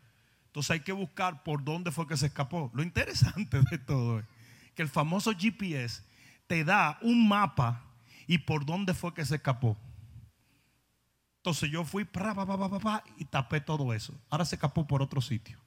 entonces 0.54 0.70
hay 0.70 0.80
que 0.80 0.92
buscar 0.92 1.42
por 1.42 1.64
dónde 1.64 1.90
fue 1.90 2.06
que 2.06 2.16
se 2.16 2.26
escapó. 2.26 2.70
Lo 2.74 2.84
interesante 2.84 3.60
de 3.60 3.76
todo 3.76 4.20
es 4.20 4.24
que 4.76 4.82
el 4.82 4.88
famoso 4.88 5.32
GPS 5.36 6.00
te 6.46 6.62
da 6.62 6.96
un 7.02 7.26
mapa 7.26 7.82
y 8.28 8.38
por 8.38 8.64
dónde 8.64 8.94
fue 8.94 9.12
que 9.12 9.24
se 9.24 9.34
escapó. 9.34 9.76
Entonces 11.38 11.72
yo 11.72 11.84
fui 11.84 12.08
y 13.18 13.24
tapé 13.24 13.62
todo 13.62 13.92
eso. 13.92 14.14
Ahora 14.30 14.44
se 14.44 14.54
escapó 14.54 14.86
por 14.86 15.02
otro 15.02 15.20
sitio. 15.20 15.58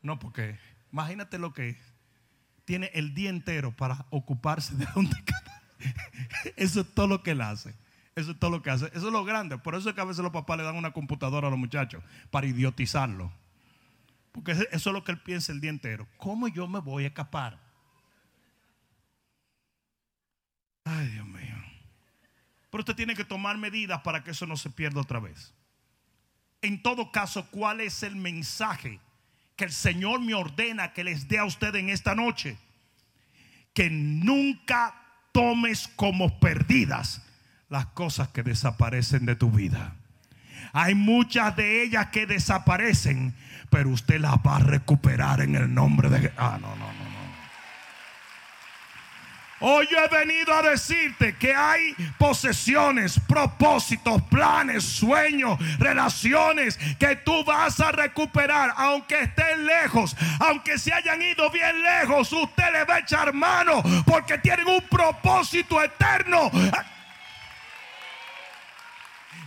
No, 0.00 0.18
porque 0.18 0.58
imagínate 0.90 1.36
lo 1.36 1.52
que 1.52 1.78
tiene 2.64 2.90
el 2.94 3.12
día 3.12 3.28
entero 3.28 3.76
para 3.76 4.06
ocuparse 4.08 4.74
de 4.76 4.86
donde 4.94 5.14
Eso 6.56 6.80
es 6.80 6.94
todo 6.94 7.06
lo 7.06 7.22
que 7.22 7.32
él 7.32 7.42
hace. 7.42 7.74
Eso 8.16 8.32
es 8.32 8.38
todo 8.38 8.50
lo 8.50 8.62
que 8.62 8.70
hace. 8.70 8.86
Eso 8.86 9.06
es 9.06 9.12
lo 9.12 9.24
grande. 9.24 9.58
Por 9.58 9.74
eso 9.76 9.88
es 9.88 9.94
que 9.94 10.00
a 10.00 10.04
veces 10.04 10.22
los 10.22 10.32
papás 10.32 10.58
le 10.58 10.64
dan 10.64 10.74
una 10.74 10.92
computadora 10.92 11.46
a 11.46 11.50
los 11.50 11.58
muchachos 11.58 12.02
para 12.30 12.46
idiotizarlo. 12.46 13.32
Porque 14.32 14.52
eso 14.52 14.66
es 14.72 14.86
lo 14.86 15.04
que 15.04 15.12
él 15.12 15.20
piensa 15.20 15.52
el 15.52 15.60
día 15.60 15.70
entero. 15.70 16.08
¿Cómo 16.16 16.48
yo 16.48 16.66
me 16.66 16.80
voy 16.80 17.04
a 17.04 17.08
escapar? 17.08 17.60
Ay, 20.84 21.08
Dios 21.08 21.26
mío. 21.26 21.56
Pero 22.70 22.80
usted 22.80 22.96
tiene 22.96 23.14
que 23.14 23.24
tomar 23.24 23.56
medidas 23.58 24.00
para 24.00 24.24
que 24.24 24.32
eso 24.32 24.46
no 24.46 24.56
se 24.56 24.70
pierda 24.70 25.00
otra 25.00 25.20
vez. 25.20 25.54
En 26.62 26.82
todo 26.82 27.12
caso, 27.12 27.48
¿cuál 27.50 27.80
es 27.80 28.02
el 28.02 28.16
mensaje 28.16 29.00
que 29.56 29.64
el 29.64 29.72
Señor 29.72 30.20
me 30.20 30.34
ordena 30.34 30.92
que 30.92 31.02
les 31.02 31.28
dé 31.28 31.38
a 31.38 31.44
usted 31.44 31.74
en 31.74 31.88
esta 31.88 32.14
noche. 32.14 32.58
Que 33.72 33.90
nunca 33.90 34.94
tomes 35.32 35.88
como 35.88 36.38
perdidas 36.38 37.25
las 37.68 37.86
cosas 37.86 38.28
que 38.28 38.42
desaparecen 38.42 39.26
de 39.26 39.36
tu 39.36 39.50
vida. 39.50 39.94
Hay 40.72 40.94
muchas 40.94 41.56
de 41.56 41.82
ellas 41.82 42.08
que 42.08 42.26
desaparecen, 42.26 43.34
pero 43.70 43.90
usted 43.90 44.20
las 44.20 44.36
va 44.36 44.56
a 44.56 44.60
recuperar 44.60 45.40
en 45.40 45.54
el 45.54 45.72
nombre 45.72 46.08
de... 46.08 46.32
Ah, 46.36 46.58
no, 46.60 46.68
no, 46.76 46.92
no. 46.92 47.16
Hoy 49.58 49.88
he 49.90 50.14
venido 50.14 50.52
a 50.52 50.60
decirte 50.60 51.34
que 51.36 51.54
hay 51.54 51.94
posesiones, 52.18 53.18
propósitos, 53.20 54.20
planes, 54.24 54.84
sueños, 54.84 55.58
relaciones 55.78 56.78
que 56.98 57.16
tú 57.16 57.42
vas 57.42 57.80
a 57.80 57.90
recuperar, 57.90 58.74
aunque 58.76 59.18
estén 59.22 59.64
lejos, 59.64 60.14
aunque 60.40 60.78
se 60.78 60.92
hayan 60.92 61.22
ido 61.22 61.50
bien 61.50 61.82
lejos, 61.82 62.30
usted 62.32 62.70
le 62.70 62.84
va 62.84 62.96
a 62.96 62.98
echar 62.98 63.32
mano 63.32 63.82
porque 64.04 64.36
tienen 64.36 64.68
un 64.68 64.82
propósito 64.90 65.82
eterno. 65.82 66.50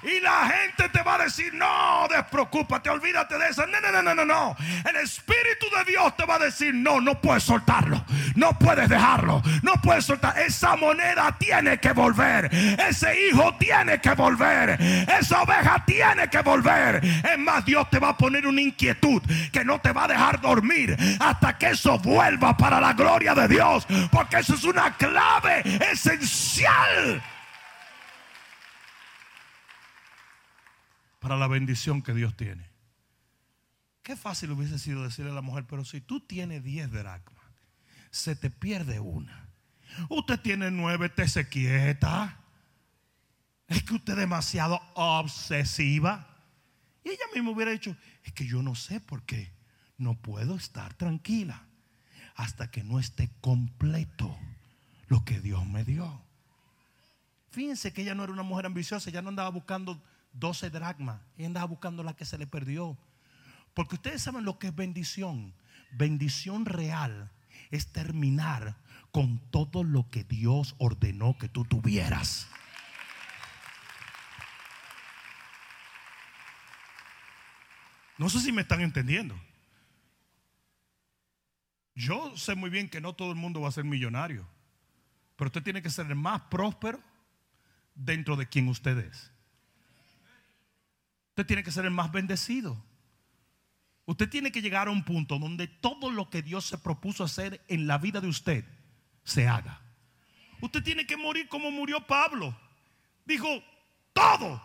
Y 0.04 0.20
la 0.22 0.47
gente 0.47 0.88
te 0.89 1.02
va 1.04 1.16
a 1.16 1.24
decir, 1.26 1.54
no, 1.54 2.08
despreocúpate, 2.10 2.89
olvídate 2.89 3.38
de 3.38 3.50
eso. 3.50 3.66
No, 3.68 3.80
no, 3.82 4.02
no, 4.02 4.16
no, 4.16 4.26
no. 4.26 4.56
El 4.88 4.95
Espíritu 4.97 5.68
de 5.78 5.91
Dios 5.91 6.16
te 6.16 6.26
va 6.26 6.36
a 6.36 6.39
decir, 6.39 6.74
no, 6.74 7.02
no 7.02 7.20
puedes 7.20 7.43
soltarlo. 7.43 8.04
No 8.36 8.58
puedes 8.58 8.88
dejarlo. 8.88 9.41
No 9.62 9.74
puedes 9.82 10.06
soltar. 10.06 10.38
Esa 10.39 10.76
moneda 10.76 11.36
tiene 11.38 11.80
que 11.80 11.91
volver. 11.91 12.50
Ese 12.54 13.28
hijo 13.28 13.56
tiene 13.60 14.00
que 14.00 14.14
volver. 14.14 14.78
Esa 15.20 15.41
oveja 15.41 15.84
tiene 15.86 16.30
que 16.30 16.41
volver. 16.41 17.04
Es 17.04 17.38
más, 17.38 17.66
Dios 17.66 17.89
te 17.89 18.00
va 18.00 18.10
a 18.10 18.18
poner 18.18 18.47
una 18.47 18.62
inquietud 18.62 19.22
que 19.52 19.66
no 19.66 19.80
te 19.82 19.91
va 19.91 20.06
a 20.06 20.08
dejar 20.08 20.39
dormir 20.39 20.95
hasta 21.20 21.58
que 21.58 21.72
eso 21.72 22.00
vuelva 22.00 22.56
para 22.56 22.80
la 22.80 22.93
gloria 22.93 23.36
de 23.36 23.47
Dios. 23.47 23.86
Porque 24.12 24.38
eso 24.38 24.54
es 24.54 24.64
una 24.64 24.95
clave 24.95 25.62
esencial 25.91 27.22
para 31.20 31.38
la 31.38 31.47
bendición 31.47 32.01
que 32.01 32.13
Dios 32.13 32.36
tiene. 32.36 32.70
Qué 34.03 34.15
fácil 34.15 34.51
hubiese 34.51 34.80
sido 34.80 35.03
decirle 35.03 35.32
a 35.32 35.36
la 35.36 35.41
mujer, 35.41 35.65
pero 35.67 35.86
si 35.86 36.01
tú 36.01 36.20
tienes 36.22 36.63
10 36.63 36.91
dracmas, 36.91 37.43
se 38.11 38.36
te 38.36 38.49
pierde 38.49 38.99
una. 38.99 39.49
Usted 40.09 40.39
tiene 40.39 40.72
nueve, 40.72 41.09
te 41.09 41.28
se 41.28 41.47
quieta. 41.47 42.39
Es 43.67 43.84
que 43.84 43.95
usted 43.95 44.13
es 44.13 44.20
demasiado 44.20 44.82
obsesiva. 44.95 46.28
Y 47.03 47.09
ella 47.09 47.26
misma 47.34 47.51
hubiera 47.51 47.72
dicho, 47.72 47.95
es 48.24 48.34
que 48.34 48.45
yo 48.45 48.61
no 48.63 48.76
sé 48.76 48.99
por 48.99 49.24
qué. 49.24 49.51
No 49.97 50.15
puedo 50.15 50.55
estar 50.55 50.93
tranquila 50.93 51.65
hasta 52.36 52.72
que 52.72 52.84
no 52.84 52.99
esté 52.99 53.30
completo 53.41 54.36
lo 55.07 55.26
que 55.26 55.41
Dios 55.41 55.65
me 55.67 55.84
dio. 55.84 56.24
Fíjense 57.51 57.91
que 57.91 58.03
ella 58.03 58.15
no 58.15 58.24
era 58.24 58.32
una 58.32 58.43
mujer 58.43 58.65
ambiciosa, 58.65 59.09
ella 59.09 59.22
no 59.22 59.30
andaba 59.30 59.49
buscando 59.49 60.01
12 60.39 60.69
dracmas. 60.69 61.21
Y 61.37 61.45
andaba 61.45 61.65
buscando 61.65 62.03
la 62.03 62.15
que 62.15 62.25
se 62.25 62.37
le 62.37 62.47
perdió. 62.47 62.97
Porque 63.73 63.95
ustedes 63.95 64.21
saben 64.21 64.45
lo 64.45 64.59
que 64.59 64.67
es 64.67 64.75
bendición. 64.75 65.53
Bendición 65.91 66.65
real 66.65 67.31
es 67.71 67.91
terminar 67.91 68.77
con 69.11 69.39
todo 69.51 69.83
lo 69.83 70.09
que 70.09 70.23
Dios 70.23 70.75
ordenó 70.77 71.37
que 71.37 71.49
tú 71.49 71.65
tuvieras. 71.65 72.47
No 78.17 78.29
sé 78.29 78.39
si 78.41 78.51
me 78.51 78.61
están 78.61 78.81
entendiendo. 78.81 79.39
Yo 81.95 82.35
sé 82.37 82.55
muy 82.55 82.69
bien 82.69 82.89
que 82.89 83.01
no 83.01 83.13
todo 83.13 83.31
el 83.31 83.37
mundo 83.37 83.61
va 83.61 83.69
a 83.69 83.73
ser 83.73 83.83
millonario, 83.83 84.47
pero 85.35 85.47
usted 85.47 85.63
tiene 85.63 85.81
que 85.81 85.89
ser 85.89 86.05
el 86.05 86.15
más 86.15 86.41
próspero 86.43 87.01
dentro 87.95 88.35
de 88.35 88.47
quien 88.47 88.67
usted 88.67 88.97
es. 88.97 89.31
Usted 91.39 91.47
tiene 91.47 91.63
que 91.63 91.71
ser 91.71 91.85
el 91.85 91.91
más 91.91 92.11
bendecido. 92.11 92.83
Usted 94.05 94.27
tiene 94.27 94.51
que 94.51 94.61
llegar 94.61 94.89
a 94.89 94.91
un 94.91 95.05
punto 95.05 95.39
donde 95.39 95.69
todo 95.69 96.11
lo 96.11 96.29
que 96.29 96.41
Dios 96.41 96.65
se 96.65 96.77
propuso 96.77 97.23
hacer 97.23 97.63
en 97.69 97.87
la 97.87 97.97
vida 97.97 98.19
de 98.19 98.27
usted 98.27 98.65
se 99.23 99.47
haga. 99.47 99.79
Usted 100.59 100.83
tiene 100.83 101.07
que 101.07 101.15
morir 101.15 101.47
como 101.47 101.71
murió 101.71 102.05
Pablo. 102.05 102.59
Dijo, 103.23 103.47
todo 104.11 104.61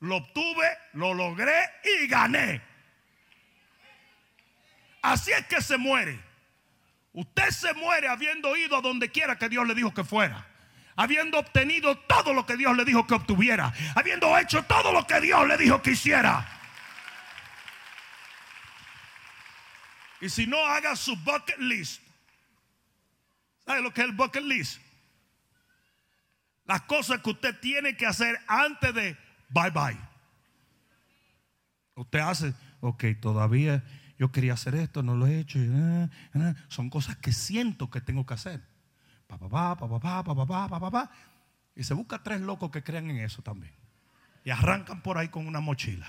lo 0.00 0.16
obtuve, 0.16 0.66
lo 0.94 1.12
logré 1.12 1.52
y 1.84 2.06
gané. 2.06 2.62
Así 5.02 5.32
es 5.32 5.46
que 5.48 5.60
se 5.60 5.76
muere. 5.76 6.18
Usted 7.12 7.50
se 7.50 7.74
muere 7.74 8.08
habiendo 8.08 8.56
ido 8.56 8.78
a 8.78 8.80
donde 8.80 9.10
quiera 9.10 9.36
que 9.36 9.50
Dios 9.50 9.68
le 9.68 9.74
dijo 9.74 9.92
que 9.92 10.02
fuera. 10.02 10.48
Habiendo 10.96 11.38
obtenido 11.38 11.96
todo 11.98 12.32
lo 12.32 12.46
que 12.46 12.56
Dios 12.56 12.76
le 12.76 12.84
dijo 12.84 13.06
que 13.06 13.14
obtuviera. 13.14 13.72
Habiendo 13.94 14.36
hecho 14.38 14.62
todo 14.64 14.92
lo 14.92 15.06
que 15.06 15.20
Dios 15.20 15.46
le 15.46 15.58
dijo 15.58 15.82
que 15.82 15.92
hiciera. 15.92 16.46
Y 20.20 20.30
si 20.30 20.46
no 20.46 20.64
haga 20.64 20.96
su 20.96 21.14
bucket 21.16 21.58
list. 21.58 22.00
¿Sabe 23.66 23.82
lo 23.82 23.92
que 23.92 24.00
es 24.00 24.06
el 24.06 24.14
bucket 24.14 24.42
list? 24.42 24.80
Las 26.64 26.82
cosas 26.82 27.20
que 27.20 27.30
usted 27.30 27.60
tiene 27.60 27.96
que 27.96 28.06
hacer 28.06 28.40
antes 28.48 28.94
de 28.94 29.16
bye 29.50 29.70
bye. 29.70 29.98
Usted 31.94 32.18
hace, 32.20 32.54
ok, 32.80 33.04
todavía 33.20 33.84
yo 34.18 34.32
quería 34.32 34.54
hacer 34.54 34.74
esto, 34.74 35.02
no 35.02 35.14
lo 35.14 35.26
he 35.26 35.40
hecho. 35.40 35.58
Eh, 35.58 36.08
eh, 36.34 36.54
son 36.68 36.90
cosas 36.90 37.16
que 37.16 37.32
siento 37.32 37.90
que 37.90 38.00
tengo 38.00 38.24
que 38.24 38.34
hacer. 38.34 38.62
Pa, 39.26 39.38
pa, 39.38 39.48
pa, 39.48 39.76
pa, 39.76 39.88
pa, 39.88 40.22
pa, 40.22 40.68
pa, 40.68 40.80
pa, 40.80 40.90
pa, 40.90 41.10
Y 41.74 41.82
se 41.84 41.94
busca 41.94 42.22
tres 42.22 42.40
locos 42.40 42.70
que 42.70 42.82
crean 42.82 43.10
en 43.10 43.18
eso 43.18 43.42
también. 43.42 43.74
Y 44.44 44.50
arrancan 44.50 45.02
por 45.02 45.18
ahí 45.18 45.28
con 45.28 45.46
una 45.46 45.60
mochila. 45.60 46.06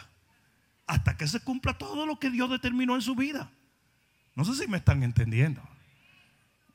Hasta 0.86 1.18
que 1.18 1.28
se 1.28 1.40
cumpla 1.40 1.78
todo 1.78 2.06
lo 2.06 2.20
que 2.20 2.30
Dios 2.30 2.50
determinó 2.50 2.96
en 2.96 3.02
su 3.02 3.16
vida. 3.16 3.52
No 4.36 4.46
sé 4.46 4.54
si 4.56 4.68
me 4.70 4.78
están 4.78 5.04
entendiendo. 5.04 5.62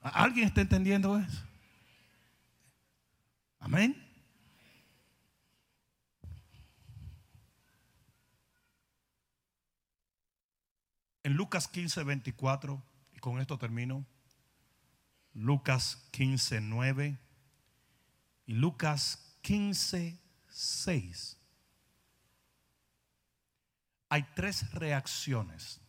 ¿Alguien 0.02 0.46
está 0.46 0.60
entendiendo 0.60 1.16
eso? 1.16 1.42
Amén. 3.60 3.96
En 11.22 11.34
Lucas 11.34 11.68
15, 11.68 12.02
24, 12.02 12.82
y 13.14 13.20
con 13.20 13.40
esto 13.40 13.56
termino. 13.56 14.04
Lucas 15.34 16.08
15, 16.12 16.60
9 16.60 17.18
y 18.46 18.52
Lucas 18.54 19.36
15, 19.42 20.18
6. 20.48 21.38
Hay 24.08 24.26
tres 24.34 24.70
reacciones 24.72 25.80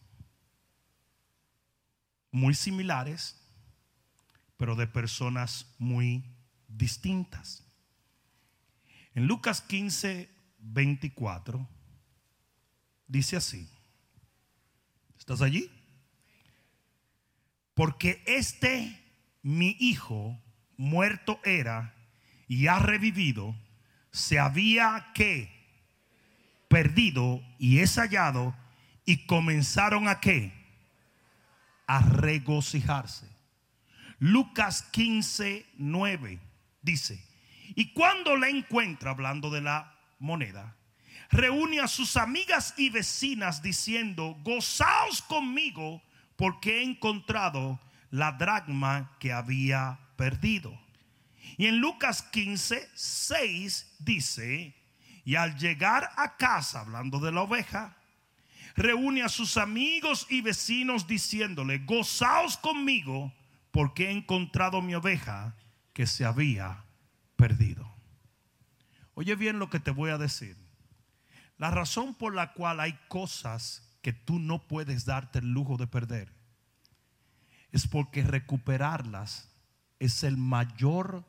muy 2.32 2.56
similares, 2.56 3.40
pero 4.58 4.76
de 4.76 4.88
personas 4.88 5.76
muy 5.78 6.24
distintas. 6.68 7.64
En 9.14 9.28
Lucas 9.28 9.62
15, 9.62 10.30
24, 10.60 11.68
dice 13.08 13.36
así. 13.36 13.70
¿Estás 15.18 15.42
allí? 15.42 15.70
Porque 17.74 18.24
este, 18.26 19.03
mi 19.44 19.76
hijo, 19.80 20.42
muerto 20.78 21.40
era 21.44 21.94
y 22.48 22.68
ha 22.68 22.80
revivido, 22.80 23.56
se 24.12 24.40
había 24.40 25.12
que 25.14 25.52
perdido 26.68 27.44
y 27.60 27.80
es 27.80 27.98
hallado 27.98 28.56
y 29.06 29.26
comenzaron 29.26 30.08
a 30.08 30.20
qué? 30.20 30.54
A 31.86 32.00
regocijarse. 32.00 33.28
Lucas 34.20 34.84
15, 34.84 35.66
9 35.78 36.40
dice, 36.82 37.24
y 37.76 37.94
cuando 37.94 38.38
la 38.38 38.50
encuentra, 38.50 39.12
hablando 39.12 39.50
de 39.50 39.62
la 39.62 39.96
moneda, 40.20 40.76
reúne 41.30 41.80
a 41.80 41.88
sus 41.88 42.16
amigas 42.16 42.74
y 42.78 42.90
vecinas 42.90 43.62
diciendo, 43.62 44.38
gozaos 44.44 45.22
conmigo 45.24 46.02
porque 46.36 46.80
he 46.80 46.84
encontrado 46.84 47.80
la 48.14 48.34
dragma 48.34 49.10
que 49.18 49.34
había 49.34 50.00
perdido. 50.18 50.80
Y 51.58 51.66
en 51.66 51.80
Lucas 51.80 52.22
15, 52.22 52.88
6 52.94 53.96
dice, 53.98 54.76
y 55.26 55.34
al 55.34 55.58
llegar 55.58 56.12
a 56.16 56.38
casa, 56.38 56.82
hablando 56.82 57.20
de 57.20 57.32
la 57.32 57.42
oveja, 57.42 57.98
reúne 58.76 59.24
a 59.24 59.30
sus 59.30 59.58
amigos 59.58 60.28
y 60.30 60.42
vecinos 60.42 61.08
diciéndole, 61.08 61.80
gozaos 61.80 62.56
conmigo 62.58 63.34
porque 63.72 64.10
he 64.10 64.12
encontrado 64.12 64.84
mi 64.84 64.94
oveja 64.94 65.56
que 65.94 66.06
se 66.06 66.24
había 66.24 66.86
perdido. 67.36 67.92
Oye 69.16 69.36
bien 69.36 69.58
lo 69.58 69.72
que 69.72 69.80
te 69.80 69.90
voy 69.90 70.12
a 70.12 70.20
decir. 70.20 70.56
La 71.58 71.72
razón 71.72 72.14
por 72.14 72.36
la 72.36 72.54
cual 72.54 72.80
hay 72.80 72.94
cosas 73.08 73.98
que 74.04 74.14
tú 74.14 74.38
no 74.38 74.68
puedes 74.68 75.06
darte 75.06 75.40
el 75.40 75.52
lujo 75.52 75.78
de 75.78 75.88
perder 75.88 76.43
es 77.74 77.88
porque 77.88 78.22
recuperarlas 78.22 79.50
es 80.00 80.24
el 80.24 80.38
mayor 80.38 81.26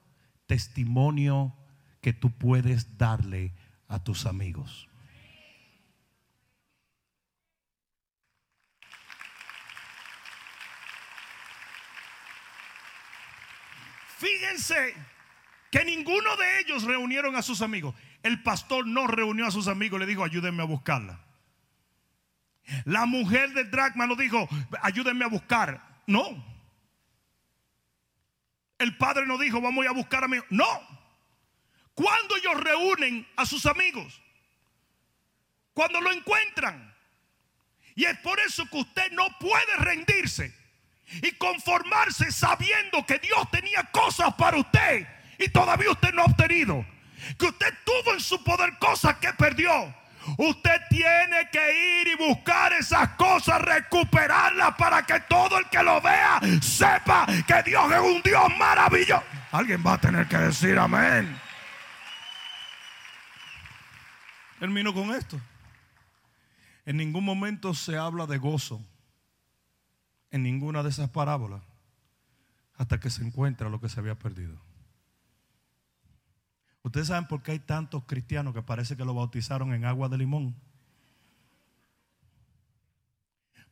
testimonio 0.46 1.56
que 2.02 2.12
tú 2.12 2.30
puedes 2.30 2.98
darle 2.98 3.54
a 3.88 4.04
tus 4.04 4.26
amigos. 4.26 4.88
Fíjense 14.18 14.94
que 15.70 15.84
ninguno 15.84 16.36
de 16.36 16.60
ellos 16.60 16.84
reunieron 16.84 17.36
a 17.36 17.42
sus 17.42 17.62
amigos. 17.62 17.94
El 18.22 18.42
pastor 18.42 18.86
no 18.86 19.06
reunió 19.06 19.46
a 19.46 19.50
sus 19.50 19.66
amigos, 19.66 19.98
le 19.98 20.06
dijo, 20.06 20.22
ayúdenme 20.22 20.62
a 20.62 20.66
buscarla. 20.66 21.20
La 22.84 23.06
mujer 23.06 23.52
de 23.54 23.64
Dragma 23.64 24.06
no 24.06 24.14
dijo, 24.14 24.46
ayúdenme 24.82 25.24
a 25.24 25.28
buscar. 25.28 25.93
No. 26.06 26.44
El 28.78 28.96
padre 28.96 29.26
no 29.26 29.38
dijo, 29.38 29.60
vamos 29.60 29.86
a 29.86 29.92
buscar 29.92 30.24
a 30.24 30.28
mi. 30.28 30.38
No. 30.50 30.66
Cuando 31.94 32.36
ellos 32.36 32.60
reúnen 32.60 33.26
a 33.36 33.46
sus 33.46 33.66
amigos, 33.66 34.20
cuando 35.72 36.00
lo 36.00 36.12
encuentran. 36.12 36.94
Y 37.94 38.04
es 38.04 38.18
por 38.18 38.40
eso 38.40 38.64
que 38.70 38.78
usted 38.78 39.12
no 39.12 39.26
puede 39.38 39.76
rendirse 39.78 40.52
y 41.22 41.30
conformarse 41.32 42.32
sabiendo 42.32 43.06
que 43.06 43.18
Dios 43.18 43.50
tenía 43.50 43.84
cosas 43.92 44.34
para 44.34 44.56
usted 44.56 45.06
y 45.38 45.48
todavía 45.48 45.90
usted 45.90 46.12
no 46.12 46.22
ha 46.22 46.26
obtenido. 46.26 46.84
Que 47.38 47.46
usted 47.46 47.72
tuvo 47.84 48.14
en 48.14 48.20
su 48.20 48.42
poder 48.42 48.78
cosas 48.78 49.16
que 49.18 49.32
perdió. 49.34 49.94
Usted 50.38 50.80
tiene 50.88 51.48
que 51.52 52.00
ir 52.00 52.08
y 52.08 52.16
buscar 52.16 52.72
esas 52.72 53.10
cosas, 53.10 53.60
recuperarlas 53.60 54.74
para 54.76 55.04
que 55.04 55.20
todo 55.20 55.58
el 55.58 55.68
que 55.68 55.82
lo 55.82 56.00
vea 56.00 56.40
sepa 56.60 57.26
que 57.46 57.62
Dios 57.64 57.92
es 57.92 58.00
un 58.00 58.22
Dios 58.22 58.44
maravilloso. 58.58 59.22
Alguien 59.52 59.82
va 59.86 59.94
a 59.94 59.98
tener 59.98 60.26
que 60.26 60.38
decir 60.38 60.78
amén. 60.78 61.38
Termino 64.58 64.94
con 64.94 65.14
esto. 65.14 65.40
En 66.86 66.96
ningún 66.96 67.24
momento 67.24 67.74
se 67.74 67.96
habla 67.96 68.26
de 68.26 68.38
gozo 68.38 68.80
en 70.30 70.42
ninguna 70.42 70.82
de 70.82 70.88
esas 70.90 71.10
parábolas 71.10 71.62
hasta 72.76 72.98
que 72.98 73.08
se 73.08 73.22
encuentra 73.22 73.68
lo 73.68 73.80
que 73.80 73.88
se 73.88 74.00
había 74.00 74.16
perdido. 74.16 74.63
Ustedes 76.84 77.08
saben 77.08 77.26
por 77.26 77.42
qué 77.42 77.52
hay 77.52 77.58
tantos 77.58 78.04
cristianos 78.04 78.54
que 78.54 78.62
parece 78.62 78.96
que 78.96 79.06
lo 79.06 79.14
bautizaron 79.14 79.72
en 79.72 79.86
agua 79.86 80.10
de 80.10 80.18
limón. 80.18 80.54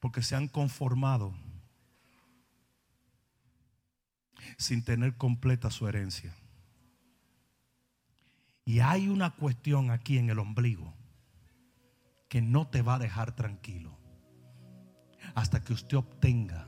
Porque 0.00 0.22
se 0.22 0.34
han 0.34 0.48
conformado 0.48 1.34
sin 4.56 4.82
tener 4.82 5.16
completa 5.16 5.70
su 5.70 5.86
herencia. 5.86 6.34
Y 8.64 8.80
hay 8.80 9.08
una 9.08 9.30
cuestión 9.30 9.90
aquí 9.90 10.16
en 10.16 10.30
el 10.30 10.38
ombligo 10.38 10.94
que 12.30 12.40
no 12.40 12.66
te 12.68 12.80
va 12.80 12.94
a 12.94 12.98
dejar 12.98 13.36
tranquilo 13.36 13.98
hasta 15.34 15.62
que 15.62 15.74
usted 15.74 15.98
obtenga 15.98 16.66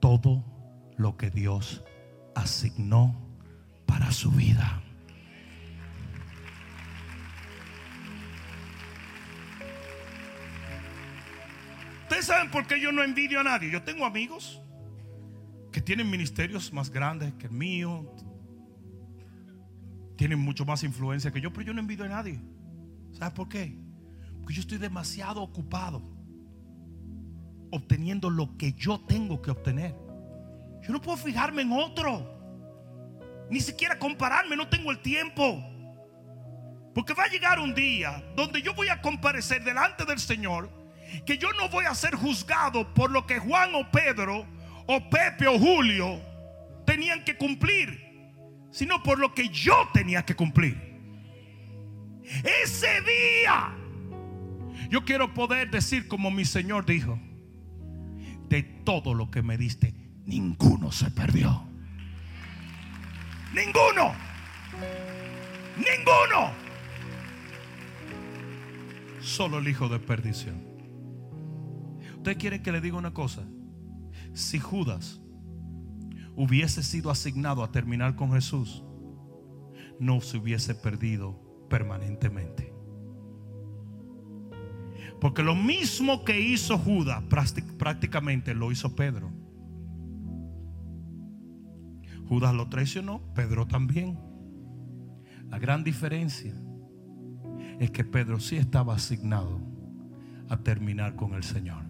todo 0.00 0.44
lo 0.96 1.16
que 1.16 1.30
Dios 1.30 1.82
asignó 2.36 3.16
para 3.84 4.12
su 4.12 4.30
vida. 4.30 4.82
Saben 12.22 12.50
por 12.50 12.66
qué 12.66 12.80
yo 12.80 12.92
no 12.92 13.02
envidio 13.02 13.40
a 13.40 13.44
nadie. 13.44 13.70
Yo 13.70 13.82
tengo 13.82 14.04
amigos 14.04 14.60
que 15.72 15.80
tienen 15.80 16.10
ministerios 16.10 16.72
más 16.72 16.90
grandes 16.90 17.32
que 17.34 17.46
el 17.46 17.52
mío, 17.52 18.14
tienen 20.16 20.38
mucho 20.38 20.64
más 20.64 20.82
influencia 20.82 21.30
que 21.30 21.40
yo, 21.40 21.52
pero 21.52 21.66
yo 21.66 21.74
no 21.74 21.80
envidio 21.80 22.04
a 22.04 22.08
nadie. 22.08 22.40
¿Sabes 23.12 23.34
por 23.34 23.48
qué? 23.48 23.78
Porque 24.40 24.54
yo 24.54 24.60
estoy 24.60 24.78
demasiado 24.78 25.42
ocupado 25.42 26.02
obteniendo 27.70 28.30
lo 28.30 28.56
que 28.56 28.72
yo 28.72 29.00
tengo 29.00 29.40
que 29.42 29.50
obtener. 29.50 29.94
Yo 30.82 30.92
no 30.92 31.00
puedo 31.00 31.16
fijarme 31.16 31.62
en 31.62 31.72
otro. 31.72 32.36
Ni 33.50 33.60
siquiera 33.60 33.98
compararme, 33.98 34.56
no 34.56 34.68
tengo 34.68 34.90
el 34.90 35.00
tiempo. 35.00 35.62
Porque 36.94 37.14
va 37.14 37.24
a 37.24 37.28
llegar 37.28 37.60
un 37.60 37.74
día 37.74 38.24
donde 38.36 38.62
yo 38.62 38.74
voy 38.74 38.88
a 38.88 39.00
comparecer 39.00 39.62
delante 39.62 40.04
del 40.04 40.18
Señor, 40.18 40.70
que 41.24 41.38
yo 41.38 41.52
no 41.54 41.68
voy 41.68 41.84
a 41.84 41.94
ser 41.94 42.14
juzgado 42.14 42.92
por 42.94 43.10
lo 43.10 43.26
que 43.26 43.38
Juan 43.38 43.74
o 43.74 43.90
Pedro 43.90 44.46
o 44.86 45.10
Pepe 45.10 45.46
o 45.46 45.58
Julio 45.58 46.20
tenían 46.86 47.24
que 47.24 47.36
cumplir, 47.36 48.00
sino 48.70 49.02
por 49.02 49.18
lo 49.18 49.34
que 49.34 49.48
yo 49.48 49.74
tenía 49.92 50.24
que 50.24 50.34
cumplir. 50.34 50.76
Ese 52.62 53.00
día 53.02 53.74
yo 54.90 55.04
quiero 55.04 55.34
poder 55.34 55.70
decir 55.70 56.08
como 56.08 56.30
mi 56.30 56.44
Señor 56.44 56.86
dijo, 56.86 57.18
de 58.48 58.62
todo 58.62 59.12
lo 59.12 59.30
que 59.30 59.42
me 59.42 59.58
diste, 59.58 59.94
ninguno 60.24 60.90
se 60.92 61.10
perdió. 61.10 61.68
Ninguno. 63.52 64.14
Ninguno. 65.76 66.52
Solo 69.20 69.58
el 69.58 69.68
hijo 69.68 69.88
de 69.88 69.98
perdición. 69.98 70.77
¿Usted 72.18 72.36
quiere 72.36 72.62
que 72.62 72.72
le 72.72 72.80
diga 72.80 72.98
una 72.98 73.14
cosa? 73.14 73.42
Si 74.34 74.58
Judas 74.58 75.20
hubiese 76.34 76.82
sido 76.82 77.10
asignado 77.10 77.62
a 77.62 77.72
terminar 77.72 78.16
con 78.16 78.32
Jesús, 78.32 78.84
no 80.00 80.20
se 80.20 80.36
hubiese 80.36 80.74
perdido 80.74 81.66
permanentemente. 81.70 82.74
Porque 85.20 85.42
lo 85.42 85.54
mismo 85.54 86.24
que 86.24 86.40
hizo 86.40 86.76
Judas 86.76 87.22
prácticamente 87.78 88.54
lo 88.54 88.72
hizo 88.72 88.94
Pedro. 88.94 89.30
Judas 92.28 92.52
lo 92.52 92.68
traicionó, 92.68 93.22
Pedro 93.34 93.66
también. 93.66 94.18
La 95.48 95.58
gran 95.58 95.82
diferencia 95.82 96.54
es 97.78 97.90
que 97.92 98.04
Pedro 98.04 98.38
sí 98.38 98.56
estaba 98.56 98.94
asignado 98.94 99.60
a 100.48 100.58
terminar 100.58 101.14
con 101.14 101.34
el 101.34 101.42
Señor. 101.42 101.87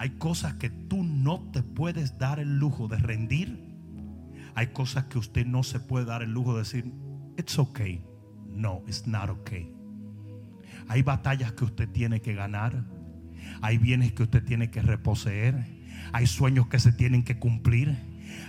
Hay 0.00 0.12
cosas 0.12 0.54
que 0.54 0.70
tú 0.70 1.04
no 1.04 1.40
te 1.52 1.62
puedes 1.62 2.16
dar 2.16 2.40
el 2.40 2.58
lujo 2.58 2.88
de 2.88 2.96
rendir. 2.96 3.62
Hay 4.54 4.68
cosas 4.68 5.04
que 5.04 5.18
usted 5.18 5.44
no 5.44 5.62
se 5.62 5.78
puede 5.78 6.06
dar 6.06 6.22
el 6.22 6.32
lujo 6.32 6.54
de 6.54 6.60
decir, 6.60 6.90
it's 7.36 7.58
okay. 7.58 8.02
No, 8.48 8.82
it's 8.86 9.06
not 9.06 9.28
okay. 9.28 9.70
Hay 10.88 11.02
batallas 11.02 11.52
que 11.52 11.64
usted 11.64 11.86
tiene 11.90 12.22
que 12.22 12.34
ganar. 12.34 12.82
Hay 13.60 13.76
bienes 13.76 14.12
que 14.12 14.22
usted 14.22 14.42
tiene 14.42 14.70
que 14.70 14.80
reposeer. 14.80 15.66
Hay 16.14 16.26
sueños 16.26 16.68
que 16.68 16.78
se 16.78 16.92
tienen 16.92 17.22
que 17.22 17.38
cumplir. 17.38 17.94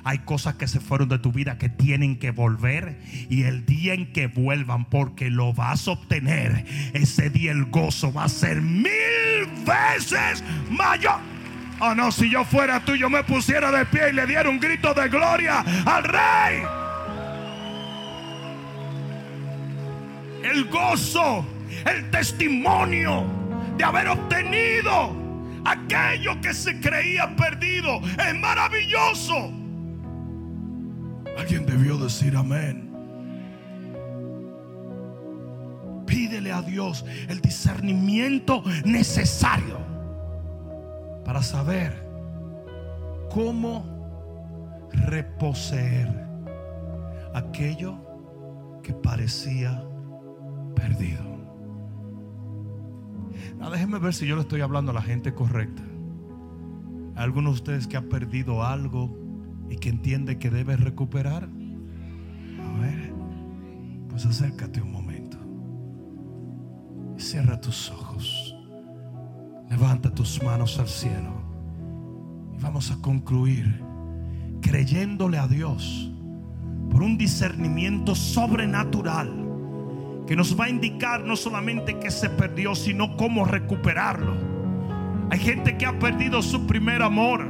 Hay 0.05 0.19
cosas 0.19 0.55
que 0.55 0.69
se 0.69 0.79
fueron 0.79 1.09
de 1.09 1.19
tu 1.19 1.33
vida 1.33 1.57
que 1.57 1.67
tienen 1.67 2.17
que 2.17 2.31
volver. 2.31 2.97
Y 3.29 3.43
el 3.43 3.65
día 3.65 3.93
en 3.93 4.13
que 4.13 4.27
vuelvan, 4.27 4.85
porque 4.85 5.29
lo 5.29 5.51
vas 5.51 5.89
a 5.89 5.91
obtener, 5.91 6.65
ese 6.93 7.29
día 7.29 7.51
el 7.51 7.65
gozo 7.65 8.13
va 8.13 8.23
a 8.23 8.29
ser 8.29 8.61
mil 8.61 8.87
veces 9.65 10.45
mayor. 10.69 11.30
Oh 11.83 11.95
no, 11.95 12.11
si 12.11 12.29
yo 12.29 12.45
fuera 12.45 12.79
tú, 12.85 12.95
yo 12.95 13.09
me 13.09 13.23
pusiera 13.23 13.71
de 13.71 13.87
pie 13.87 14.11
y 14.11 14.13
le 14.13 14.27
diera 14.27 14.47
un 14.47 14.59
grito 14.59 14.93
de 14.93 15.09
gloria 15.09 15.65
al 15.83 16.03
rey. 16.03 16.61
El 20.43 20.65
gozo, 20.65 21.43
el 21.91 22.07
testimonio 22.11 23.25
de 23.77 23.83
haber 23.83 24.09
obtenido 24.09 25.15
aquello 25.65 26.39
que 26.39 26.53
se 26.53 26.79
creía 26.79 27.35
perdido. 27.35 27.99
Es 28.27 28.35
maravilloso. 28.35 29.51
Alguien 31.35 31.65
debió 31.65 31.97
decir 31.97 32.35
amén. 32.35 32.91
Pídele 36.05 36.51
a 36.51 36.61
Dios 36.61 37.03
el 37.27 37.41
discernimiento 37.41 38.63
necesario 38.85 39.90
para 41.23 41.41
saber 41.41 41.93
cómo 43.29 43.85
reposeer 44.91 46.09
aquello 47.33 47.97
que 48.83 48.93
parecía 48.93 49.83
perdido. 50.75 51.31
Ah, 53.61 53.69
déjenme 53.69 53.99
ver 53.99 54.13
si 54.13 54.25
yo 54.25 54.35
le 54.35 54.41
estoy 54.41 54.61
hablando 54.61 54.91
a 54.91 54.93
la 54.93 55.01
gente 55.01 55.33
correcta. 55.33 55.83
algunos 57.15 57.53
de 57.53 57.55
ustedes 57.55 57.87
que 57.87 57.97
ha 57.97 58.01
perdido 58.01 58.63
algo 58.63 59.15
y 59.69 59.77
que 59.77 59.89
entiende 59.89 60.39
que 60.39 60.49
debe 60.49 60.75
recuperar? 60.75 61.43
A 61.43 62.79
ver, 62.79 63.13
pues 64.09 64.25
acércate 64.25 64.81
un 64.81 64.91
momento. 64.91 65.37
Cierra 67.17 67.61
tus 67.61 67.91
ojos. 67.91 68.50
Levanta 69.71 70.13
tus 70.13 70.43
manos 70.43 70.77
al 70.79 70.89
cielo. 70.89 71.31
Y 72.53 72.61
vamos 72.61 72.91
a 72.91 73.01
concluir 73.01 73.81
creyéndole 74.61 75.37
a 75.37 75.47
Dios 75.47 76.11
por 76.91 77.01
un 77.01 77.17
discernimiento 77.17 78.13
sobrenatural 78.13 79.31
que 80.27 80.35
nos 80.35 80.59
va 80.59 80.65
a 80.65 80.69
indicar 80.69 81.23
no 81.23 81.37
solamente 81.37 81.97
que 81.99 82.11
se 82.11 82.29
perdió, 82.29 82.75
sino 82.75 83.15
cómo 83.15 83.45
recuperarlo. 83.45 84.35
Hay 85.29 85.39
gente 85.39 85.77
que 85.77 85.85
ha 85.85 85.97
perdido 85.97 86.41
su 86.41 86.67
primer 86.67 87.01
amor. 87.01 87.49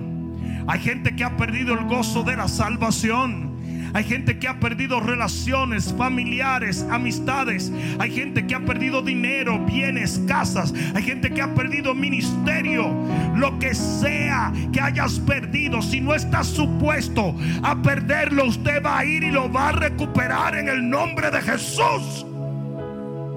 Hay 0.68 0.80
gente 0.80 1.16
que 1.16 1.24
ha 1.24 1.36
perdido 1.38 1.74
el 1.74 1.86
gozo 1.86 2.22
de 2.22 2.38
la 2.38 2.48
salvación. 2.48 3.51
Hay 3.94 4.04
gente 4.04 4.40
que 4.40 4.48
ha 4.48 4.60
perdido 4.60 5.00
relaciones 5.00 5.94
familiares, 5.98 6.86
amistades. 6.90 7.72
Hay 8.00 8.12
gente 8.12 8.48
que 8.48 8.56
ha 8.56 8.66
perdido 8.66 9.02
dinero, 9.02 9.60
bienes, 9.66 10.22
casas. 10.28 10.74
Hay 10.96 11.04
gente 11.04 11.32
que 11.32 11.42
ha 11.42 11.54
perdido 11.54 11.94
ministerio. 11.94 12.94
Lo 13.36 13.60
que 13.60 13.76
sea 13.76 14.54
que 14.72 14.80
hayas 14.80 15.20
perdido, 15.20 15.82
si 15.82 16.02
no 16.02 16.16
estás 16.16 16.48
supuesto 16.48 17.36
a 17.64 17.82
perderlo, 17.82 18.46
usted 18.46 18.84
va 18.84 19.00
a 19.00 19.06
ir 19.06 19.24
y 19.24 19.32
lo 19.32 19.52
va 19.52 19.70
a 19.70 19.72
recuperar 19.74 20.56
en 20.56 20.70
el 20.70 20.90
nombre 20.90 21.30
de 21.32 21.42
Jesús. 21.42 22.26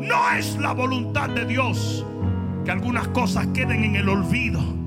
No 0.01 0.31
es 0.37 0.57
la 0.57 0.73
voluntad 0.73 1.31
de 1.31 1.47
Dios 1.47 2.05
que 2.65 2.71
algunas 2.71 3.09
cosas 3.09 3.47
queden 3.49 3.85
en 3.85 3.97
el 3.97 4.09
olvido. 4.09 4.84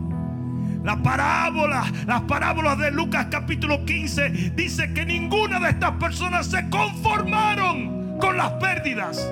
La 0.87 0.95
parábola, 0.95 1.83
las 2.05 2.21
parábolas 2.21 2.77
de 2.77 2.91
Lucas 2.91 3.27
capítulo 3.29 3.83
15 3.83 4.29
dice 4.55 4.93
que 4.93 5.05
ninguna 5.05 5.59
de 5.59 5.71
estas 5.71 5.91
personas 5.95 6.47
se 6.47 6.69
conformaron 6.69 8.17
con 8.19 8.37
las 8.37 8.53
pérdidas. 8.53 9.29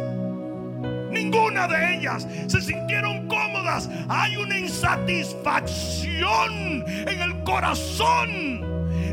Ninguna 1.11 1.65
de 1.69 1.95
ellas 1.95 2.27
se 2.47 2.59
sintieron 2.59 3.29
cómodas. 3.29 3.89
Hay 4.09 4.35
una 4.35 4.59
insatisfacción 4.59 6.83
en 6.89 7.21
el 7.21 7.41
corazón 7.45 8.59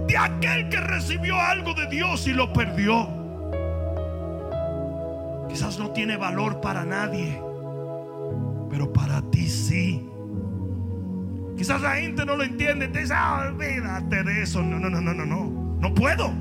de 0.08 0.18
aquel 0.18 0.68
que 0.68 0.80
recibió 0.80 1.40
algo 1.40 1.74
de 1.74 1.86
Dios 1.86 2.26
y 2.26 2.32
lo 2.32 2.52
perdió. 2.52 3.08
Quizás 5.48 5.78
no 5.78 5.92
tiene 5.92 6.16
valor 6.16 6.60
para 6.60 6.84
nadie, 6.84 7.40
pero 8.68 8.92
para 8.92 9.22
ti 9.30 9.48
sí. 9.48 10.11
Quizás 11.62 11.80
la 11.80 11.94
gente 11.94 12.26
no 12.26 12.34
lo 12.34 12.42
entiende. 12.42 12.88
Te 12.88 13.02
dice, 13.02 13.14
ah, 13.14 13.44
olvídate 13.46 14.24
de 14.24 14.42
eso. 14.42 14.60
No, 14.64 14.80
no, 14.80 14.90
no, 14.90 15.00
no, 15.00 15.14
no, 15.14 15.24
no. 15.24 15.78
No 15.78 15.94
puedo. 15.94 16.32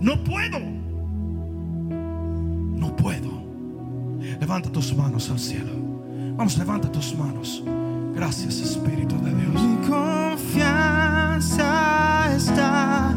No 0.00 0.24
puedo. 0.24 0.58
No 2.78 2.96
puedo. 2.96 3.44
Levanta 4.40 4.72
tus 4.72 4.96
manos 4.96 5.28
al 5.28 5.38
cielo. 5.38 5.70
Vamos, 6.34 6.56
levanta 6.56 6.90
tus 6.90 7.14
manos. 7.14 7.62
Gracias, 8.14 8.58
Espíritu 8.58 9.22
de 9.22 9.34
Dios. 9.34 9.52
Mi 9.52 9.86
confianza 9.86 11.54
está 12.34 13.14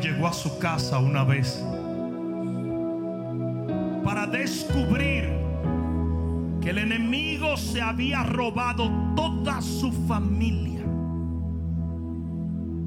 llegó 0.00 0.26
a 0.26 0.32
su 0.32 0.58
casa 0.58 0.98
una 0.98 1.24
vez 1.24 1.62
para 4.04 4.26
descubrir 4.26 5.30
que 6.60 6.70
el 6.70 6.78
enemigo 6.78 7.56
se 7.56 7.80
había 7.80 8.22
robado 8.22 8.90
toda 9.14 9.60
su 9.62 9.92
familia, 10.06 10.82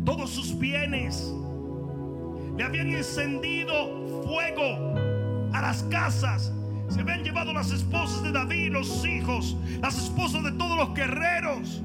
todos 0.05 0.29
sus 0.29 0.57
bienes. 0.57 1.33
Le 2.57 2.63
habían 2.63 2.89
encendido 2.91 4.23
fuego 4.23 4.95
a 5.53 5.61
las 5.61 5.83
casas. 5.83 6.51
Se 6.89 7.01
habían 7.01 7.23
llevado 7.23 7.53
las 7.53 7.71
esposas 7.71 8.21
de 8.23 8.31
David, 8.31 8.73
los 8.73 9.05
hijos, 9.05 9.57
las 9.81 9.97
esposas 9.97 10.43
de 10.43 10.51
todos 10.51 10.77
los 10.77 10.93
guerreros. 10.93 11.81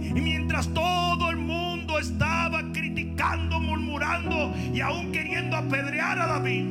Y 0.00 0.20
mientras 0.20 0.66
todo 0.74 1.30
el 1.30 1.36
mundo 1.36 1.98
estaba 1.98 2.71
criticando, 3.12 3.60
murmurando 3.60 4.54
y 4.72 4.80
aún 4.80 5.12
queriendo 5.12 5.56
apedrear 5.56 6.18
a 6.18 6.26
David, 6.26 6.64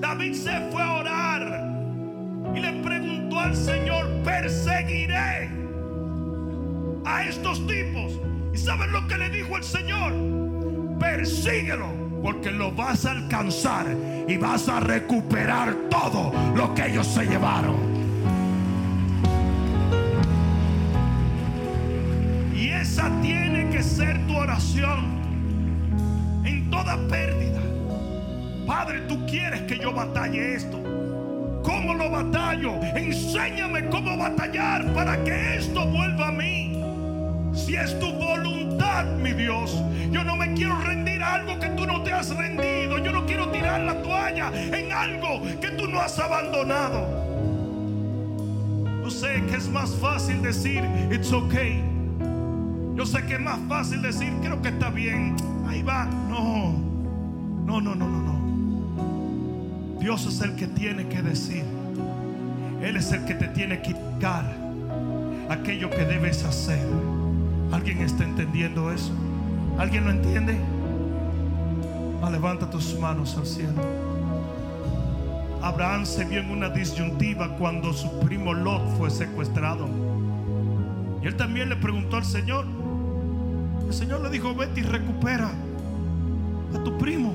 David 0.00 0.34
se 0.34 0.60
fue 0.70 0.82
a 0.82 0.92
orar 0.94 2.54
y 2.54 2.60
le 2.60 2.72
preguntó 2.82 3.40
al 3.40 3.56
Señor, 3.56 4.06
perseguiré 4.24 5.50
a 7.04 7.24
estos 7.24 7.66
tipos. 7.66 8.12
¿Y 8.52 8.58
saben 8.58 8.92
lo 8.92 9.06
que 9.06 9.18
le 9.18 9.30
dijo 9.30 9.56
el 9.56 9.64
Señor? 9.64 10.12
Persíguelo, 10.98 11.88
porque 12.22 12.50
lo 12.50 12.72
vas 12.72 13.04
a 13.04 13.10
alcanzar 13.12 13.86
y 14.28 14.36
vas 14.36 14.68
a 14.68 14.80
recuperar 14.80 15.74
todo 15.90 16.32
lo 16.54 16.74
que 16.74 16.86
ellos 16.86 17.06
se 17.06 17.24
llevaron. 17.26 17.76
Y 22.54 22.68
esa 22.68 23.10
tiene 23.20 23.68
que 23.70 23.82
ser 23.82 24.26
tu 24.26 24.36
oración 24.36 25.25
toda 26.76 26.98
pérdida. 27.08 27.60
Padre, 28.66 29.00
tú 29.08 29.24
quieres 29.26 29.62
que 29.62 29.78
yo 29.78 29.92
batalle 29.92 30.56
esto. 30.56 30.78
¿Cómo 31.62 31.94
lo 31.94 32.10
batallo? 32.10 32.74
Enséñame 32.94 33.88
cómo 33.88 34.16
batallar 34.16 34.92
para 34.92 35.22
que 35.24 35.56
esto 35.56 35.86
vuelva 35.86 36.28
a 36.28 36.32
mí. 36.32 36.82
Si 37.54 37.76
es 37.76 37.98
tu 37.98 38.12
voluntad, 38.12 39.06
mi 39.22 39.32
Dios, 39.32 39.82
yo 40.10 40.22
no 40.22 40.36
me 40.36 40.52
quiero 40.52 40.78
rendir 40.80 41.22
a 41.22 41.36
algo 41.36 41.58
que 41.58 41.68
tú 41.70 41.86
no 41.86 42.02
te 42.02 42.12
has 42.12 42.36
rendido. 42.36 42.98
Yo 42.98 43.10
no 43.10 43.24
quiero 43.24 43.48
tirar 43.50 43.80
la 43.80 44.02
toalla 44.02 44.52
en 44.54 44.92
algo 44.92 45.42
que 45.60 45.70
tú 45.70 45.86
no 45.88 46.00
has 46.00 46.18
abandonado. 46.18 47.08
Yo 49.02 49.10
sé 49.10 49.42
que 49.48 49.56
es 49.56 49.68
más 49.68 49.94
fácil 49.94 50.42
decir, 50.42 50.84
it's 51.10 51.32
okay. 51.32 51.82
Yo 52.94 53.06
sé 53.06 53.24
que 53.24 53.34
es 53.34 53.40
más 53.40 53.60
fácil 53.66 54.02
decir, 54.02 54.30
creo 54.42 54.60
que 54.60 54.68
está 54.68 54.90
bien. 54.90 55.55
Ahí 55.68 55.82
va. 55.82 56.04
No, 56.04 56.72
no, 57.64 57.80
no, 57.80 57.94
no, 57.94 58.08
no, 58.08 58.22
no. 58.22 60.00
Dios 60.00 60.26
es 60.26 60.40
el 60.40 60.54
que 60.56 60.66
tiene 60.66 61.08
que 61.08 61.22
decir. 61.22 61.64
Él 62.82 62.96
es 62.96 63.10
el 63.12 63.24
que 63.24 63.34
te 63.34 63.48
tiene 63.48 63.82
que 63.82 63.90
indicar 63.90 64.44
aquello 65.48 65.90
que 65.90 66.04
debes 66.04 66.44
hacer. 66.44 66.86
¿Alguien 67.72 68.00
está 68.00 68.24
entendiendo 68.24 68.90
eso? 68.92 69.12
¿Alguien 69.78 70.04
lo 70.04 70.10
entiende? 70.10 70.56
Ah, 72.22 72.30
levanta 72.30 72.70
tus 72.70 72.98
manos 72.98 73.36
al 73.36 73.46
cielo. 73.46 73.82
Abraham 75.62 76.06
se 76.06 76.24
vio 76.24 76.40
en 76.40 76.50
una 76.50 76.68
disyuntiva 76.68 77.56
cuando 77.56 77.92
su 77.92 78.20
primo 78.20 78.54
Lot 78.54 78.96
fue 78.96 79.10
secuestrado. 79.10 79.88
Y 81.22 81.26
él 81.26 81.36
también 81.36 81.68
le 81.68 81.76
preguntó 81.76 82.16
al 82.16 82.24
Señor. 82.24 82.64
El 83.86 83.94
Señor 83.94 84.20
le 84.20 84.30
dijo, 84.30 84.54
vete 84.54 84.80
y 84.80 84.82
recupera 84.82 85.50
a 86.74 86.84
tu 86.84 86.98
primo. 86.98 87.32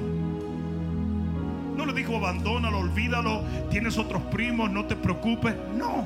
No 1.78 1.86
le 1.86 1.93
dijo, 1.93 2.18
abandónalo, 2.18 2.80
olvídalo, 2.80 3.43
tienes 3.70 3.97
otros 3.97 4.22
primos, 4.24 4.70
no 4.70 4.86
te 4.86 4.95
preocupes. 4.95 5.56
No. 5.78 6.06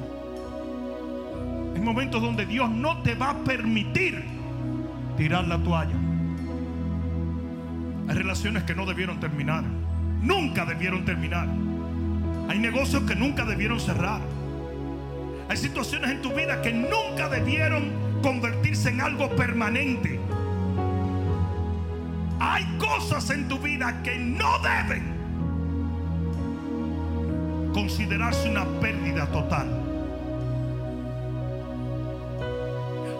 Hay 1.75 1.81
momentos 1.81 2.21
donde 2.21 2.45
Dios 2.45 2.69
no 2.69 3.01
te 3.01 3.15
va 3.15 3.31
a 3.31 3.37
permitir 3.39 4.23
tirar 5.17 5.47
la 5.47 5.57
toalla. 5.57 5.95
Hay 8.07 8.15
relaciones 8.15 8.63
que 8.63 8.75
no 8.75 8.85
debieron 8.85 9.19
terminar. 9.19 9.63
Nunca 10.21 10.65
debieron 10.65 11.05
terminar. 11.05 11.47
Hay 12.47 12.59
negocios 12.59 13.03
que 13.03 13.15
nunca 13.15 13.45
debieron 13.45 13.79
cerrar. 13.79 14.21
Hay 15.49 15.57
situaciones 15.57 16.11
en 16.11 16.21
tu 16.21 16.33
vida 16.33 16.61
que 16.61 16.71
nunca 16.71 17.29
debieron 17.29 17.91
convertirse 18.21 18.89
en 18.89 19.01
algo 19.01 19.35
permanente. 19.35 20.19
Hay 22.39 22.65
cosas 22.77 23.29
en 23.29 23.47
tu 23.47 23.57
vida 23.59 24.01
que 24.03 24.17
no 24.17 24.59
deben 24.59 25.15
considerarse 27.73 28.49
una 28.49 28.65
pérdida 28.79 29.25
total. 29.27 29.67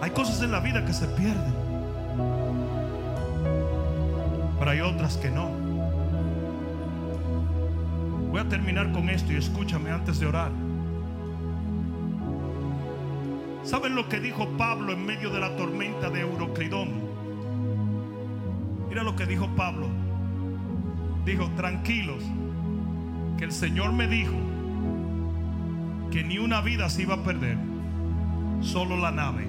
Hay 0.02 0.10
cosas 0.10 0.42
en 0.42 0.52
la 0.52 0.60
vida 0.60 0.84
que 0.84 0.92
se 0.92 1.06
pierden, 1.08 1.54
pero 4.58 4.70
hay 4.70 4.80
otras 4.80 5.16
que 5.16 5.30
no. 5.30 5.50
Voy 8.30 8.40
a 8.40 8.48
terminar 8.48 8.92
con 8.92 9.08
esto 9.08 9.32
y 9.32 9.36
escúchame 9.36 9.90
antes 9.90 10.20
de 10.20 10.26
orar. 10.26 10.50
¿Saben 13.62 13.96
lo 13.96 14.08
que 14.08 14.20
dijo 14.20 14.46
Pablo 14.56 14.92
en 14.92 15.04
medio 15.04 15.30
de 15.30 15.40
la 15.40 15.56
tormenta 15.56 16.08
de 16.08 16.20
Euroclidón? 16.20 17.05
Mira 18.96 19.04
lo 19.04 19.14
que 19.14 19.26
dijo 19.26 19.46
Pablo. 19.48 19.88
Dijo, 21.26 21.50
tranquilos, 21.50 22.24
que 23.36 23.44
el 23.44 23.52
Señor 23.52 23.92
me 23.92 24.06
dijo 24.06 24.32
que 26.10 26.24
ni 26.24 26.38
una 26.38 26.62
vida 26.62 26.88
se 26.88 27.02
iba 27.02 27.16
a 27.16 27.22
perder, 27.22 27.58
solo 28.62 28.96
la 28.96 29.10
nave. 29.10 29.48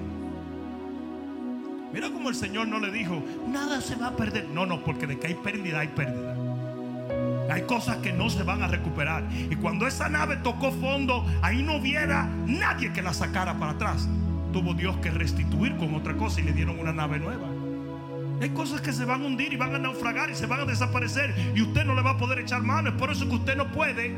Mira 1.94 2.10
como 2.10 2.28
el 2.28 2.34
Señor 2.34 2.68
no 2.68 2.78
le 2.78 2.92
dijo, 2.92 3.22
nada 3.48 3.80
se 3.80 3.96
va 3.96 4.08
a 4.08 4.16
perder. 4.16 4.48
No, 4.50 4.66
no, 4.66 4.84
porque 4.84 5.06
de 5.06 5.18
que 5.18 5.28
hay 5.28 5.34
pérdida, 5.36 5.80
hay 5.80 5.88
pérdida. 5.88 6.36
Hay 7.50 7.62
cosas 7.62 7.96
que 8.02 8.12
no 8.12 8.28
se 8.28 8.42
van 8.42 8.62
a 8.62 8.66
recuperar. 8.66 9.24
Y 9.32 9.56
cuando 9.56 9.86
esa 9.86 10.10
nave 10.10 10.36
tocó 10.36 10.72
fondo, 10.72 11.24
ahí 11.40 11.62
no 11.62 11.76
hubiera 11.76 12.28
nadie 12.44 12.92
que 12.92 13.00
la 13.00 13.14
sacara 13.14 13.58
para 13.58 13.72
atrás. 13.72 14.10
Tuvo 14.52 14.74
Dios 14.74 14.98
que 14.98 15.10
restituir 15.10 15.74
con 15.78 15.94
otra 15.94 16.18
cosa 16.18 16.38
y 16.42 16.44
le 16.44 16.52
dieron 16.52 16.78
una 16.78 16.92
nave 16.92 17.18
nueva. 17.18 17.47
Hay 18.40 18.50
cosas 18.50 18.80
que 18.80 18.92
se 18.92 19.04
van 19.04 19.22
a 19.22 19.26
hundir 19.26 19.52
y 19.52 19.56
van 19.56 19.74
a 19.74 19.78
naufragar 19.78 20.30
y 20.30 20.34
se 20.34 20.46
van 20.46 20.60
a 20.60 20.64
desaparecer 20.64 21.34
y 21.54 21.62
usted 21.62 21.84
no 21.84 21.94
le 21.94 22.02
va 22.02 22.10
a 22.10 22.16
poder 22.18 22.38
echar 22.38 22.62
mano. 22.62 22.90
Es 22.90 22.94
por 22.94 23.10
eso 23.10 23.28
que 23.28 23.34
usted 23.34 23.56
no 23.56 23.70
puede 23.72 24.14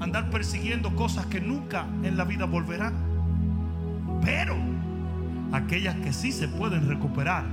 andar 0.00 0.30
persiguiendo 0.30 0.94
cosas 0.94 1.26
que 1.26 1.40
nunca 1.40 1.86
en 2.04 2.16
la 2.16 2.24
vida 2.24 2.44
volverán. 2.44 2.94
Pero 4.24 4.56
aquellas 5.52 5.96
que 5.96 6.12
sí 6.12 6.30
se 6.30 6.46
pueden 6.46 6.88
recuperar, 6.88 7.44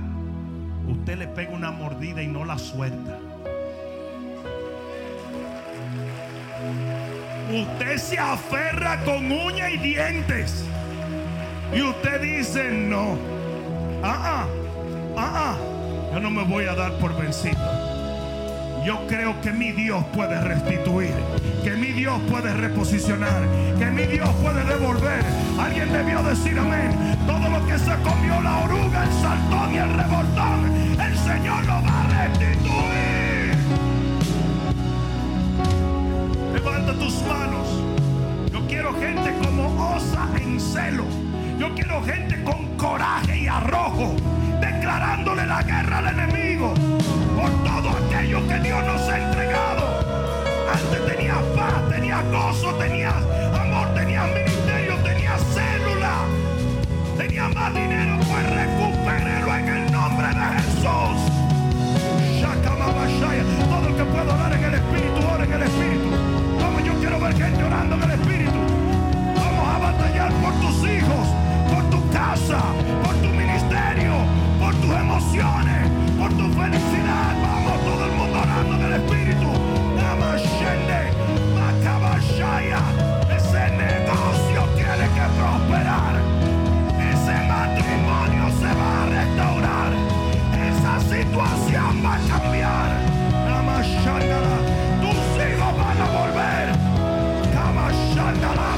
usted 0.86 1.18
le 1.18 1.26
pega 1.26 1.50
una 1.50 1.72
mordida 1.72 2.22
y 2.22 2.28
no 2.28 2.44
la 2.44 2.58
suelta. 2.58 3.18
Usted 7.52 7.96
se 7.98 8.18
aferra 8.18 9.02
con 9.04 9.32
uña 9.32 9.70
y 9.70 9.78
dientes. 9.78 10.64
Y 11.74 11.82
usted 11.82 12.20
dice 12.22 12.70
no. 12.70 13.29
Ah, 15.16 15.32
ah. 15.34 15.56
Yo 16.12 16.20
no 16.20 16.30
me 16.30 16.44
voy 16.44 16.64
a 16.64 16.74
dar 16.74 16.92
por 16.94 17.16
vencido. 17.16 17.58
Yo 18.84 19.06
creo 19.06 19.38
que 19.42 19.52
mi 19.52 19.72
Dios 19.72 20.02
puede 20.14 20.40
restituir, 20.40 21.12
que 21.62 21.72
mi 21.72 21.92
Dios 21.92 22.18
puede 22.30 22.54
reposicionar, 22.54 23.42
que 23.78 23.86
mi 23.86 24.04
Dios 24.06 24.28
puede 24.42 24.64
devolver. 24.64 25.22
Alguien 25.60 25.92
debió 25.92 26.22
decir 26.22 26.58
amén. 26.58 27.16
Todo 27.26 27.48
lo 27.48 27.66
que 27.66 27.78
se 27.78 27.94
comió 28.02 28.40
la 28.40 28.58
oruga, 28.64 29.04
el 29.04 29.12
saltón 29.12 29.74
y 29.74 29.78
el 29.78 29.92
revoltón, 29.92 31.00
el 31.00 31.18
Señor 31.18 31.64
lo 31.66 31.82
va 31.82 32.04
a 32.04 32.26
restituir. 32.26 33.54
Levanta 36.54 36.92
tus 36.94 37.22
manos. 37.22 37.68
Yo 38.50 38.66
quiero 38.66 38.94
gente 38.94 39.34
como 39.44 39.94
osa 39.94 40.26
en 40.40 40.58
celo. 40.58 41.04
Yo 41.58 41.74
quiero 41.74 42.02
gente 42.02 42.42
con 42.42 42.76
coraje 42.78 43.40
y 43.40 43.46
arrojo, 43.46 44.16
declarándole 44.90 45.46
la 45.46 45.62
guerra 45.62 45.98
al 45.98 46.08
enemigo 46.08 46.74
por 47.36 47.50
todo 47.62 47.90
aquello 47.90 48.44
que 48.48 48.58
Dios 48.58 48.84
nos 48.84 49.00
ha 49.02 49.18
entregado. 49.18 50.00
Antes 50.74 51.06
tenía 51.06 51.34
paz, 51.54 51.88
tenía 51.90 52.20
gozo, 52.22 52.74
tenía 52.74 53.10
amor, 53.60 53.94
tenía 53.94 54.24
ministerio, 54.24 54.96
tenía 55.04 55.38
célula, 55.54 56.24
tenía 57.16 57.48
más 57.50 57.72
dinero, 57.72 58.18
pues 58.28 58.50
recupérelo 58.50 59.54
en 59.54 59.68
el 59.68 59.92
nombre 59.92 60.26
de 60.26 60.44
Jesús. 60.58 61.20
Todo 63.68 63.88
el 63.88 63.94
que 63.94 64.04
pueda 64.04 64.34
orar 64.34 64.52
en 64.52 64.64
el 64.64 64.74
Espíritu, 64.74 65.28
ora 65.32 65.44
en 65.44 65.52
el 65.52 65.62
Espíritu. 65.62 66.10
Como 66.58 66.80
yo 66.80 66.94
quiero 66.98 67.20
ver 67.20 67.34
gente 67.36 67.62
orando 67.62 67.94
en 67.94 68.02
el 68.02 68.10
Espíritu. 68.10 68.58
Vamos 69.36 69.68
a 69.68 69.78
batallar 69.78 70.32
por 70.32 70.52
tus 70.54 70.90
hijos, 70.90 71.28
por 71.72 71.90
tu 71.90 72.10
casa, 72.10 72.60
matrimonio 87.90 88.50
se 88.58 88.74
va 88.74 89.02
a 89.02 89.06
restaurar, 89.06 89.92
esa 90.68 91.00
situación 91.00 92.04
va 92.04 92.14
a 92.14 92.40
cambiar. 92.40 92.90
Namashandala, 93.46 94.56
tus 95.00 95.20
hijos 95.44 95.72
van 95.76 95.98
a 96.00 96.08
volver. 96.18 96.66
Namashandala, 97.54 98.70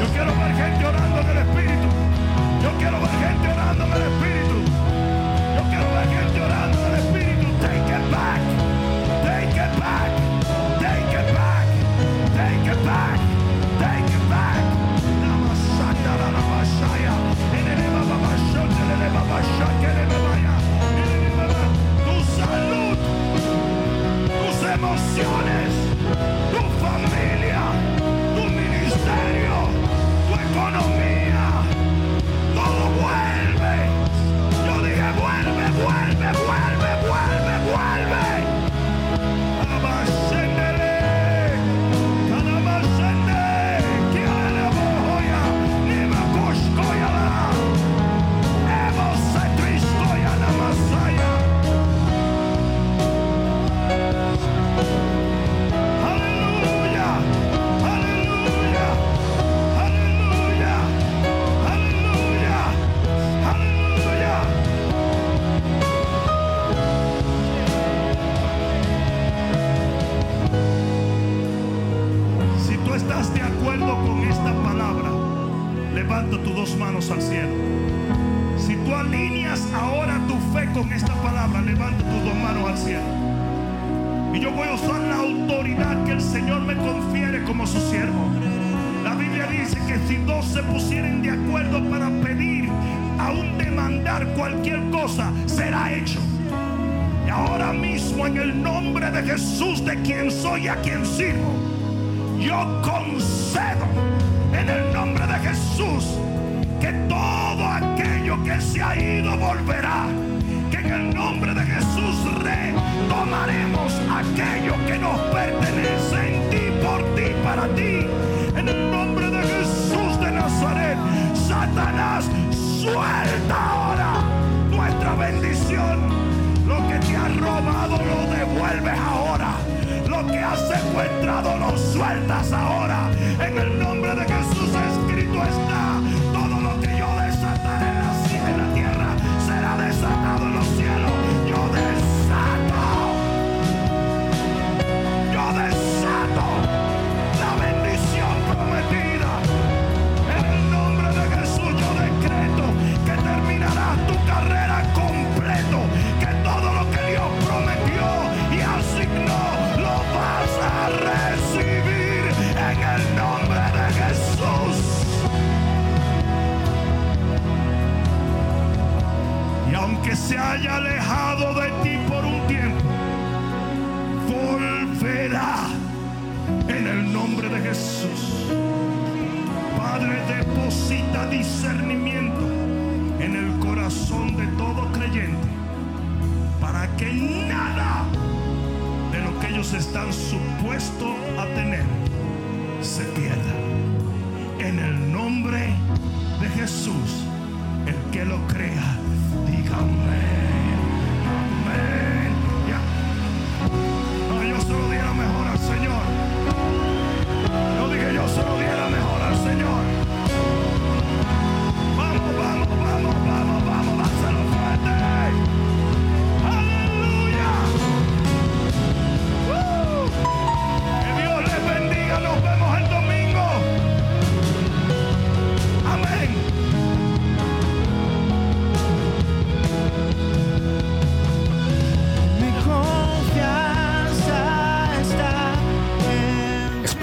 yo 0.00 0.06
quiero 0.12 0.32
ver 0.36 0.54
gente 0.54 0.86
orando 0.86 1.20
en 1.20 1.28
el 1.28 1.38
Espíritu. 1.38 1.88
Yo 2.62 2.70
quiero 2.78 3.00
ver 3.00 3.10
gente 3.10 3.48
orando 3.48 3.84
en 3.84 3.92
el 3.92 4.02
Espíritu. 4.02 4.27
Pasiones 24.98 25.87